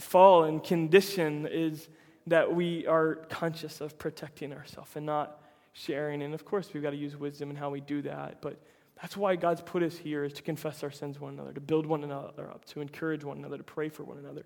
fall 0.00 0.42
and 0.42 0.60
condition 0.60 1.46
is 1.46 1.88
that 2.26 2.52
we 2.52 2.84
are 2.88 3.14
conscious 3.30 3.80
of 3.80 3.96
protecting 3.96 4.52
ourselves 4.52 4.90
and 4.96 5.06
not 5.06 5.40
sharing. 5.72 6.20
And 6.20 6.34
of 6.34 6.44
course, 6.44 6.74
we've 6.74 6.82
got 6.82 6.90
to 6.90 6.96
use 6.96 7.16
wisdom 7.16 7.50
in 7.50 7.56
how 7.56 7.70
we 7.70 7.80
do 7.80 8.02
that. 8.02 8.42
But 8.42 8.60
that's 9.00 9.16
why 9.16 9.36
God's 9.36 9.60
put 9.60 9.82
us 9.82 9.96
here 9.96 10.24
is 10.24 10.32
to 10.34 10.42
confess 10.42 10.82
our 10.82 10.90
sins 10.90 11.16
to 11.16 11.22
one 11.22 11.34
another, 11.34 11.52
to 11.52 11.60
build 11.60 11.86
one 11.86 12.02
another 12.02 12.48
up, 12.50 12.64
to 12.66 12.80
encourage 12.80 13.24
one 13.24 13.38
another, 13.38 13.58
to 13.58 13.64
pray 13.64 13.88
for 13.88 14.04
one 14.04 14.18
another. 14.18 14.44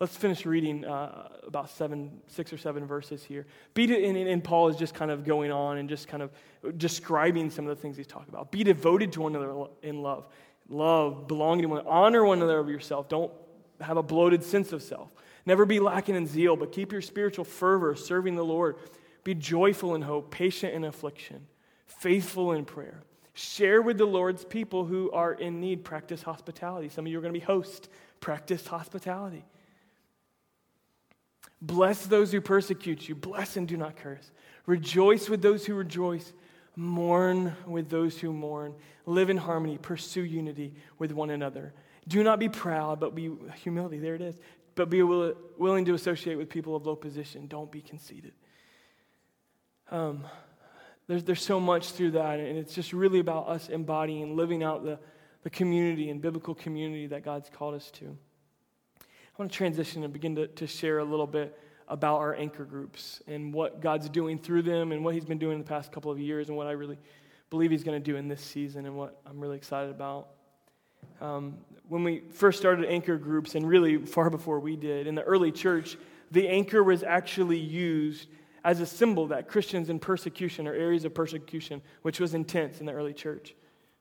Let's 0.00 0.16
finish 0.16 0.46
reading 0.46 0.84
uh, 0.84 1.28
about 1.46 1.68
seven, 1.70 2.20
six 2.26 2.52
or 2.52 2.58
seven 2.58 2.86
verses 2.86 3.22
here. 3.22 3.46
Be 3.74 3.84
and, 4.04 4.16
and 4.16 4.42
Paul 4.42 4.68
is 4.68 4.76
just 4.76 4.94
kind 4.94 5.10
of 5.10 5.24
going 5.24 5.50
on 5.50 5.78
and 5.78 5.88
just 5.88 6.08
kind 6.08 6.22
of 6.22 6.30
describing 6.78 7.50
some 7.50 7.66
of 7.66 7.76
the 7.76 7.80
things 7.80 7.96
he's 7.96 8.06
talking 8.06 8.30
about. 8.30 8.50
Be 8.50 8.64
devoted 8.64 9.12
to 9.12 9.22
one 9.22 9.34
another 9.34 9.68
in 9.82 10.02
love. 10.02 10.26
Love, 10.68 11.26
belonging 11.26 11.62
to 11.62 11.68
one 11.68 11.80
another. 11.80 11.94
Honor 11.94 12.24
one 12.24 12.38
another 12.38 12.58
over 12.58 12.70
yourself. 12.70 13.08
Don't 13.08 13.32
have 13.80 13.96
a 13.96 14.02
bloated 14.02 14.42
sense 14.42 14.72
of 14.72 14.82
self. 14.82 15.10
Never 15.44 15.66
be 15.66 15.80
lacking 15.80 16.14
in 16.14 16.26
zeal, 16.26 16.56
but 16.56 16.72
keep 16.72 16.92
your 16.92 17.02
spiritual 17.02 17.44
fervor 17.44 17.94
serving 17.94 18.36
the 18.36 18.44
Lord. 18.44 18.76
Be 19.24 19.34
joyful 19.34 19.94
in 19.94 20.02
hope, 20.02 20.30
patient 20.30 20.74
in 20.74 20.84
affliction, 20.84 21.46
faithful 21.86 22.52
in 22.52 22.64
prayer. 22.64 23.02
Share 23.40 23.80
with 23.80 23.96
the 23.96 24.04
Lord's 24.04 24.44
people 24.44 24.84
who 24.84 25.10
are 25.12 25.32
in 25.32 25.60
need. 25.60 25.82
Practice 25.82 26.22
hospitality. 26.22 26.90
Some 26.90 27.06
of 27.06 27.10
you 27.10 27.16
are 27.16 27.22
going 27.22 27.32
to 27.32 27.40
be 27.40 27.42
hosts. 27.42 27.88
Practice 28.20 28.66
hospitality. 28.66 29.46
Bless 31.62 32.04
those 32.04 32.32
who 32.32 32.42
persecute 32.42 33.08
you. 33.08 33.14
Bless 33.14 33.56
and 33.56 33.66
do 33.66 33.78
not 33.78 33.96
curse. 33.96 34.30
Rejoice 34.66 35.30
with 35.30 35.40
those 35.40 35.64
who 35.64 35.74
rejoice. 35.74 36.34
Mourn 36.76 37.56
with 37.66 37.88
those 37.88 38.18
who 38.18 38.30
mourn. 38.30 38.74
Live 39.06 39.30
in 39.30 39.38
harmony. 39.38 39.78
Pursue 39.78 40.24
unity 40.24 40.74
with 40.98 41.12
one 41.12 41.30
another. 41.30 41.72
Do 42.08 42.22
not 42.22 42.40
be 42.40 42.50
proud, 42.50 43.00
but 43.00 43.14
be 43.14 43.30
humility. 43.62 43.98
There 43.98 44.14
it 44.16 44.20
is. 44.20 44.38
But 44.74 44.90
be 44.90 45.02
willing 45.02 45.86
to 45.86 45.94
associate 45.94 46.36
with 46.36 46.50
people 46.50 46.76
of 46.76 46.84
low 46.84 46.94
position. 46.94 47.46
Don't 47.46 47.72
be 47.72 47.80
conceited. 47.80 48.32
Um, 49.90 50.26
there's, 51.10 51.24
there's 51.24 51.42
so 51.42 51.58
much 51.58 51.90
through 51.90 52.12
that, 52.12 52.38
and 52.38 52.56
it's 52.56 52.72
just 52.72 52.92
really 52.92 53.18
about 53.18 53.48
us 53.48 53.68
embodying, 53.68 54.36
living 54.36 54.62
out 54.62 54.84
the, 54.84 54.96
the 55.42 55.50
community 55.50 56.08
and 56.08 56.22
biblical 56.22 56.54
community 56.54 57.08
that 57.08 57.24
God's 57.24 57.50
called 57.50 57.74
us 57.74 57.90
to. 57.94 58.16
I 59.00 59.02
want 59.36 59.50
to 59.50 59.58
transition 59.58 60.04
and 60.04 60.12
begin 60.12 60.36
to, 60.36 60.46
to 60.46 60.68
share 60.68 61.00
a 61.00 61.04
little 61.04 61.26
bit 61.26 61.58
about 61.88 62.18
our 62.18 62.36
anchor 62.36 62.64
groups 62.64 63.20
and 63.26 63.52
what 63.52 63.80
God's 63.80 64.08
doing 64.08 64.38
through 64.38 64.62
them 64.62 64.92
and 64.92 65.04
what 65.04 65.14
He's 65.14 65.24
been 65.24 65.38
doing 65.38 65.54
in 65.54 65.58
the 65.58 65.68
past 65.68 65.90
couple 65.90 66.12
of 66.12 66.20
years 66.20 66.46
and 66.46 66.56
what 66.56 66.68
I 66.68 66.72
really 66.72 66.96
believe 67.50 67.72
He's 67.72 67.82
going 67.82 68.00
to 68.00 68.12
do 68.12 68.16
in 68.16 68.28
this 68.28 68.40
season 68.40 68.86
and 68.86 68.96
what 68.96 69.20
I'm 69.26 69.40
really 69.40 69.56
excited 69.56 69.90
about. 69.90 70.28
Um, 71.20 71.56
when 71.88 72.04
we 72.04 72.20
first 72.30 72.56
started 72.60 72.88
anchor 72.88 73.16
groups, 73.16 73.56
and 73.56 73.68
really 73.68 73.98
far 73.98 74.30
before 74.30 74.60
we 74.60 74.76
did, 74.76 75.08
in 75.08 75.16
the 75.16 75.24
early 75.24 75.50
church, 75.50 75.96
the 76.30 76.46
anchor 76.46 76.84
was 76.84 77.02
actually 77.02 77.58
used 77.58 78.28
as 78.64 78.80
a 78.80 78.86
symbol 78.86 79.26
that 79.28 79.48
Christians 79.48 79.90
in 79.90 79.98
persecution 79.98 80.66
or 80.66 80.74
areas 80.74 81.04
of 81.04 81.14
persecution, 81.14 81.82
which 82.02 82.20
was 82.20 82.34
intense 82.34 82.80
in 82.80 82.86
the 82.86 82.92
early 82.92 83.12
church. 83.12 83.54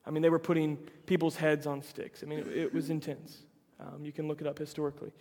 I 0.06 0.12
mean, 0.12 0.22
they 0.22 0.30
were 0.30 0.40
putting 0.40 0.78
people's 1.06 1.36
heads 1.36 1.68
on 1.68 1.82
sticks. 1.82 2.24
I 2.24 2.26
mean, 2.26 2.40
it, 2.40 2.48
it 2.48 2.74
was 2.74 2.90
intense. 2.90 3.44
Um, 3.80 4.04
you 4.04 4.12
can 4.12 4.28
look 4.28 4.42
it 4.42 4.48
up 4.48 4.58
historically. 4.58 5.12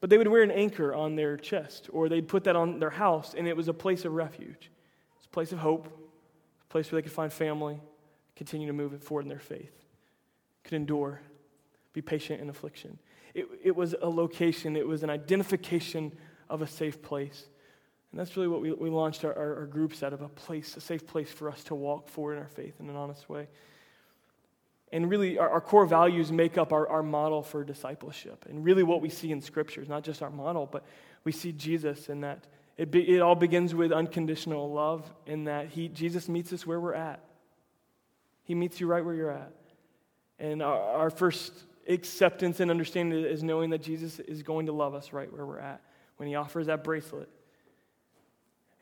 But 0.00 0.10
they 0.10 0.18
would 0.18 0.28
wear 0.28 0.42
an 0.42 0.50
anchor 0.50 0.94
on 0.94 1.16
their 1.16 1.36
chest, 1.36 1.88
or 1.92 2.08
they'd 2.08 2.28
put 2.28 2.44
that 2.44 2.56
on 2.56 2.78
their 2.78 2.90
house, 2.90 3.34
and 3.36 3.48
it 3.48 3.56
was 3.56 3.68
a 3.68 3.74
place 3.74 4.04
of 4.04 4.12
refuge. 4.12 4.70
It's 5.16 5.26
a 5.26 5.30
place 5.30 5.52
of 5.52 5.58
hope, 5.58 5.86
a 5.86 6.72
place 6.72 6.90
where 6.90 7.00
they 7.00 7.02
could 7.02 7.12
find 7.12 7.32
family, 7.32 7.80
continue 8.34 8.66
to 8.66 8.72
move 8.72 9.02
forward 9.02 9.22
in 9.22 9.28
their 9.28 9.38
faith, 9.38 9.72
could 10.64 10.74
endure, 10.74 11.20
be 11.92 12.02
patient 12.02 12.40
in 12.40 12.50
affliction. 12.50 12.98
It, 13.34 13.46
it 13.64 13.76
was 13.76 13.94
a 14.00 14.08
location, 14.08 14.76
it 14.76 14.86
was 14.86 15.02
an 15.02 15.10
identification 15.10 16.12
of 16.48 16.62
a 16.62 16.66
safe 16.66 17.02
place. 17.02 17.46
And 18.12 18.20
that's 18.20 18.36
really 18.36 18.48
what 18.48 18.60
we, 18.62 18.72
we 18.72 18.90
launched 18.90 19.24
our, 19.24 19.36
our, 19.36 19.56
our 19.56 19.66
groups 19.66 20.02
out 20.02 20.12
of 20.12 20.22
a 20.22 20.28
place, 20.28 20.76
a 20.76 20.80
safe 20.80 21.06
place 21.06 21.30
for 21.30 21.50
us 21.50 21.62
to 21.64 21.74
walk 21.74 22.08
forward 22.08 22.34
in 22.34 22.42
our 22.42 22.48
faith 22.48 22.74
in 22.80 22.88
an 22.88 22.96
honest 22.96 23.28
way. 23.28 23.48
And 24.92 25.10
really, 25.10 25.38
our, 25.38 25.50
our 25.50 25.60
core 25.60 25.84
values 25.84 26.30
make 26.30 26.56
up 26.56 26.72
our, 26.72 26.88
our 26.88 27.02
model 27.02 27.42
for 27.42 27.64
discipleship. 27.64 28.46
And 28.48 28.64
really, 28.64 28.84
what 28.84 29.00
we 29.00 29.08
see 29.10 29.32
in 29.32 29.40
Scripture 29.40 29.82
is 29.82 29.88
not 29.88 30.04
just 30.04 30.22
our 30.22 30.30
model, 30.30 30.66
but 30.70 30.84
we 31.24 31.32
see 31.32 31.52
Jesus 31.52 32.08
in 32.08 32.20
that 32.20 32.46
It, 32.78 32.90
be, 32.90 33.16
it 33.16 33.20
all 33.20 33.34
begins 33.34 33.74
with 33.74 33.90
unconditional 33.90 34.72
love 34.72 35.10
in 35.26 35.44
that 35.44 35.68
he, 35.68 35.88
Jesus 35.88 36.28
meets 36.28 36.52
us 36.52 36.66
where 36.66 36.78
we're 36.78 36.94
at. 36.94 37.20
He 38.44 38.54
meets 38.54 38.80
you 38.80 38.86
right 38.86 39.04
where 39.04 39.14
you're 39.14 39.32
at. 39.32 39.52
And 40.38 40.62
our, 40.62 40.78
our 40.78 41.10
first 41.10 41.52
acceptance 41.88 42.60
and 42.60 42.70
understanding 42.70 43.24
is 43.24 43.42
knowing 43.42 43.70
that 43.70 43.82
Jesus 43.82 44.20
is 44.20 44.42
going 44.42 44.66
to 44.66 44.72
love 44.72 44.94
us 44.94 45.12
right 45.12 45.32
where 45.32 45.44
we're 45.44 45.58
at 45.58 45.80
when 46.18 46.28
he 46.28 46.36
offers 46.36 46.66
that 46.66 46.84
bracelet. 46.84 47.28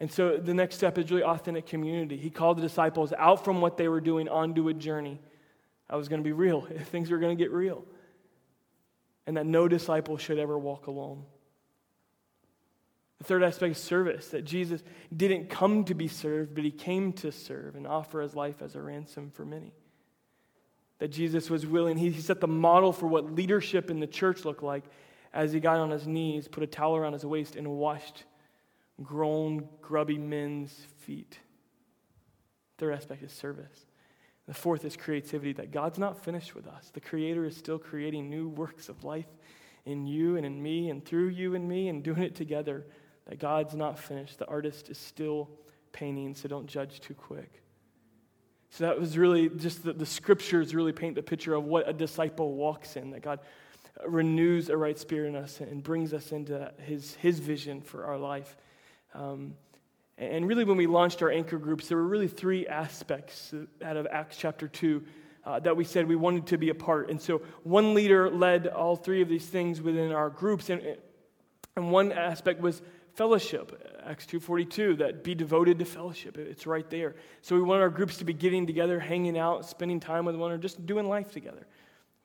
And 0.04 0.12
so 0.12 0.36
the 0.36 0.52
next 0.52 0.76
step 0.76 0.98
is 0.98 1.10
really 1.10 1.22
authentic 1.22 1.64
community. 1.64 2.18
He 2.18 2.28
called 2.28 2.58
the 2.58 2.60
disciples 2.60 3.14
out 3.16 3.42
from 3.42 3.62
what 3.62 3.78
they 3.78 3.88
were 3.88 4.02
doing 4.02 4.28
onto 4.28 4.68
a 4.68 4.74
journey. 4.74 5.18
I 5.88 5.96
was 5.96 6.08
going 6.08 6.20
to 6.20 6.22
be 6.22 6.32
real. 6.32 6.60
Things 6.90 7.10
were 7.10 7.16
going 7.16 7.34
to 7.34 7.42
get 7.42 7.50
real. 7.50 7.86
And 9.26 9.38
that 9.38 9.46
no 9.46 9.66
disciple 9.66 10.18
should 10.18 10.38
ever 10.38 10.58
walk 10.58 10.88
alone. 10.88 11.24
The 13.16 13.24
third 13.24 13.42
aspect 13.42 13.76
is 13.76 13.82
service 13.82 14.28
that 14.28 14.44
Jesus 14.44 14.82
didn't 15.16 15.48
come 15.48 15.84
to 15.84 15.94
be 15.94 16.08
served, 16.08 16.54
but 16.54 16.64
he 16.64 16.70
came 16.70 17.14
to 17.14 17.32
serve 17.32 17.74
and 17.74 17.86
offer 17.86 18.20
his 18.20 18.36
life 18.36 18.60
as 18.60 18.74
a 18.74 18.82
ransom 18.82 19.30
for 19.30 19.46
many. 19.46 19.72
That 20.98 21.08
Jesus 21.08 21.48
was 21.48 21.64
willing, 21.64 21.96
he, 21.96 22.10
he 22.10 22.20
set 22.20 22.42
the 22.42 22.46
model 22.46 22.92
for 22.92 23.06
what 23.06 23.34
leadership 23.34 23.90
in 23.90 24.00
the 24.00 24.06
church 24.06 24.44
looked 24.44 24.62
like 24.62 24.84
as 25.32 25.54
he 25.54 25.60
got 25.60 25.78
on 25.78 25.88
his 25.88 26.06
knees, 26.06 26.46
put 26.46 26.62
a 26.62 26.66
towel 26.66 26.94
around 26.94 27.14
his 27.14 27.24
waist, 27.24 27.56
and 27.56 27.66
washed 27.66 28.24
grown, 29.02 29.68
grubby 29.80 30.18
men's 30.18 30.72
feet. 30.98 31.38
Third 32.78 32.94
aspect 32.94 33.22
is 33.22 33.32
service. 33.32 33.86
The 34.46 34.54
fourth 34.54 34.84
is 34.84 34.96
creativity, 34.96 35.54
that 35.54 35.70
God's 35.70 35.98
not 35.98 36.22
finished 36.22 36.54
with 36.54 36.66
us. 36.66 36.90
The 36.92 37.00
Creator 37.00 37.46
is 37.46 37.56
still 37.56 37.78
creating 37.78 38.28
new 38.28 38.48
works 38.48 38.88
of 38.88 39.02
life 39.02 39.28
in 39.86 40.06
you 40.06 40.36
and 40.36 40.44
in 40.44 40.62
me 40.62 40.90
and 40.90 41.04
through 41.04 41.28
you 41.28 41.54
and 41.54 41.66
me 41.66 41.88
and 41.88 42.02
doing 42.02 42.22
it 42.22 42.34
together. 42.34 42.86
That 43.26 43.38
God's 43.38 43.74
not 43.74 43.98
finished. 43.98 44.38
The 44.38 44.46
artist 44.46 44.90
is 44.90 44.98
still 44.98 45.48
painting, 45.92 46.34
so 46.34 46.46
don't 46.46 46.66
judge 46.66 47.00
too 47.00 47.14
quick. 47.14 47.62
So 48.68 48.84
that 48.84 48.98
was 48.98 49.16
really 49.16 49.48
just 49.48 49.84
the, 49.84 49.92
the 49.92 50.04
scriptures 50.04 50.74
really 50.74 50.92
paint 50.92 51.14
the 51.14 51.22
picture 51.22 51.54
of 51.54 51.64
what 51.64 51.88
a 51.88 51.92
disciple 51.92 52.54
walks 52.54 52.96
in, 52.96 53.10
that 53.12 53.22
God 53.22 53.40
renews 54.06 54.68
a 54.68 54.76
right 54.76 54.98
spirit 54.98 55.28
in 55.28 55.36
us 55.36 55.60
and 55.60 55.82
brings 55.82 56.12
us 56.12 56.32
into 56.32 56.72
his, 56.82 57.14
his 57.14 57.38
vision 57.38 57.80
for 57.80 58.04
our 58.04 58.18
life. 58.18 58.56
Um, 59.14 59.54
and 60.18 60.46
really, 60.46 60.64
when 60.64 60.76
we 60.76 60.86
launched 60.86 61.22
our 61.22 61.30
anchor 61.30 61.58
groups, 61.58 61.88
there 61.88 61.96
were 61.96 62.06
really 62.06 62.28
three 62.28 62.66
aspects 62.66 63.52
out 63.82 63.96
of 63.96 64.06
Acts 64.10 64.36
chapter 64.36 64.68
2 64.68 65.02
uh, 65.44 65.60
that 65.60 65.76
we 65.76 65.84
said 65.84 66.06
we 66.06 66.16
wanted 66.16 66.46
to 66.46 66.58
be 66.58 66.68
a 66.68 66.74
part. 66.74 67.10
And 67.10 67.20
so, 67.20 67.42
one 67.64 67.94
leader 67.94 68.30
led 68.30 68.68
all 68.68 68.96
three 68.96 69.22
of 69.22 69.28
these 69.28 69.46
things 69.46 69.80
within 69.80 70.12
our 70.12 70.30
groups. 70.30 70.70
And, 70.70 70.82
and 71.76 71.90
one 71.90 72.12
aspect 72.12 72.60
was 72.60 72.82
fellowship 73.14 74.00
acts 74.04 74.26
2.42 74.26 74.98
that 74.98 75.24
be 75.24 75.34
devoted 75.34 75.78
to 75.78 75.84
fellowship 75.84 76.36
it's 76.36 76.66
right 76.66 76.90
there 76.90 77.14
so 77.42 77.54
we 77.54 77.62
want 77.62 77.80
our 77.80 77.88
groups 77.88 78.16
to 78.16 78.24
be 78.24 78.32
getting 78.32 78.66
together 78.66 78.98
hanging 78.98 79.38
out 79.38 79.64
spending 79.64 80.00
time 80.00 80.24
with 80.24 80.34
one 80.34 80.50
another 80.50 80.60
just 80.60 80.84
doing 80.84 81.08
life 81.08 81.30
together 81.30 81.66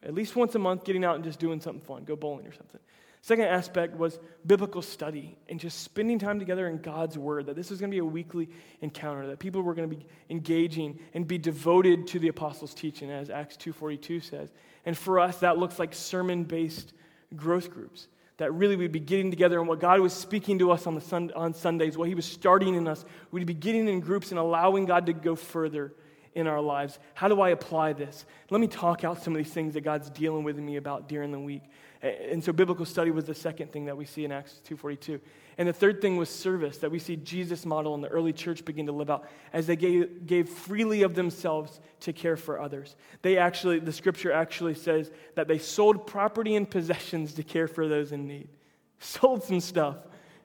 at 0.03 0.13
least 0.13 0.35
once 0.35 0.55
a 0.55 0.59
month 0.59 0.83
getting 0.83 1.05
out 1.05 1.15
and 1.15 1.23
just 1.23 1.39
doing 1.39 1.61
something 1.61 1.81
fun 1.81 2.03
go 2.03 2.15
bowling 2.15 2.45
or 2.45 2.51
something 2.51 2.79
Second 3.21 3.45
aspect 3.45 3.97
was 3.97 4.17
biblical 4.45 4.81
study 4.81 5.37
and 5.49 5.59
just 5.59 5.81
spending 5.81 6.19
time 6.19 6.39
together 6.39 6.67
in 6.67 6.77
God's 6.77 7.17
Word, 7.17 7.47
that 7.47 7.55
this 7.55 7.69
was 7.69 7.79
going 7.79 7.91
to 7.91 7.95
be 7.95 7.99
a 7.99 8.05
weekly 8.05 8.49
encounter, 8.81 9.27
that 9.27 9.39
people 9.39 9.61
were 9.61 9.73
going 9.73 9.89
to 9.89 9.95
be 9.95 10.05
engaging 10.29 10.99
and 11.13 11.27
be 11.27 11.37
devoted 11.37 12.07
to 12.07 12.19
the 12.19 12.29
apostles' 12.29 12.73
teaching, 12.73 13.11
as 13.11 13.29
Acts 13.29 13.57
2.42 13.57 14.23
says. 14.23 14.51
And 14.85 14.97
for 14.97 15.19
us, 15.19 15.39
that 15.39 15.57
looks 15.57 15.79
like 15.79 15.93
sermon-based 15.93 16.93
growth 17.35 17.69
groups, 17.69 18.07
that 18.37 18.53
really 18.53 18.77
we'd 18.77 18.93
be 18.93 19.01
getting 19.01 19.29
together 19.29 19.59
and 19.59 19.67
what 19.67 19.81
God 19.81 19.99
was 19.99 20.13
speaking 20.13 20.59
to 20.59 20.71
us 20.71 20.87
on, 20.87 20.95
the 20.95 21.01
sun, 21.01 21.31
on 21.35 21.53
Sundays, 21.53 21.97
what 21.97 22.07
he 22.07 22.15
was 22.15 22.25
starting 22.25 22.73
in 22.75 22.87
us, 22.87 23.03
we'd 23.31 23.45
be 23.45 23.53
getting 23.53 23.89
in 23.89 23.99
groups 23.99 24.31
and 24.31 24.39
allowing 24.39 24.85
God 24.85 25.07
to 25.07 25.13
go 25.13 25.35
further 25.35 25.93
in 26.35 26.47
our 26.47 26.61
lives. 26.61 26.99
How 27.15 27.27
do 27.27 27.41
I 27.41 27.49
apply 27.49 27.93
this? 27.93 28.25
Let 28.49 28.61
me 28.61 28.67
talk 28.67 29.03
out 29.03 29.21
some 29.21 29.35
of 29.35 29.43
these 29.43 29.53
things 29.53 29.73
that 29.73 29.81
God's 29.81 30.09
dealing 30.09 30.43
with 30.45 30.57
me 30.57 30.77
about 30.77 31.09
during 31.09 31.31
the 31.31 31.39
week. 31.39 31.63
And 32.01 32.41
so 32.41 32.53
biblical 32.53 32.85
study 32.85 33.11
was 33.11 33.25
the 33.25 33.35
second 33.35 33.73
thing 33.73 33.85
that 33.85 33.97
we 33.97 34.05
see 34.05 34.23
in 34.23 34.31
Acts 34.31 34.61
2:42. 34.63 35.19
And 35.57 35.67
the 35.67 35.73
third 35.73 36.01
thing 36.01 36.15
was 36.15 36.29
service 36.29 36.77
that 36.77 36.89
we 36.89 36.99
see 36.99 37.17
Jesus 37.17 37.65
model 37.65 37.93
in 37.93 37.99
the 37.99 38.07
early 38.07 38.31
church 38.31 38.63
begin 38.63 38.85
to 38.85 38.93
live 38.93 39.09
out 39.09 39.27
as 39.51 39.67
they 39.67 39.75
gave, 39.75 40.25
gave 40.25 40.47
freely 40.47 41.01
of 41.01 41.15
themselves 41.15 41.81
to 42.01 42.13
care 42.13 42.37
for 42.37 42.61
others. 42.61 42.95
They 43.21 43.37
actually 43.37 43.79
the 43.79 43.91
scripture 43.91 44.31
actually 44.31 44.75
says 44.75 45.11
that 45.35 45.49
they 45.49 45.57
sold 45.57 46.07
property 46.07 46.55
and 46.55 46.69
possessions 46.69 47.33
to 47.33 47.43
care 47.43 47.67
for 47.67 47.89
those 47.89 48.13
in 48.13 48.27
need. 48.27 48.47
Sold 48.99 49.43
some 49.43 49.61
stuff 49.61 49.97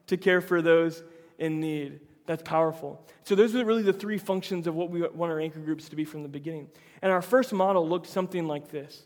to 0.07 0.17
care 0.17 0.41
for 0.41 0.63
those 0.63 1.03
in 1.39 1.61
need. 1.61 2.01
That's 2.27 2.43
powerful. 2.43 3.05
So, 3.25 3.35
those 3.35 3.55
are 3.55 3.65
really 3.65 3.83
the 3.83 3.93
three 3.93 4.19
functions 4.19 4.67
of 4.67 4.75
what 4.75 4.91
we 4.91 5.03
want 5.03 5.33
our 5.33 5.41
anchor 5.41 5.61
groups 5.61 5.89
to 5.89 5.97
be 5.97 6.05
from 6.05 6.23
the 6.23 6.29
beginning. 6.29 6.69
And 7.03 7.13
our 7.13 7.23
first 7.23 7.53
model 7.53 7.89
looked 7.89 8.07
something 8.07 8.47
like 8.47 8.71
this 8.71 9.03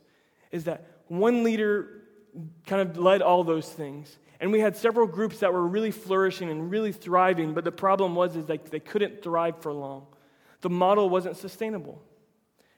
is 0.53 0.65
that 0.65 0.87
one 1.09 1.43
leader 1.43 1.98
kind 2.67 2.83
of 2.83 2.99
led 2.99 3.23
all 3.23 3.45
those 3.45 3.69
things. 3.69 4.19
And 4.41 4.53
we 4.53 4.61
had 4.61 4.77
several 4.77 5.07
groups 5.07 5.41
that 5.41 5.53
were 5.53 5.67
really 5.67 5.91
flourishing 5.91 6.49
and 6.49 6.71
really 6.71 6.93
thriving, 6.93 7.55
but 7.55 7.65
the 7.65 7.73
problem 7.73 8.15
was 8.15 8.37
is 8.37 8.49
like 8.49 8.71
they 8.71 8.81
couldn't 8.81 9.23
thrive 9.23 9.61
for 9.61 9.73
long. 9.73 10.07
The 10.61 10.71
model 10.71 11.11
wasn't 11.11 11.37
sustainable. 11.37 12.03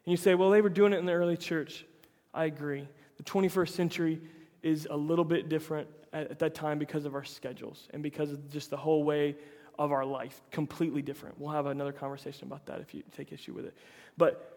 And 0.05 0.11
you 0.11 0.17
say, 0.17 0.35
well, 0.35 0.51
they 0.51 0.63
were 0.63 0.71
doing 0.71 0.93
it 0.93 0.99
in 0.99 1.07
the 1.07 1.13
early 1.13 1.37
church. 1.37 1.85
I 2.33 2.47
agree. 2.47 2.89
The 3.19 3.23
21st 3.25 3.69
century 3.71 4.21
is 4.63 4.87
a 4.91 4.97
little 4.97 5.25
bit 5.25 5.49
different 5.49 5.89
at, 6.13 6.31
at 6.31 6.39
that 6.39 6.55
time 6.55 6.79
because 6.79 7.05
of 7.05 7.15
our 7.15 7.25
schedules 7.25 7.89
and 7.93 8.03
because 8.03 8.31
of 8.33 8.51
just 8.51 8.71
the 8.71 8.77
whole 8.77 9.05
way 9.05 9.37
of 9.79 9.93
our 9.93 10.05
life. 10.05 10.41
Completely 10.51 11.03
different. 11.03 11.39
We'll 11.39 11.53
have 11.53 11.67
another 11.67 11.93
conversation 11.93 12.47
about 12.47 12.67
that 12.67 12.81
if 12.81 12.95
you 12.95 13.03
take 13.17 13.33
issue 13.33 13.53
with 13.53 13.67
it. 13.67 13.75
But 14.17 14.50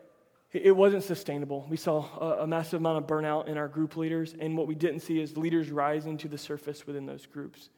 it 0.54 0.76
wasn't 0.76 1.04
sustainable. 1.04 1.66
We 1.68 1.78
saw 1.78 2.06
a, 2.20 2.44
a, 2.44 2.48
massive 2.48 2.80
amount 2.80 3.00
of 3.00 3.08
burnout 3.08 3.48
in 3.48 3.58
our 3.58 3.68
group 3.68 3.98
leaders, 3.98 4.36
and 4.40 4.56
what 4.56 4.68
we 4.68 4.76
didn't 4.76 5.00
see 5.00 5.20
is 5.20 5.36
leaders 5.36 5.72
rising 5.72 6.18
to 6.20 6.28
the 6.28 6.38
surface 6.38 6.86
within 6.86 7.08
those 7.08 7.26
groups. 7.26 7.70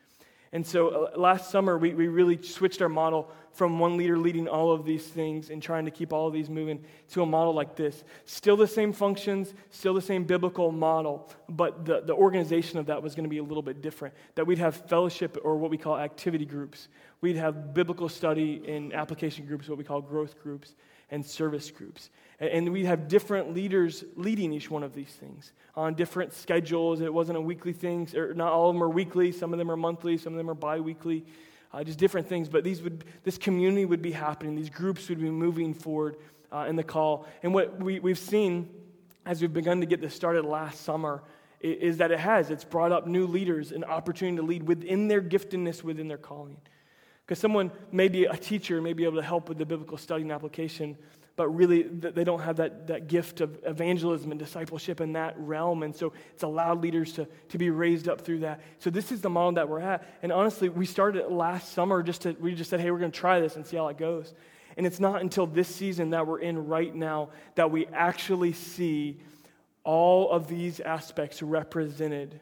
And 0.52 0.66
so 0.66 0.90
uh, 0.90 1.18
last 1.18 1.50
summer, 1.50 1.78
we, 1.78 1.94
we 1.94 2.08
really 2.08 2.42
switched 2.42 2.82
our 2.82 2.90
model 2.90 3.32
from 3.54 3.80
one 3.80 3.96
leader 3.96 4.18
leading 4.18 4.50
all 4.50 4.74
of 4.74 4.86
these 4.86 5.06
things 5.06 5.50
and 5.50 5.64
trying 5.64 5.86
to 5.86 5.92
keep 5.92 6.12
all 6.12 6.28
of 6.28 6.34
these 6.34 6.50
moving 6.50 6.84
to 7.12 7.24
a 7.24 7.26
model 7.26 7.54
like 7.54 7.78
this. 7.78 8.04
Still 8.26 8.58
the 8.58 8.68
same 8.68 8.92
functions, 8.92 9.54
still 9.70 9.94
the 9.94 10.02
same 10.02 10.26
biblical 10.26 10.72
model, 10.72 11.30
but 11.48 11.86
the, 11.86 12.02
the 12.02 12.14
organization 12.14 12.78
of 12.78 12.86
that 12.88 13.02
was 13.02 13.16
going 13.16 13.24
to 13.24 13.30
be 13.30 13.38
a 13.38 13.44
little 13.44 13.64
bit 13.64 13.82
different. 13.82 14.14
That 14.36 14.46
we'd 14.46 14.58
have 14.60 14.76
fellowship 14.88 15.38
or 15.44 15.58
what 15.58 15.72
we 15.72 15.78
call 15.78 15.98
activity 15.98 16.46
groups, 16.46 16.90
we'd 17.22 17.38
have 17.38 17.74
biblical 17.74 18.10
study 18.10 18.62
and 18.68 18.94
application 18.94 19.46
groups, 19.46 19.70
what 19.70 19.78
we 19.78 19.86
call 19.86 20.02
growth 20.02 20.42
groups 20.42 20.76
and 21.12 21.26
service 21.26 21.72
groups. 21.72 22.10
And 22.40 22.72
we 22.74 22.86
have 22.86 23.08
different 23.08 23.54
leaders 23.54 24.04
leading 24.16 24.52
each 24.52 24.70
one 24.70 24.84
of 24.84 24.94
these 24.94 25.10
things 25.10 25.54
on 25.76 25.94
different 25.94 26.34
schedules. 26.34 27.00
It 27.00 27.14
wasn't 27.14 27.38
a 27.38 27.42
weekly 27.42 27.74
thing, 27.74 28.10
or 28.16 28.34
not 28.34 28.52
all 28.52 28.70
of 28.70 28.76
them 28.76 28.84
are 28.84 28.90
weekly. 28.90 29.32
Some 29.32 29.54
of 29.54 29.60
them 29.60 29.72
are 29.72 29.78
monthly. 29.78 30.18
Some 30.18 30.34
of 30.34 30.38
them 30.38 30.50
are 30.50 30.56
bi-weekly. 30.56 31.26
Uh, 31.74 31.84
just 31.84 31.98
different 31.98 32.28
things. 32.28 32.50
But 32.50 32.64
these 32.64 32.82
would, 32.82 33.06
this 33.24 33.38
community 33.38 33.86
would 33.86 34.02
be 34.02 34.12
happening. 34.12 34.56
These 34.56 34.70
groups 34.70 35.08
would 35.10 35.20
be 35.20 35.30
moving 35.30 35.74
forward 35.74 36.18
uh, 36.52 36.66
in 36.68 36.76
the 36.76 36.84
call. 36.84 37.26
And 37.44 37.54
what 37.54 37.82
we, 37.82 38.00
we've 38.00 38.20
seen 38.20 38.70
as 39.26 39.42
we've 39.42 39.54
begun 39.54 39.80
to 39.80 39.86
get 39.86 40.02
this 40.02 40.14
started 40.14 40.46
last 40.46 40.82
summer 40.82 41.24
is 41.62 41.98
that 41.98 42.12
it 42.12 42.20
has. 42.20 42.52
It's 42.52 42.64
brought 42.64 42.92
up 42.92 43.08
new 43.08 43.26
leaders 43.26 43.72
an 43.72 43.84
opportunity 43.84 44.38
to 44.38 44.44
lead 44.44 44.64
within 44.64 45.08
their 45.08 45.22
giftedness, 45.22 45.84
within 45.84 46.08
their 46.08 46.18
calling. 46.18 46.58
Because 47.26 47.40
someone, 47.40 47.72
maybe 47.92 48.26
a 48.26 48.38
teacher, 48.38 48.82
may 48.82 48.94
be 48.94 49.04
able 49.04 49.16
to 49.16 49.24
help 49.24 49.50
with 49.50 49.58
the 49.58 49.66
biblical 49.66 49.98
study 49.98 50.22
and 50.22 50.32
application, 50.32 50.96
but 51.36 51.50
really 51.50 51.84
they 51.84 52.24
don't 52.24 52.40
have 52.40 52.58
that, 52.58 52.88
that 52.88 53.08
gift 53.08 53.42
of 53.42 53.60
evangelism 53.66 54.32
and 54.32 54.40
discipleship 54.40 55.02
in 55.02 55.14
that 55.14 55.34
realm. 55.38 55.84
And 55.84 55.94
so 55.94 56.14
it's 56.34 56.44
allowed 56.44 56.82
leaders 56.82 57.14
to, 57.14 57.28
to 57.50 57.58
be 57.58 57.70
raised 57.72 58.08
up 58.08 58.22
through 58.22 58.40
that. 58.40 58.62
So 58.80 58.90
this 58.90 59.12
is 59.12 59.22
the 59.22 59.30
model 59.30 59.54
that 59.54 59.68
we're 59.68 59.82
at. 59.82 60.08
And 60.22 60.32
honestly, 60.32 60.70
we 60.70 60.86
started 60.86 61.28
last 61.30 61.74
summer 61.74 62.04
just 62.04 62.22
to, 62.22 62.34
we 62.40 62.56
just 62.56 62.70
said, 62.70 62.80
hey, 62.80 62.90
we're 62.92 63.00
going 63.00 63.12
to 63.12 63.20
try 63.20 63.40
this 63.40 63.56
and 63.58 63.66
see 63.66 63.76
how 63.76 63.88
it 63.90 63.98
goes. 63.98 64.34
And 64.78 64.86
it's 64.86 65.00
not 65.00 65.22
until 65.22 65.46
this 65.46 65.74
season 65.74 66.12
that 66.12 66.26
we're 66.26 66.40
in 66.40 66.68
right 66.68 66.94
now 66.94 67.30
that 67.56 67.72
we 67.72 67.88
actually 67.88 68.54
see 68.54 69.20
all 69.84 70.30
of 70.32 70.48
these 70.48 70.80
aspects 70.80 71.42
represented 71.42 72.40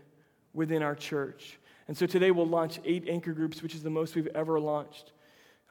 within 0.54 0.84
our 0.84 0.96
church. 0.96 1.60
And 1.88 1.98
so 1.98 2.06
today 2.06 2.32
we'll 2.32 2.48
launch 2.48 2.80
eight 2.86 3.08
anchor 3.10 3.34
groups, 3.34 3.62
which 3.62 3.76
is 3.76 3.84
the 3.84 3.90
most 3.90 4.16
we've 4.16 4.28
ever 4.28 4.60
launched. 4.60 5.12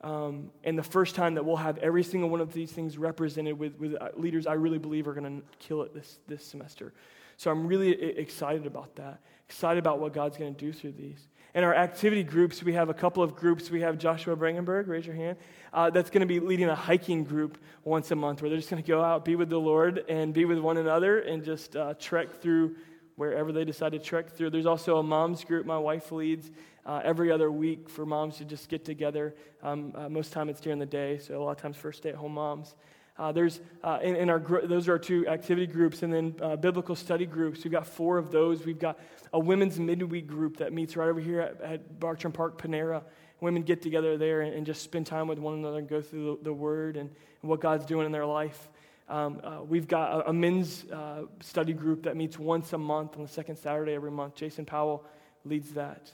Um, 0.02 0.50
and 0.64 0.76
the 0.76 0.82
first 0.82 1.14
time 1.14 1.34
that 1.34 1.44
we'll 1.44 1.56
have 1.56 1.78
every 1.78 2.02
single 2.02 2.28
one 2.28 2.40
of 2.40 2.52
these 2.52 2.72
things 2.72 2.98
represented 2.98 3.58
with, 3.58 3.78
with 3.78 3.94
uh, 3.94 4.08
leaders 4.16 4.46
I 4.46 4.54
really 4.54 4.78
believe 4.78 5.06
are 5.06 5.14
going 5.14 5.40
to 5.40 5.46
kill 5.58 5.82
it 5.82 5.94
this, 5.94 6.18
this 6.26 6.44
semester. 6.44 6.92
So 7.36 7.50
I'm 7.50 7.66
really 7.66 7.92
excited 7.92 8.66
about 8.66 8.96
that, 8.96 9.20
excited 9.48 9.78
about 9.78 10.00
what 10.00 10.12
God's 10.12 10.36
going 10.36 10.54
to 10.54 10.60
do 10.60 10.72
through 10.72 10.92
these. 10.92 11.28
And 11.54 11.64
our 11.64 11.74
activity 11.74 12.22
groups, 12.22 12.62
we 12.62 12.72
have 12.72 12.88
a 12.88 12.94
couple 12.94 13.22
of 13.22 13.36
groups. 13.36 13.70
We 13.70 13.82
have 13.82 13.98
Joshua 13.98 14.34
Brangenberg, 14.36 14.88
raise 14.88 15.06
your 15.06 15.14
hand, 15.14 15.36
uh, 15.72 15.90
that's 15.90 16.08
going 16.08 16.20
to 16.20 16.26
be 16.26 16.40
leading 16.40 16.68
a 16.68 16.74
hiking 16.74 17.24
group 17.24 17.58
once 17.84 18.10
a 18.10 18.16
month 18.16 18.40
where 18.40 18.48
they're 18.48 18.58
just 18.58 18.70
going 18.70 18.82
to 18.82 18.86
go 18.86 19.02
out, 19.02 19.24
be 19.24 19.36
with 19.36 19.50
the 19.50 19.60
Lord, 19.60 20.04
and 20.08 20.32
be 20.32 20.46
with 20.46 20.58
one 20.58 20.78
another 20.78 21.20
and 21.20 21.44
just 21.44 21.76
uh, 21.76 21.94
trek 21.94 22.40
through 22.40 22.76
wherever 23.16 23.52
they 23.52 23.64
decide 23.64 23.92
to 23.92 23.98
trek 23.98 24.30
through. 24.30 24.50
There's 24.50 24.66
also 24.66 24.98
a 24.98 25.02
mom's 25.02 25.44
group 25.44 25.66
my 25.66 25.78
wife 25.78 26.12
leads 26.12 26.50
uh, 26.86 27.00
every 27.04 27.30
other 27.30 27.50
week 27.50 27.88
for 27.88 28.04
moms 28.06 28.38
to 28.38 28.44
just 28.44 28.68
get 28.68 28.84
together. 28.84 29.34
Um, 29.62 29.92
uh, 29.94 30.08
most 30.08 30.32
time 30.32 30.48
it's 30.48 30.60
during 30.60 30.78
the 30.78 30.86
day, 30.86 31.18
so 31.18 31.40
a 31.40 31.42
lot 31.42 31.52
of 31.52 31.62
times 31.62 31.76
for 31.76 31.92
stay-at-home 31.92 32.34
moms. 32.34 32.74
Uh, 33.18 33.30
there's 33.30 33.60
uh, 33.84 33.98
in, 34.02 34.16
in, 34.16 34.30
our 34.30 34.38
those 34.64 34.88
are 34.88 34.92
our 34.92 34.98
two 34.98 35.28
activity 35.28 35.66
groups, 35.66 36.02
and 36.02 36.12
then 36.12 36.34
uh, 36.40 36.56
biblical 36.56 36.96
study 36.96 37.26
groups. 37.26 37.62
We've 37.62 37.72
got 37.72 37.86
four 37.86 38.16
of 38.16 38.30
those. 38.30 38.64
We've 38.64 38.78
got 38.78 38.98
a 39.32 39.38
women's 39.38 39.78
midweek 39.78 40.26
group 40.26 40.56
that 40.58 40.72
meets 40.72 40.96
right 40.96 41.08
over 41.08 41.20
here 41.20 41.40
at, 41.40 41.60
at 41.60 42.00
Bartram 42.00 42.32
Park 42.32 42.60
Panera. 42.60 43.02
Women 43.40 43.62
get 43.62 43.82
together 43.82 44.16
there 44.16 44.40
and, 44.40 44.54
and, 44.54 44.64
just 44.64 44.82
spend 44.82 45.06
time 45.06 45.26
with 45.26 45.38
one 45.38 45.54
another 45.54 45.78
and 45.78 45.88
go 45.88 46.00
through 46.00 46.38
the, 46.38 46.44
the 46.44 46.52
Word 46.52 46.96
and, 46.96 47.10
and, 47.42 47.50
what 47.50 47.60
God's 47.60 47.84
doing 47.84 48.06
in 48.06 48.12
their 48.12 48.26
life. 48.26 48.70
Um, 49.12 49.42
uh, 49.44 49.58
we've 49.62 49.86
got 49.86 50.20
a, 50.20 50.30
a 50.30 50.32
men's 50.32 50.86
uh, 50.90 51.24
study 51.42 51.74
group 51.74 52.04
that 52.04 52.16
meets 52.16 52.38
once 52.38 52.72
a 52.72 52.78
month 52.78 53.14
on 53.16 53.22
the 53.22 53.28
second 53.28 53.56
Saturday 53.56 53.92
every 53.92 54.10
month. 54.10 54.36
Jason 54.36 54.64
Powell 54.64 55.04
leads 55.44 55.72
that. 55.72 56.10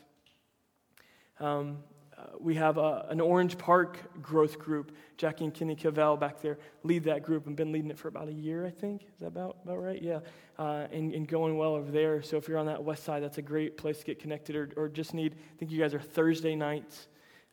Um, 1.39 1.79
uh, 2.19 2.23
we 2.41 2.57
have 2.57 2.77
a, 2.77 3.07
an 3.09 3.21
Orange 3.21 3.57
Park 3.57 4.01
growth 4.21 4.59
group. 4.59 4.91
Jackie 5.17 5.45
and 5.45 5.55
Kenny 5.55 5.77
Cavell 5.77 6.17
back 6.17 6.43
there 6.43 6.59
lead 6.83 7.05
that 7.05 7.23
group 7.23 7.47
and 7.47 7.55
been 7.55 7.71
leading 7.71 7.93
it 7.93 7.99
for 7.99 8.09
about 8.09 8.27
a 8.27 8.33
year, 8.33 8.67
I 8.67 8.71
think. 8.71 9.03
Is 9.03 9.21
that 9.21 9.29
about, 9.29 9.59
about 9.63 9.81
right? 9.81 10.03
Yeah. 10.03 10.19
Uh, 10.59 10.89
and, 10.91 11.15
and 11.15 11.29
going 11.29 11.57
well 11.57 11.75
over 11.75 11.93
there. 11.93 12.21
So 12.25 12.37
if 12.37 12.49
you're 12.49 12.59
on 12.59 12.67
that 12.67 12.83
west 12.83 13.05
side, 13.05 13.23
that's 13.23 13.39
a 13.39 13.43
great 13.43 13.77
place 13.77 14.01
to 14.01 14.05
get 14.05 14.19
connected 14.19 14.57
or, 14.57 14.71
or 14.77 14.89
just 14.89 15.15
need, 15.15 15.35
I 15.35 15.59
think 15.61 15.71
you 15.71 15.79
guys 15.79 15.95
are 15.95 16.01
Thursday 16.01 16.57
nights 16.57 17.07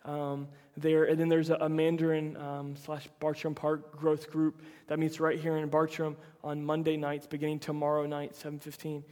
um, 0.05 0.47
there. 0.77 1.05
And 1.05 1.19
then 1.19 1.29
there's 1.29 1.49
a, 1.49 1.55
a 1.55 1.69
Mandarin 1.69 2.37
um, 2.37 2.75
slash 2.75 3.07
Bartram 3.19 3.55
Park 3.55 3.97
growth 3.97 4.29
group 4.29 4.61
that 4.87 4.99
meets 4.99 5.19
right 5.19 5.39
here 5.39 5.57
in 5.57 5.69
Bartram 5.69 6.17
on 6.43 6.63
Monday 6.63 6.97
nights, 6.97 7.27
beginning 7.27 7.59
tomorrow 7.59 8.05
night, 8.05 8.33
7.15. 8.33 9.03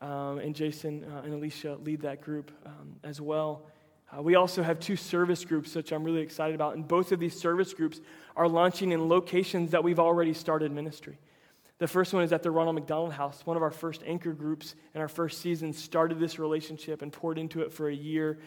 Um, 0.00 0.38
and 0.38 0.54
Jason 0.54 1.04
uh, 1.04 1.22
and 1.24 1.32
Alicia 1.32 1.76
lead 1.76 2.00
that 2.02 2.20
group 2.22 2.50
um, 2.66 2.96
as 3.04 3.20
well. 3.20 3.66
Uh, 4.14 4.20
we 4.20 4.34
also 4.34 4.62
have 4.62 4.80
two 4.80 4.96
service 4.96 5.44
groups, 5.44 5.74
which 5.74 5.92
I'm 5.92 6.04
really 6.04 6.20
excited 6.20 6.54
about. 6.54 6.74
And 6.74 6.86
both 6.86 7.12
of 7.12 7.20
these 7.20 7.38
service 7.38 7.72
groups 7.72 8.00
are 8.36 8.48
launching 8.48 8.92
in 8.92 9.08
locations 9.08 9.70
that 9.70 9.84
we've 9.84 10.00
already 10.00 10.34
started 10.34 10.72
ministry. 10.72 11.18
The 11.78 11.88
first 11.88 12.12
one 12.12 12.22
is 12.22 12.32
at 12.32 12.42
the 12.42 12.50
Ronald 12.50 12.74
McDonald 12.76 13.12
House. 13.12 13.44
One 13.44 13.56
of 13.56 13.62
our 13.62 13.70
first 13.70 14.02
anchor 14.06 14.32
groups 14.32 14.74
in 14.94 15.00
our 15.00 15.08
first 15.08 15.40
season 15.40 15.72
started 15.72 16.18
this 16.20 16.38
relationship 16.38 17.02
and 17.02 17.12
poured 17.12 17.38
into 17.38 17.62
it 17.62 17.72
for 17.72 17.88
a 17.88 17.94
year. 17.94 18.38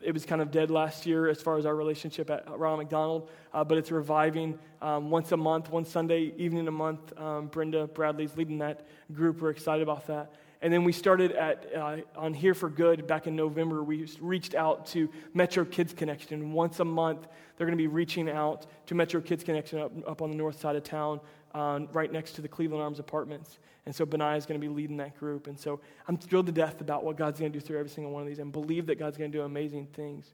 It 0.00 0.12
was 0.12 0.26
kind 0.26 0.40
of 0.40 0.50
dead 0.50 0.70
last 0.70 1.06
year 1.06 1.28
as 1.28 1.40
far 1.40 1.58
as 1.58 1.66
our 1.66 1.76
relationship 1.76 2.30
at 2.30 2.48
Ronald 2.48 2.80
McDonald, 2.80 3.30
uh, 3.52 3.62
but 3.64 3.78
it's 3.78 3.90
reviving 3.90 4.58
um, 4.80 5.10
once 5.10 5.32
a 5.32 5.36
month, 5.36 5.70
one 5.70 5.84
Sunday 5.84 6.32
evening 6.36 6.66
a 6.68 6.72
month. 6.72 7.18
Um, 7.18 7.46
Brenda 7.46 7.86
Bradley's 7.86 8.36
leading 8.36 8.58
that 8.58 8.86
group. 9.12 9.40
We're 9.40 9.50
excited 9.50 9.82
about 9.82 10.06
that. 10.08 10.32
And 10.62 10.72
then 10.72 10.84
we 10.84 10.92
started 10.92 11.32
at, 11.32 11.66
uh, 11.74 11.96
on 12.16 12.34
Here 12.34 12.54
for 12.54 12.70
Good 12.70 13.08
back 13.08 13.26
in 13.26 13.34
November. 13.34 13.82
We 13.82 14.08
reached 14.20 14.54
out 14.54 14.86
to 14.86 15.08
Metro 15.34 15.64
Kids 15.64 15.92
Connection. 15.92 16.52
Once 16.52 16.78
a 16.78 16.84
month, 16.84 17.26
they're 17.56 17.66
going 17.66 17.76
to 17.76 17.82
be 17.82 17.88
reaching 17.88 18.30
out 18.30 18.66
to 18.86 18.94
Metro 18.94 19.20
Kids 19.20 19.42
Connection 19.42 19.80
up, 19.80 19.92
up 20.08 20.22
on 20.22 20.30
the 20.30 20.36
north 20.36 20.60
side 20.60 20.76
of 20.76 20.84
town, 20.84 21.18
uh, 21.54 21.80
right 21.92 22.10
next 22.10 22.32
to 22.32 22.42
the 22.42 22.48
Cleveland 22.48 22.82
Arms 22.82 22.98
Apartments. 22.98 23.58
And 23.86 23.94
so 23.94 24.06
Benaiah 24.06 24.36
is 24.36 24.46
going 24.46 24.60
to 24.60 24.66
be 24.66 24.72
leading 24.72 24.96
that 24.98 25.18
group. 25.18 25.46
And 25.46 25.58
so 25.58 25.80
I'm 26.08 26.16
thrilled 26.16 26.46
to 26.46 26.52
death 26.52 26.80
about 26.80 27.04
what 27.04 27.16
God's 27.16 27.40
going 27.40 27.52
to 27.52 27.58
do 27.58 27.64
through 27.64 27.78
every 27.78 27.90
single 27.90 28.12
one 28.12 28.22
of 28.22 28.28
these 28.28 28.38
and 28.38 28.52
believe 28.52 28.86
that 28.86 28.98
God's 28.98 29.16
going 29.16 29.30
to 29.30 29.38
do 29.38 29.42
amazing 29.44 29.86
things. 29.92 30.32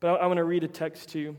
But 0.00 0.08
I, 0.08 0.24
I 0.24 0.26
want 0.26 0.38
to 0.38 0.44
read 0.44 0.64
a 0.64 0.68
text 0.68 1.10
to 1.10 1.18
you 1.18 1.36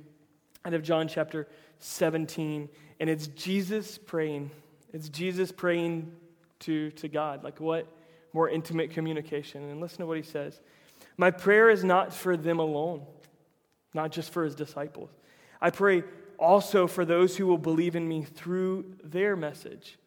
out 0.65 0.74
of 0.74 0.84
John 0.84 1.07
chapter 1.07 1.47
17. 1.80 2.70
And 2.99 3.09
it's 3.09 3.28
Jesus 3.28 3.97
praying. 3.97 4.51
It's 4.93 5.09
Jesus 5.09 5.51
praying 5.51 6.11
to, 6.59 6.91
to 6.91 7.07
God. 7.07 7.43
Like 7.43 7.59
what? 7.59 7.88
more 8.34 8.49
intimate 8.49 8.91
communication. 8.91 9.70
And 9.70 9.82
listen 9.82 9.99
to 9.99 10.05
what 10.05 10.17
he 10.17 10.24
says 10.24 10.59
My 11.17 11.32
prayer 11.32 11.70
is 11.70 11.84
not 11.84 12.13
for 12.13 12.38
them 12.38 12.59
alone, 12.59 13.05
not 13.93 14.11
just 14.11 14.32
for 14.32 14.43
his 14.43 14.55
disciples. 14.55 15.09
I 15.61 15.70
pray 15.72 16.03
also 16.39 16.87
for 16.87 17.05
those 17.05 17.37
who 17.37 17.45
will 17.45 17.57
believe 17.57 17.95
in 17.95 18.07
me 18.07 18.23
through 18.23 18.95
their 19.03 19.35
message, 19.35 19.97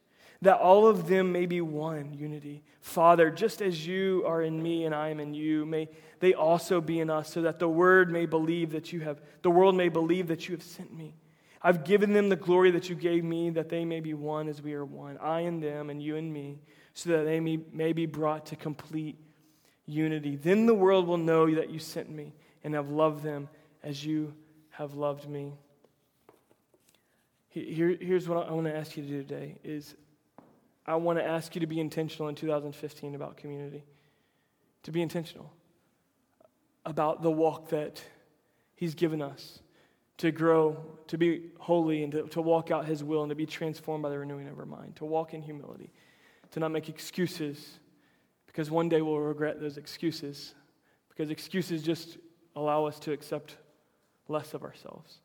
that 0.41 0.59
all 0.59 0.87
of 0.87 1.07
them 1.07 1.31
may 1.33 1.47
be 1.47 1.61
one 1.61 2.15
unity. 2.15 2.65
Father, 2.81 3.31
just 3.31 3.63
as 3.63 3.87
you 3.87 4.25
are 4.27 4.43
in 4.43 4.61
me 4.61 4.85
and 4.85 4.95
I 4.95 5.11
am 5.11 5.21
in 5.21 5.35
you, 5.35 5.65
may 5.65 5.89
they 6.21 6.35
also 6.35 6.81
be 6.81 7.01
in 7.01 7.11
us, 7.11 7.33
so 7.33 7.43
that 7.43 7.59
the 7.59 7.69
word 7.69 8.11
may 8.11 8.27
believe 8.27 8.71
that 8.73 8.93
you 8.93 9.01
have, 9.01 9.21
the 9.43 9.51
world 9.51 9.75
may 9.75 9.89
believe 9.89 10.29
that 10.29 10.49
you 10.49 10.55
have 10.55 10.63
sent 10.63 10.93
me. 10.97 11.15
I've 11.61 11.85
given 11.85 12.13
them 12.13 12.29
the 12.29 12.37
glory 12.37 12.73
that 12.73 12.89
you 12.89 12.97
gave 12.97 13.23
me, 13.23 13.51
that 13.51 13.69
they 13.69 13.85
may 13.85 14.01
be 14.01 14.15
one 14.15 14.49
as 14.49 14.61
we 14.61 14.75
are 14.75 14.85
one, 14.85 15.19
I 15.19 15.41
and 15.41 15.63
them, 15.63 15.91
and 15.91 16.03
you 16.03 16.17
and 16.17 16.33
me 16.33 16.59
so 16.95 17.11
that 17.11 17.25
they 17.25 17.41
may, 17.41 17.59
may 17.73 17.93
be 17.93 18.07
brought 18.07 18.47
to 18.47 18.57
complete 18.57 19.17
unity. 19.87 20.37
Then 20.37 20.67
the 20.67 20.75
world 20.75 21.07
will 21.07 21.19
know 21.19 21.53
that 21.55 21.71
you 21.71 21.79
sent 21.79 22.11
me 22.11 22.35
and 22.63 22.75
have 22.75 22.91
loved 22.91 23.23
them 23.23 23.49
as 23.83 24.05
you 24.05 24.35
have 24.71 24.95
loved 24.95 25.29
me. 25.29 25.53
Here, 27.53 27.97
here's 28.01 28.29
what 28.29 28.49
I 28.49 28.53
want 28.53 28.67
to 28.67 28.75
ask 28.75 28.97
you 28.97 29.03
to 29.03 29.09
do 29.09 29.23
today 29.23 29.59
is 29.63 29.95
I 30.87 30.97
want 30.97 31.19
to 31.19 31.25
ask 31.25 31.55
you 31.55 31.61
to 31.61 31.67
be 31.67 31.81
intentional 31.81 32.29
in 32.29 32.35
2015 32.35 33.15
about 33.15 33.37
community. 33.37 33.85
To 34.85 34.91
be 34.91 35.03
intentional 35.03 35.53
about 36.85 37.23
the 37.23 37.31
walk 37.31 37.69
that 37.69 38.03
he's 38.75 38.95
given 38.95 39.23
us 39.23 39.61
to 40.19 40.33
grow, 40.33 40.77
to 41.09 41.19
be 41.19 41.51
holy, 41.59 42.03
and 42.03 42.13
to, 42.13 42.23
to 42.29 42.41
walk 42.41 42.71
out 42.71 42.87
his 42.87 43.05
will, 43.05 43.23
and 43.23 43.31
to 43.31 43.37
be 43.37 43.47
transformed 43.47 44.03
by 44.03 44.09
the 44.09 44.19
renewing 44.19 44.49
of 44.49 44.59
our 44.59 44.67
mind, 44.67 44.97
to 44.97 45.05
walk 45.05 45.35
in 45.35 45.43
humility 45.43 45.93
to 46.53 46.61
not 46.61 46.71
make 46.71 46.89
excuses 46.89 47.79
because 48.47 48.71
one 48.71 48.89
day 48.89 49.03
we'll 49.03 49.19
regret 49.19 49.61
those 49.61 49.79
excuses 49.79 50.55
because 51.09 51.31
excuses 51.31 51.83
just 51.83 52.19
allow 52.55 52.85
us 52.85 52.99
to 53.01 53.13
accept 53.13 53.57
less 54.29 54.55
of 54.55 54.63
ourselves. 54.63 55.19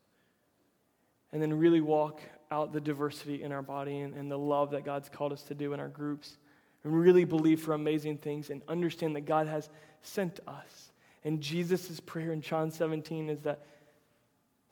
And 1.32 1.42
then 1.42 1.52
really 1.54 1.80
walk 1.80 2.20
out 2.50 2.72
the 2.72 2.80
diversity 2.80 3.42
in 3.42 3.52
our 3.52 3.62
body 3.62 3.98
and, 3.98 4.14
and 4.14 4.30
the 4.30 4.38
love 4.38 4.70
that 4.70 4.84
God's 4.84 5.08
called 5.08 5.32
us 5.32 5.42
to 5.44 5.54
do 5.54 5.72
in 5.72 5.80
our 5.80 5.88
groups. 5.88 6.38
And 6.84 6.98
really 6.98 7.24
believe 7.24 7.60
for 7.60 7.74
amazing 7.74 8.18
things 8.18 8.50
and 8.50 8.62
understand 8.68 9.16
that 9.16 9.22
God 9.22 9.46
has 9.46 9.68
sent 10.02 10.40
us. 10.46 10.92
And 11.24 11.40
Jesus' 11.40 12.00
prayer 12.00 12.32
in 12.32 12.40
John 12.40 12.70
17 12.70 13.28
is 13.28 13.40
that, 13.40 13.64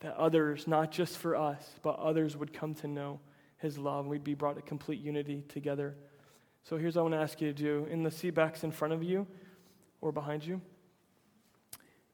that 0.00 0.16
others, 0.16 0.66
not 0.66 0.92
just 0.92 1.18
for 1.18 1.36
us, 1.36 1.68
but 1.82 1.98
others 1.98 2.36
would 2.36 2.52
come 2.52 2.74
to 2.76 2.88
know 2.88 3.20
his 3.58 3.76
love 3.76 4.00
and 4.00 4.10
we'd 4.10 4.24
be 4.24 4.34
brought 4.34 4.56
to 4.56 4.62
complete 4.62 5.00
unity 5.00 5.44
together. 5.48 5.96
So 6.64 6.76
here's 6.76 6.96
what 6.96 7.00
I 7.00 7.02
want 7.02 7.14
to 7.14 7.20
ask 7.20 7.40
you 7.40 7.52
to 7.52 7.54
do. 7.54 7.86
In 7.90 8.02
the 8.02 8.10
seat 8.10 8.30
backs 8.30 8.64
in 8.64 8.70
front 8.70 8.94
of 8.94 9.02
you 9.02 9.26
or 10.00 10.12
behind 10.12 10.44
you, 10.44 10.60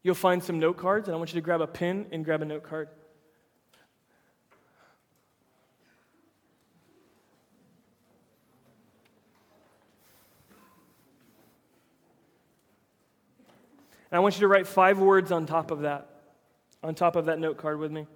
you'll 0.03 0.15
find 0.15 0.43
some 0.43 0.59
note 0.59 0.77
cards, 0.77 1.09
and 1.09 1.15
I 1.15 1.19
want 1.19 1.31
you 1.31 1.41
to 1.41 1.45
grab 1.45 1.61
a 1.61 1.67
pen 1.67 2.07
and 2.13 2.25
grab 2.25 2.43
a 2.43 2.45
note 2.45 2.63
card. 2.63 2.89
And 14.13 14.19
I 14.19 14.21
want 14.21 14.35
you 14.35 14.41
to 14.41 14.49
write 14.49 14.67
five 14.67 14.99
words 14.99 15.33
on 15.33 15.47
top 15.47 15.71
of 15.71 15.81
that, 15.81 16.07
on 16.83 16.95
top 16.95 17.17
of 17.17 17.25
that 17.25 17.39
note 17.39 17.57
card 17.57 17.79
with 17.79 17.91
me. 17.91 18.07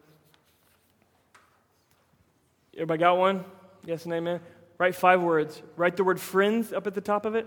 Everybody 2.75 3.01
got 3.01 3.17
one? 3.17 3.47
Yes 3.87 4.05
and 4.05 4.13
amen. 4.13 4.41
Write 4.77 4.95
five 4.95 5.23
words. 5.23 5.63
Write 5.75 5.97
the 5.97 6.05
word 6.05 6.21
friends 6.21 6.71
up 6.71 6.87
at 6.87 6.93
the 6.93 7.01
top 7.01 7.25
of 7.25 7.35
it. 7.35 7.47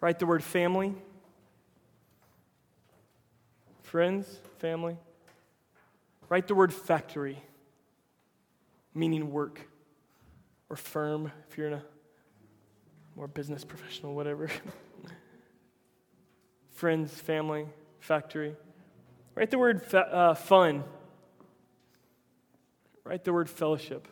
Write 0.00 0.18
the 0.18 0.24
word 0.24 0.42
family. 0.42 0.94
Friends, 3.82 4.40
family. 4.58 4.96
Write 6.30 6.48
the 6.48 6.54
word 6.54 6.72
factory, 6.72 7.42
meaning 8.94 9.30
work, 9.30 9.68
or 10.70 10.76
firm 10.76 11.30
if 11.50 11.58
you're 11.58 11.66
in 11.66 11.74
a 11.74 11.82
more 13.16 13.28
business 13.28 13.64
professional, 13.64 14.14
whatever. 14.14 14.48
Friends, 16.84 17.18
family, 17.18 17.64
factory. 17.98 18.54
Write 19.34 19.50
the 19.50 19.58
word 19.58 19.80
fa- 19.80 20.14
uh, 20.14 20.34
fun. 20.34 20.84
Write 23.04 23.24
the 23.24 23.32
word 23.32 23.48
fellowship. 23.48 24.06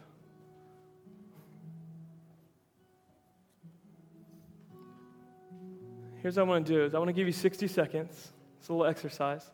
here's 6.22 6.38
what 6.38 6.44
I 6.44 6.48
want 6.48 6.66
to 6.66 6.72
do 6.72 6.82
is 6.82 6.94
I 6.94 6.98
want 6.98 7.10
to 7.10 7.12
give 7.12 7.26
you 7.26 7.34
60 7.34 7.68
seconds. 7.68 8.32
It's 8.58 8.70
a 8.70 8.72
little 8.72 8.86
exercise. 8.86 9.50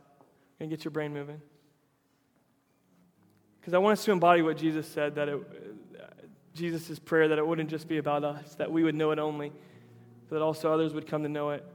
and 0.60 0.70
get 0.70 0.84
your 0.84 0.92
brain 0.92 1.12
moving. 1.12 1.40
Because 3.60 3.74
I 3.74 3.78
want 3.78 3.98
us 3.98 4.04
to 4.04 4.12
embody 4.12 4.42
what 4.42 4.58
Jesus 4.58 4.86
said 4.86 5.16
that 5.16 5.28
it, 5.28 5.40
Jesus' 6.54 7.00
prayer 7.00 7.26
that 7.26 7.38
it 7.38 7.44
wouldn't 7.44 7.68
just 7.68 7.88
be 7.88 7.98
about 7.98 8.22
us, 8.22 8.54
that 8.54 8.70
we 8.70 8.84
would 8.84 8.94
know 8.94 9.10
it 9.10 9.18
only, 9.18 9.50
but 10.28 10.36
that 10.36 10.44
also 10.44 10.72
others 10.72 10.94
would 10.94 11.08
come 11.08 11.24
to 11.24 11.28
know 11.28 11.50
it. 11.50 11.66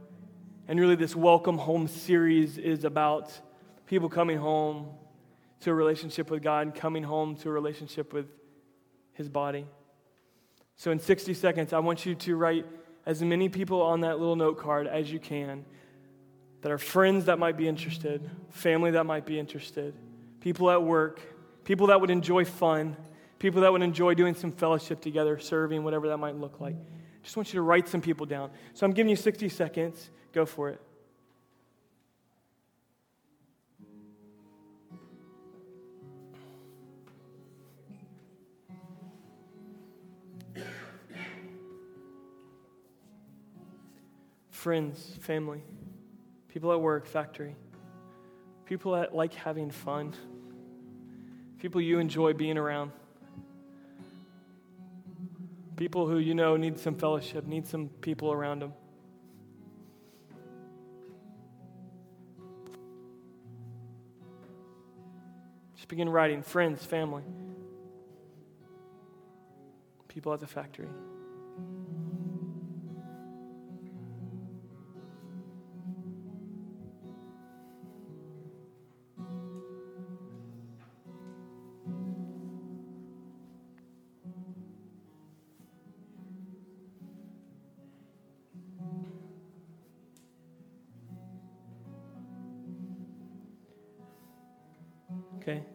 And 0.65 0.79
really, 0.79 0.95
this 0.95 1.13
Welcome 1.13 1.57
Home 1.57 1.89
series 1.89 2.57
is 2.57 2.85
about 2.85 3.37
people 3.85 4.07
coming 4.07 4.37
home 4.37 4.87
to 5.59 5.71
a 5.71 5.73
relationship 5.73 6.31
with 6.31 6.41
God 6.41 6.67
and 6.67 6.73
coming 6.73 7.03
home 7.03 7.35
to 7.37 7.49
a 7.49 7.51
relationship 7.51 8.13
with 8.13 8.27
His 9.11 9.27
body. 9.27 9.65
So, 10.77 10.91
in 10.91 10.99
60 10.99 11.33
seconds, 11.33 11.73
I 11.73 11.79
want 11.79 12.05
you 12.05 12.15
to 12.15 12.37
write 12.37 12.65
as 13.05 13.21
many 13.21 13.49
people 13.49 13.81
on 13.81 14.01
that 14.01 14.19
little 14.19 14.37
note 14.37 14.57
card 14.57 14.87
as 14.87 15.11
you 15.11 15.19
can 15.19 15.65
that 16.61 16.71
are 16.71 16.77
friends 16.77 17.25
that 17.25 17.37
might 17.37 17.57
be 17.57 17.67
interested, 17.67 18.29
family 18.49 18.91
that 18.91 19.05
might 19.05 19.25
be 19.25 19.37
interested, 19.37 19.93
people 20.39 20.71
at 20.71 20.81
work, 20.81 21.19
people 21.65 21.87
that 21.87 21.99
would 21.99 22.09
enjoy 22.09 22.45
fun, 22.45 22.95
people 23.37 23.59
that 23.59 23.71
would 23.73 23.81
enjoy 23.81 24.13
doing 24.13 24.33
some 24.33 24.53
fellowship 24.53 25.01
together, 25.01 25.37
serving, 25.39 25.83
whatever 25.83 26.07
that 26.07 26.19
might 26.19 26.37
look 26.37 26.61
like. 26.61 26.77
Just 27.21 27.35
want 27.35 27.49
you 27.49 27.57
to 27.57 27.63
write 27.63 27.89
some 27.89 27.99
people 27.99 28.25
down. 28.25 28.49
So 28.73 28.85
I'm 28.85 28.93
giving 28.93 29.09
you 29.09 29.17
60 29.17 29.49
seconds. 29.49 30.09
Go 30.33 30.47
for 30.47 30.69
it. 30.69 30.81
Friends, 44.49 45.17
family, 45.19 45.61
people 46.47 46.71
at 46.71 46.81
work, 46.81 47.05
factory, 47.05 47.55
people 48.65 48.93
that 48.93 49.13
like 49.13 49.33
having 49.33 49.69
fun, 49.69 50.13
people 51.59 51.81
you 51.81 51.99
enjoy 51.99 52.33
being 52.33 52.57
around. 52.57 52.91
People 55.75 56.07
who 56.07 56.17
you 56.17 56.33
know 56.33 56.55
need 56.55 56.79
some 56.79 56.95
fellowship, 56.95 57.45
need 57.45 57.67
some 57.67 57.89
people 58.01 58.31
around 58.31 58.59
them. 58.59 58.73
Just 65.83 65.89
begin 65.89 66.07
writing 66.07 66.41
friends, 66.43 66.81
family, 66.85 67.23
people 70.07 70.31
at 70.31 70.39
the 70.39 70.47
factory. 70.47 70.87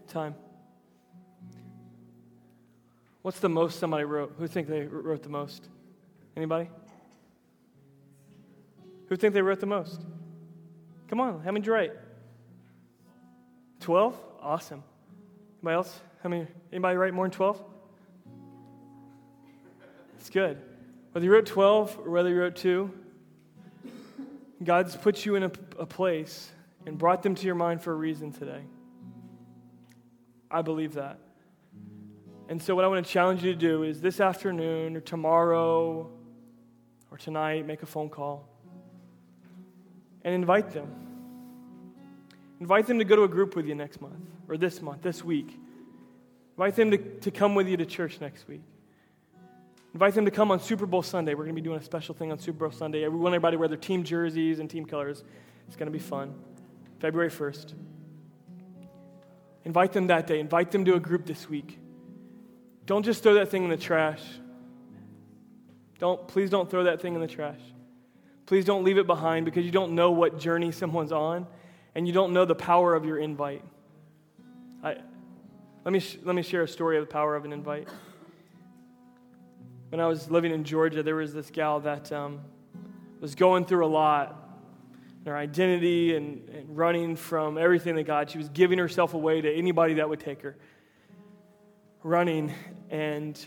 Time. 0.09 0.35
What's 3.23 3.41
the 3.41 3.49
most 3.49 3.79
somebody 3.79 4.05
wrote? 4.05 4.35
Who 4.39 4.47
think 4.47 4.69
they 4.69 4.83
wrote 4.83 5.23
the 5.23 5.29
most? 5.29 5.69
Anybody? 6.37 6.71
Who 9.09 9.17
think 9.17 9.35
they 9.35 9.43
wrote 9.43 9.61
the 9.61 9.67
most? 9.67 10.01
Come 11.09 11.21
on, 11.21 11.41
how 11.41 11.51
many 11.51 11.61
did 11.61 11.67
you 11.67 11.73
write? 11.73 11.93
12? 13.81 14.19
Awesome. 14.41 14.83
Anybody 15.61 15.75
else? 15.75 16.01
How 16.23 16.29
many? 16.29 16.47
Anybody 16.73 16.97
write 16.97 17.15
more 17.15 17.25
than 17.25 17.33
12? 17.33 17.63
It's 20.19 20.31
good. 20.31 20.59
Whether 21.13 21.25
you 21.25 21.33
wrote 21.33 21.47
12 21.47 21.99
or 22.05 22.11
whether 22.11 22.29
you 22.29 22.39
wrote 22.39 22.57
2, 22.57 22.91
God's 24.63 24.97
put 24.97 25.25
you 25.25 25.37
in 25.37 25.45
a, 25.45 25.53
a 25.79 25.87
place 25.87 26.51
and 26.87 26.99
brought 26.99 27.23
them 27.23 27.35
to 27.35 27.47
your 27.47 27.55
mind 27.55 27.81
for 27.81 27.93
a 27.93 27.97
reason 27.97 28.33
today. 28.33 28.63
I 30.51 30.63
believe 30.63 30.95
that. 30.95 31.19
And 32.49 32.63
so, 32.63 32.75
what 32.75 32.85
I 32.85 32.89
want 32.89 33.05
to 33.07 33.13
challenge 33.13 33.45
you 33.45 33.53
to 33.53 33.59
do 33.59 33.83
is 33.83 34.01
this 34.01 34.21
afternoon 34.21 34.97
or 34.97 35.01
tomorrow 35.01 36.11
or 37.11 37.19
tonight, 37.19 37.67
make 37.67 37.83
a 37.83 37.87
phone 37.87 38.09
call 38.09 38.49
and 40.25 40.35
invite 40.35 40.71
them. 40.71 40.91
Invite 42.61 42.87
them 42.87 42.99
to 42.99 43.05
go 43.05 43.17
to 43.17 43.23
a 43.23 43.29
group 43.29 43.55
with 43.55 43.67
you 43.67 43.75
next 43.75 44.01
month 44.01 44.17
or 44.49 44.57
this 44.57 44.83
month, 44.83 45.03
this 45.03 45.23
week. 45.23 45.59
Invite 46.57 46.75
them 46.75 46.91
to, 46.91 46.99
to 46.99 47.31
come 47.31 47.55
with 47.55 47.69
you 47.69 47.77
to 47.77 47.87
church 47.87 48.21
next 48.21 48.49
week. 48.49 48.63
Invite 49.95 50.15
them 50.15 50.25
to 50.25 50.31
come 50.31 50.51
on 50.51 50.61
Super 50.61 50.87
Bowl 50.87 51.03
Sunday. 51.03 51.35
We're 51.35 51.45
going 51.45 51.55
to 51.55 51.63
be 51.63 51.65
doing 51.65 51.79
a 51.79 51.83
special 51.83 52.15
thing 52.15 52.33
on 52.33 52.39
Super 52.39 52.69
Bowl 52.69 52.71
Sunday. 52.71 53.07
We 53.09 53.17
want 53.17 53.35
everybody 53.35 53.55
to 53.55 53.59
wear 53.59 53.69
their 53.69 53.77
team 53.77 54.05
jerseys 54.05 54.59
and 54.59 54.69
team 54.69 54.85
colors. 54.85 55.23
It's 55.67 55.77
going 55.77 55.87
to 55.87 55.93
be 55.93 55.99
fun. 55.99 56.35
February 56.99 57.31
1st. 57.31 57.75
Invite 59.69 59.93
them 59.93 60.07
that 60.07 60.27
day. 60.27 60.41
Invite 60.41 60.71
them 60.71 60.87
to 60.87 60.95
a 60.95 60.99
group 60.99 61.27
this 61.27 61.47
week. 61.47 61.79
Don't 62.87 63.03
just 63.03 63.23
throw 63.23 63.35
that 63.35 63.51
thing 63.51 63.65
in 63.65 63.69
the 63.69 63.77
trash. 63.77 64.23
Don't, 65.99 66.27
please 66.27 66.49
don't 66.49 66.71
throw 66.71 66.85
that 66.85 67.03
thing 67.03 67.15
in 67.15 67.21
the 67.21 67.27
trash. 67.27 67.61
Please 68.47 68.65
don't 68.65 68.83
leave 68.83 68.97
it 68.97 69.07
behind 69.07 69.45
because 69.45 69.67
you 69.67 69.71
don't 69.71 69.93
know 69.93 70.11
what 70.11 70.39
journey 70.39 70.73
someone's 70.73 71.13
on 71.13 71.47
and 71.95 72.07
you 72.07 72.15
don't 72.15 72.33
know 72.33 72.47
the 72.47 72.55
power 72.55 72.95
of 72.95 73.05
your 73.05 73.19
invite. 73.19 73.63
I, 74.83 74.97
let, 75.85 75.93
me, 75.93 76.03
let 76.23 76.35
me 76.35 76.41
share 76.41 76.63
a 76.63 76.69
story 76.69 76.97
of 76.97 77.07
the 77.07 77.13
power 77.13 77.37
of 77.37 77.45
an 77.45 77.53
invite. 77.53 77.89
When 79.91 80.01
I 80.01 80.07
was 80.07 80.31
living 80.31 80.51
in 80.51 80.65
Georgia, 80.65 81.03
there 81.03 81.17
was 81.17 81.35
this 81.35 81.51
gal 81.51 81.81
that 81.81 82.11
um, 82.11 82.41
was 83.21 83.35
going 83.35 83.67
through 83.67 83.85
a 83.85 83.93
lot 83.93 84.48
her 85.29 85.37
identity 85.37 86.17
and, 86.17 86.49
and 86.49 86.77
running 86.77 87.17
from 87.17 87.57
everything 87.57 87.95
that 87.97 88.05
God. 88.05 88.31
She 88.31 88.39
was 88.39 88.49
giving 88.49 88.79
herself 88.79 89.15
away 89.15 89.41
to 89.41 89.53
anybody 89.53 89.95
that 89.95 90.09
would 90.09 90.21
take 90.21 90.43
her. 90.43 90.57
Running, 92.03 92.53
and 92.91 93.39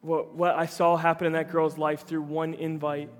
what, 0.00 0.34
what 0.34 0.54
I 0.54 0.66
saw 0.66 0.96
happen 0.96 1.26
in 1.26 1.32
that 1.34 1.50
girl's 1.50 1.78
life 1.78 2.06
through 2.06 2.22
one 2.22 2.54
invite 2.54 3.10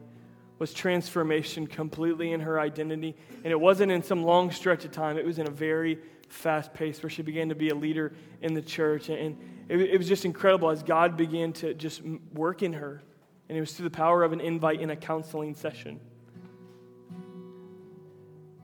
was 0.59 0.73
transformation 0.73 1.67
completely 1.67 2.33
in 2.33 2.41
her 2.41 2.59
identity. 2.59 3.14
And 3.45 3.53
it 3.53 3.61
wasn't 3.61 3.93
in 3.93 4.03
some 4.03 4.23
long 4.23 4.51
stretch 4.51 4.85
of 4.85 4.93
time, 4.93 5.19
it 5.19 5.27
was 5.27 5.39
in 5.39 5.47
a 5.47 5.51
very 5.51 5.99
fast 6.29 6.73
pace 6.75 7.03
where 7.03 7.11
she 7.11 7.23
began 7.23 7.51
to 7.51 7.55
be 7.55 7.69
a 7.69 7.75
leader 7.75 8.14
in 8.41 8.55
the 8.55 8.62
church. 8.62 9.09
And 9.09 9.39
it, 9.69 9.81
it 9.81 9.99
was 9.99 10.09
just 10.09 10.25
incredible 10.25 10.71
as 10.71 10.83
God 10.83 11.17
began 11.17 11.53
to 11.55 11.75
just 11.75 12.03
work 12.33 12.62
in 12.62 12.73
her. 12.75 13.03
And 13.49 13.57
it 13.57 13.61
was 13.61 13.73
through 13.75 13.89
the 13.89 13.97
power 13.97 14.25
of 14.25 14.33
an 14.33 14.41
invite 14.41 14.81
in 14.81 14.91
a 14.91 14.97
counseling 14.97 15.55
session. 15.55 16.01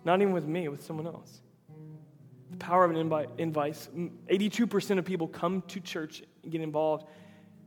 Not 0.04 0.20
even 0.20 0.32
with 0.32 0.46
me, 0.46 0.68
with 0.68 0.84
someone 0.84 1.06
else. 1.06 1.40
The 2.50 2.56
power 2.56 2.84
of 2.84 2.90
an 2.90 2.96
invite. 2.96 3.30
invite. 3.38 3.74
82% 4.30 4.98
of 4.98 5.04
people 5.04 5.28
come 5.28 5.62
to 5.68 5.80
church 5.80 6.22
and 6.42 6.52
get 6.52 6.60
involved 6.60 7.06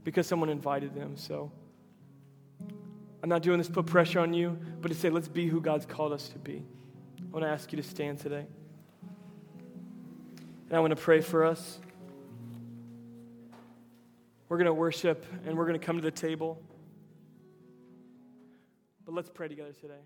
because 0.04 0.28
someone 0.28 0.50
invited 0.50 0.94
them. 0.94 1.18
So 1.18 1.52
I'm 3.24 3.30
not 3.30 3.42
doing 3.42 3.58
this 3.58 3.68
to 3.68 3.74
put 3.74 3.88
pressure 3.88 4.20
on 4.20 4.34
you, 4.34 4.58
but 4.82 4.90
to 4.90 4.96
say, 4.96 5.10
let's 5.10 5.28
be 5.28 5.48
who 5.48 5.60
God's 5.60 5.86
called 5.86 6.14
us 6.14 6.30
to 6.30 6.40
be. 6.40 6.64
I 7.20 7.32
want 7.32 7.44
to 7.44 7.50
ask 7.50 7.72
you 7.72 7.78
to 7.78 7.84
stand 7.84 8.20
today. 8.20 8.46
And 10.70 10.78
I 10.78 10.80
want 10.80 10.92
to 10.92 11.02
pray 11.02 11.22
for 11.22 11.44
us. 11.44 11.80
We're 14.48 14.58
going 14.58 14.68
to 14.68 14.74
worship 14.74 15.26
and 15.46 15.58
we're 15.58 15.66
going 15.66 15.80
to 15.80 15.86
come 15.86 15.98
to 15.98 16.04
the 16.04 16.12
table. 16.12 16.62
But 19.06 19.16
let's 19.16 19.30
pray 19.30 19.48
together 19.48 19.74
today. 19.74 20.02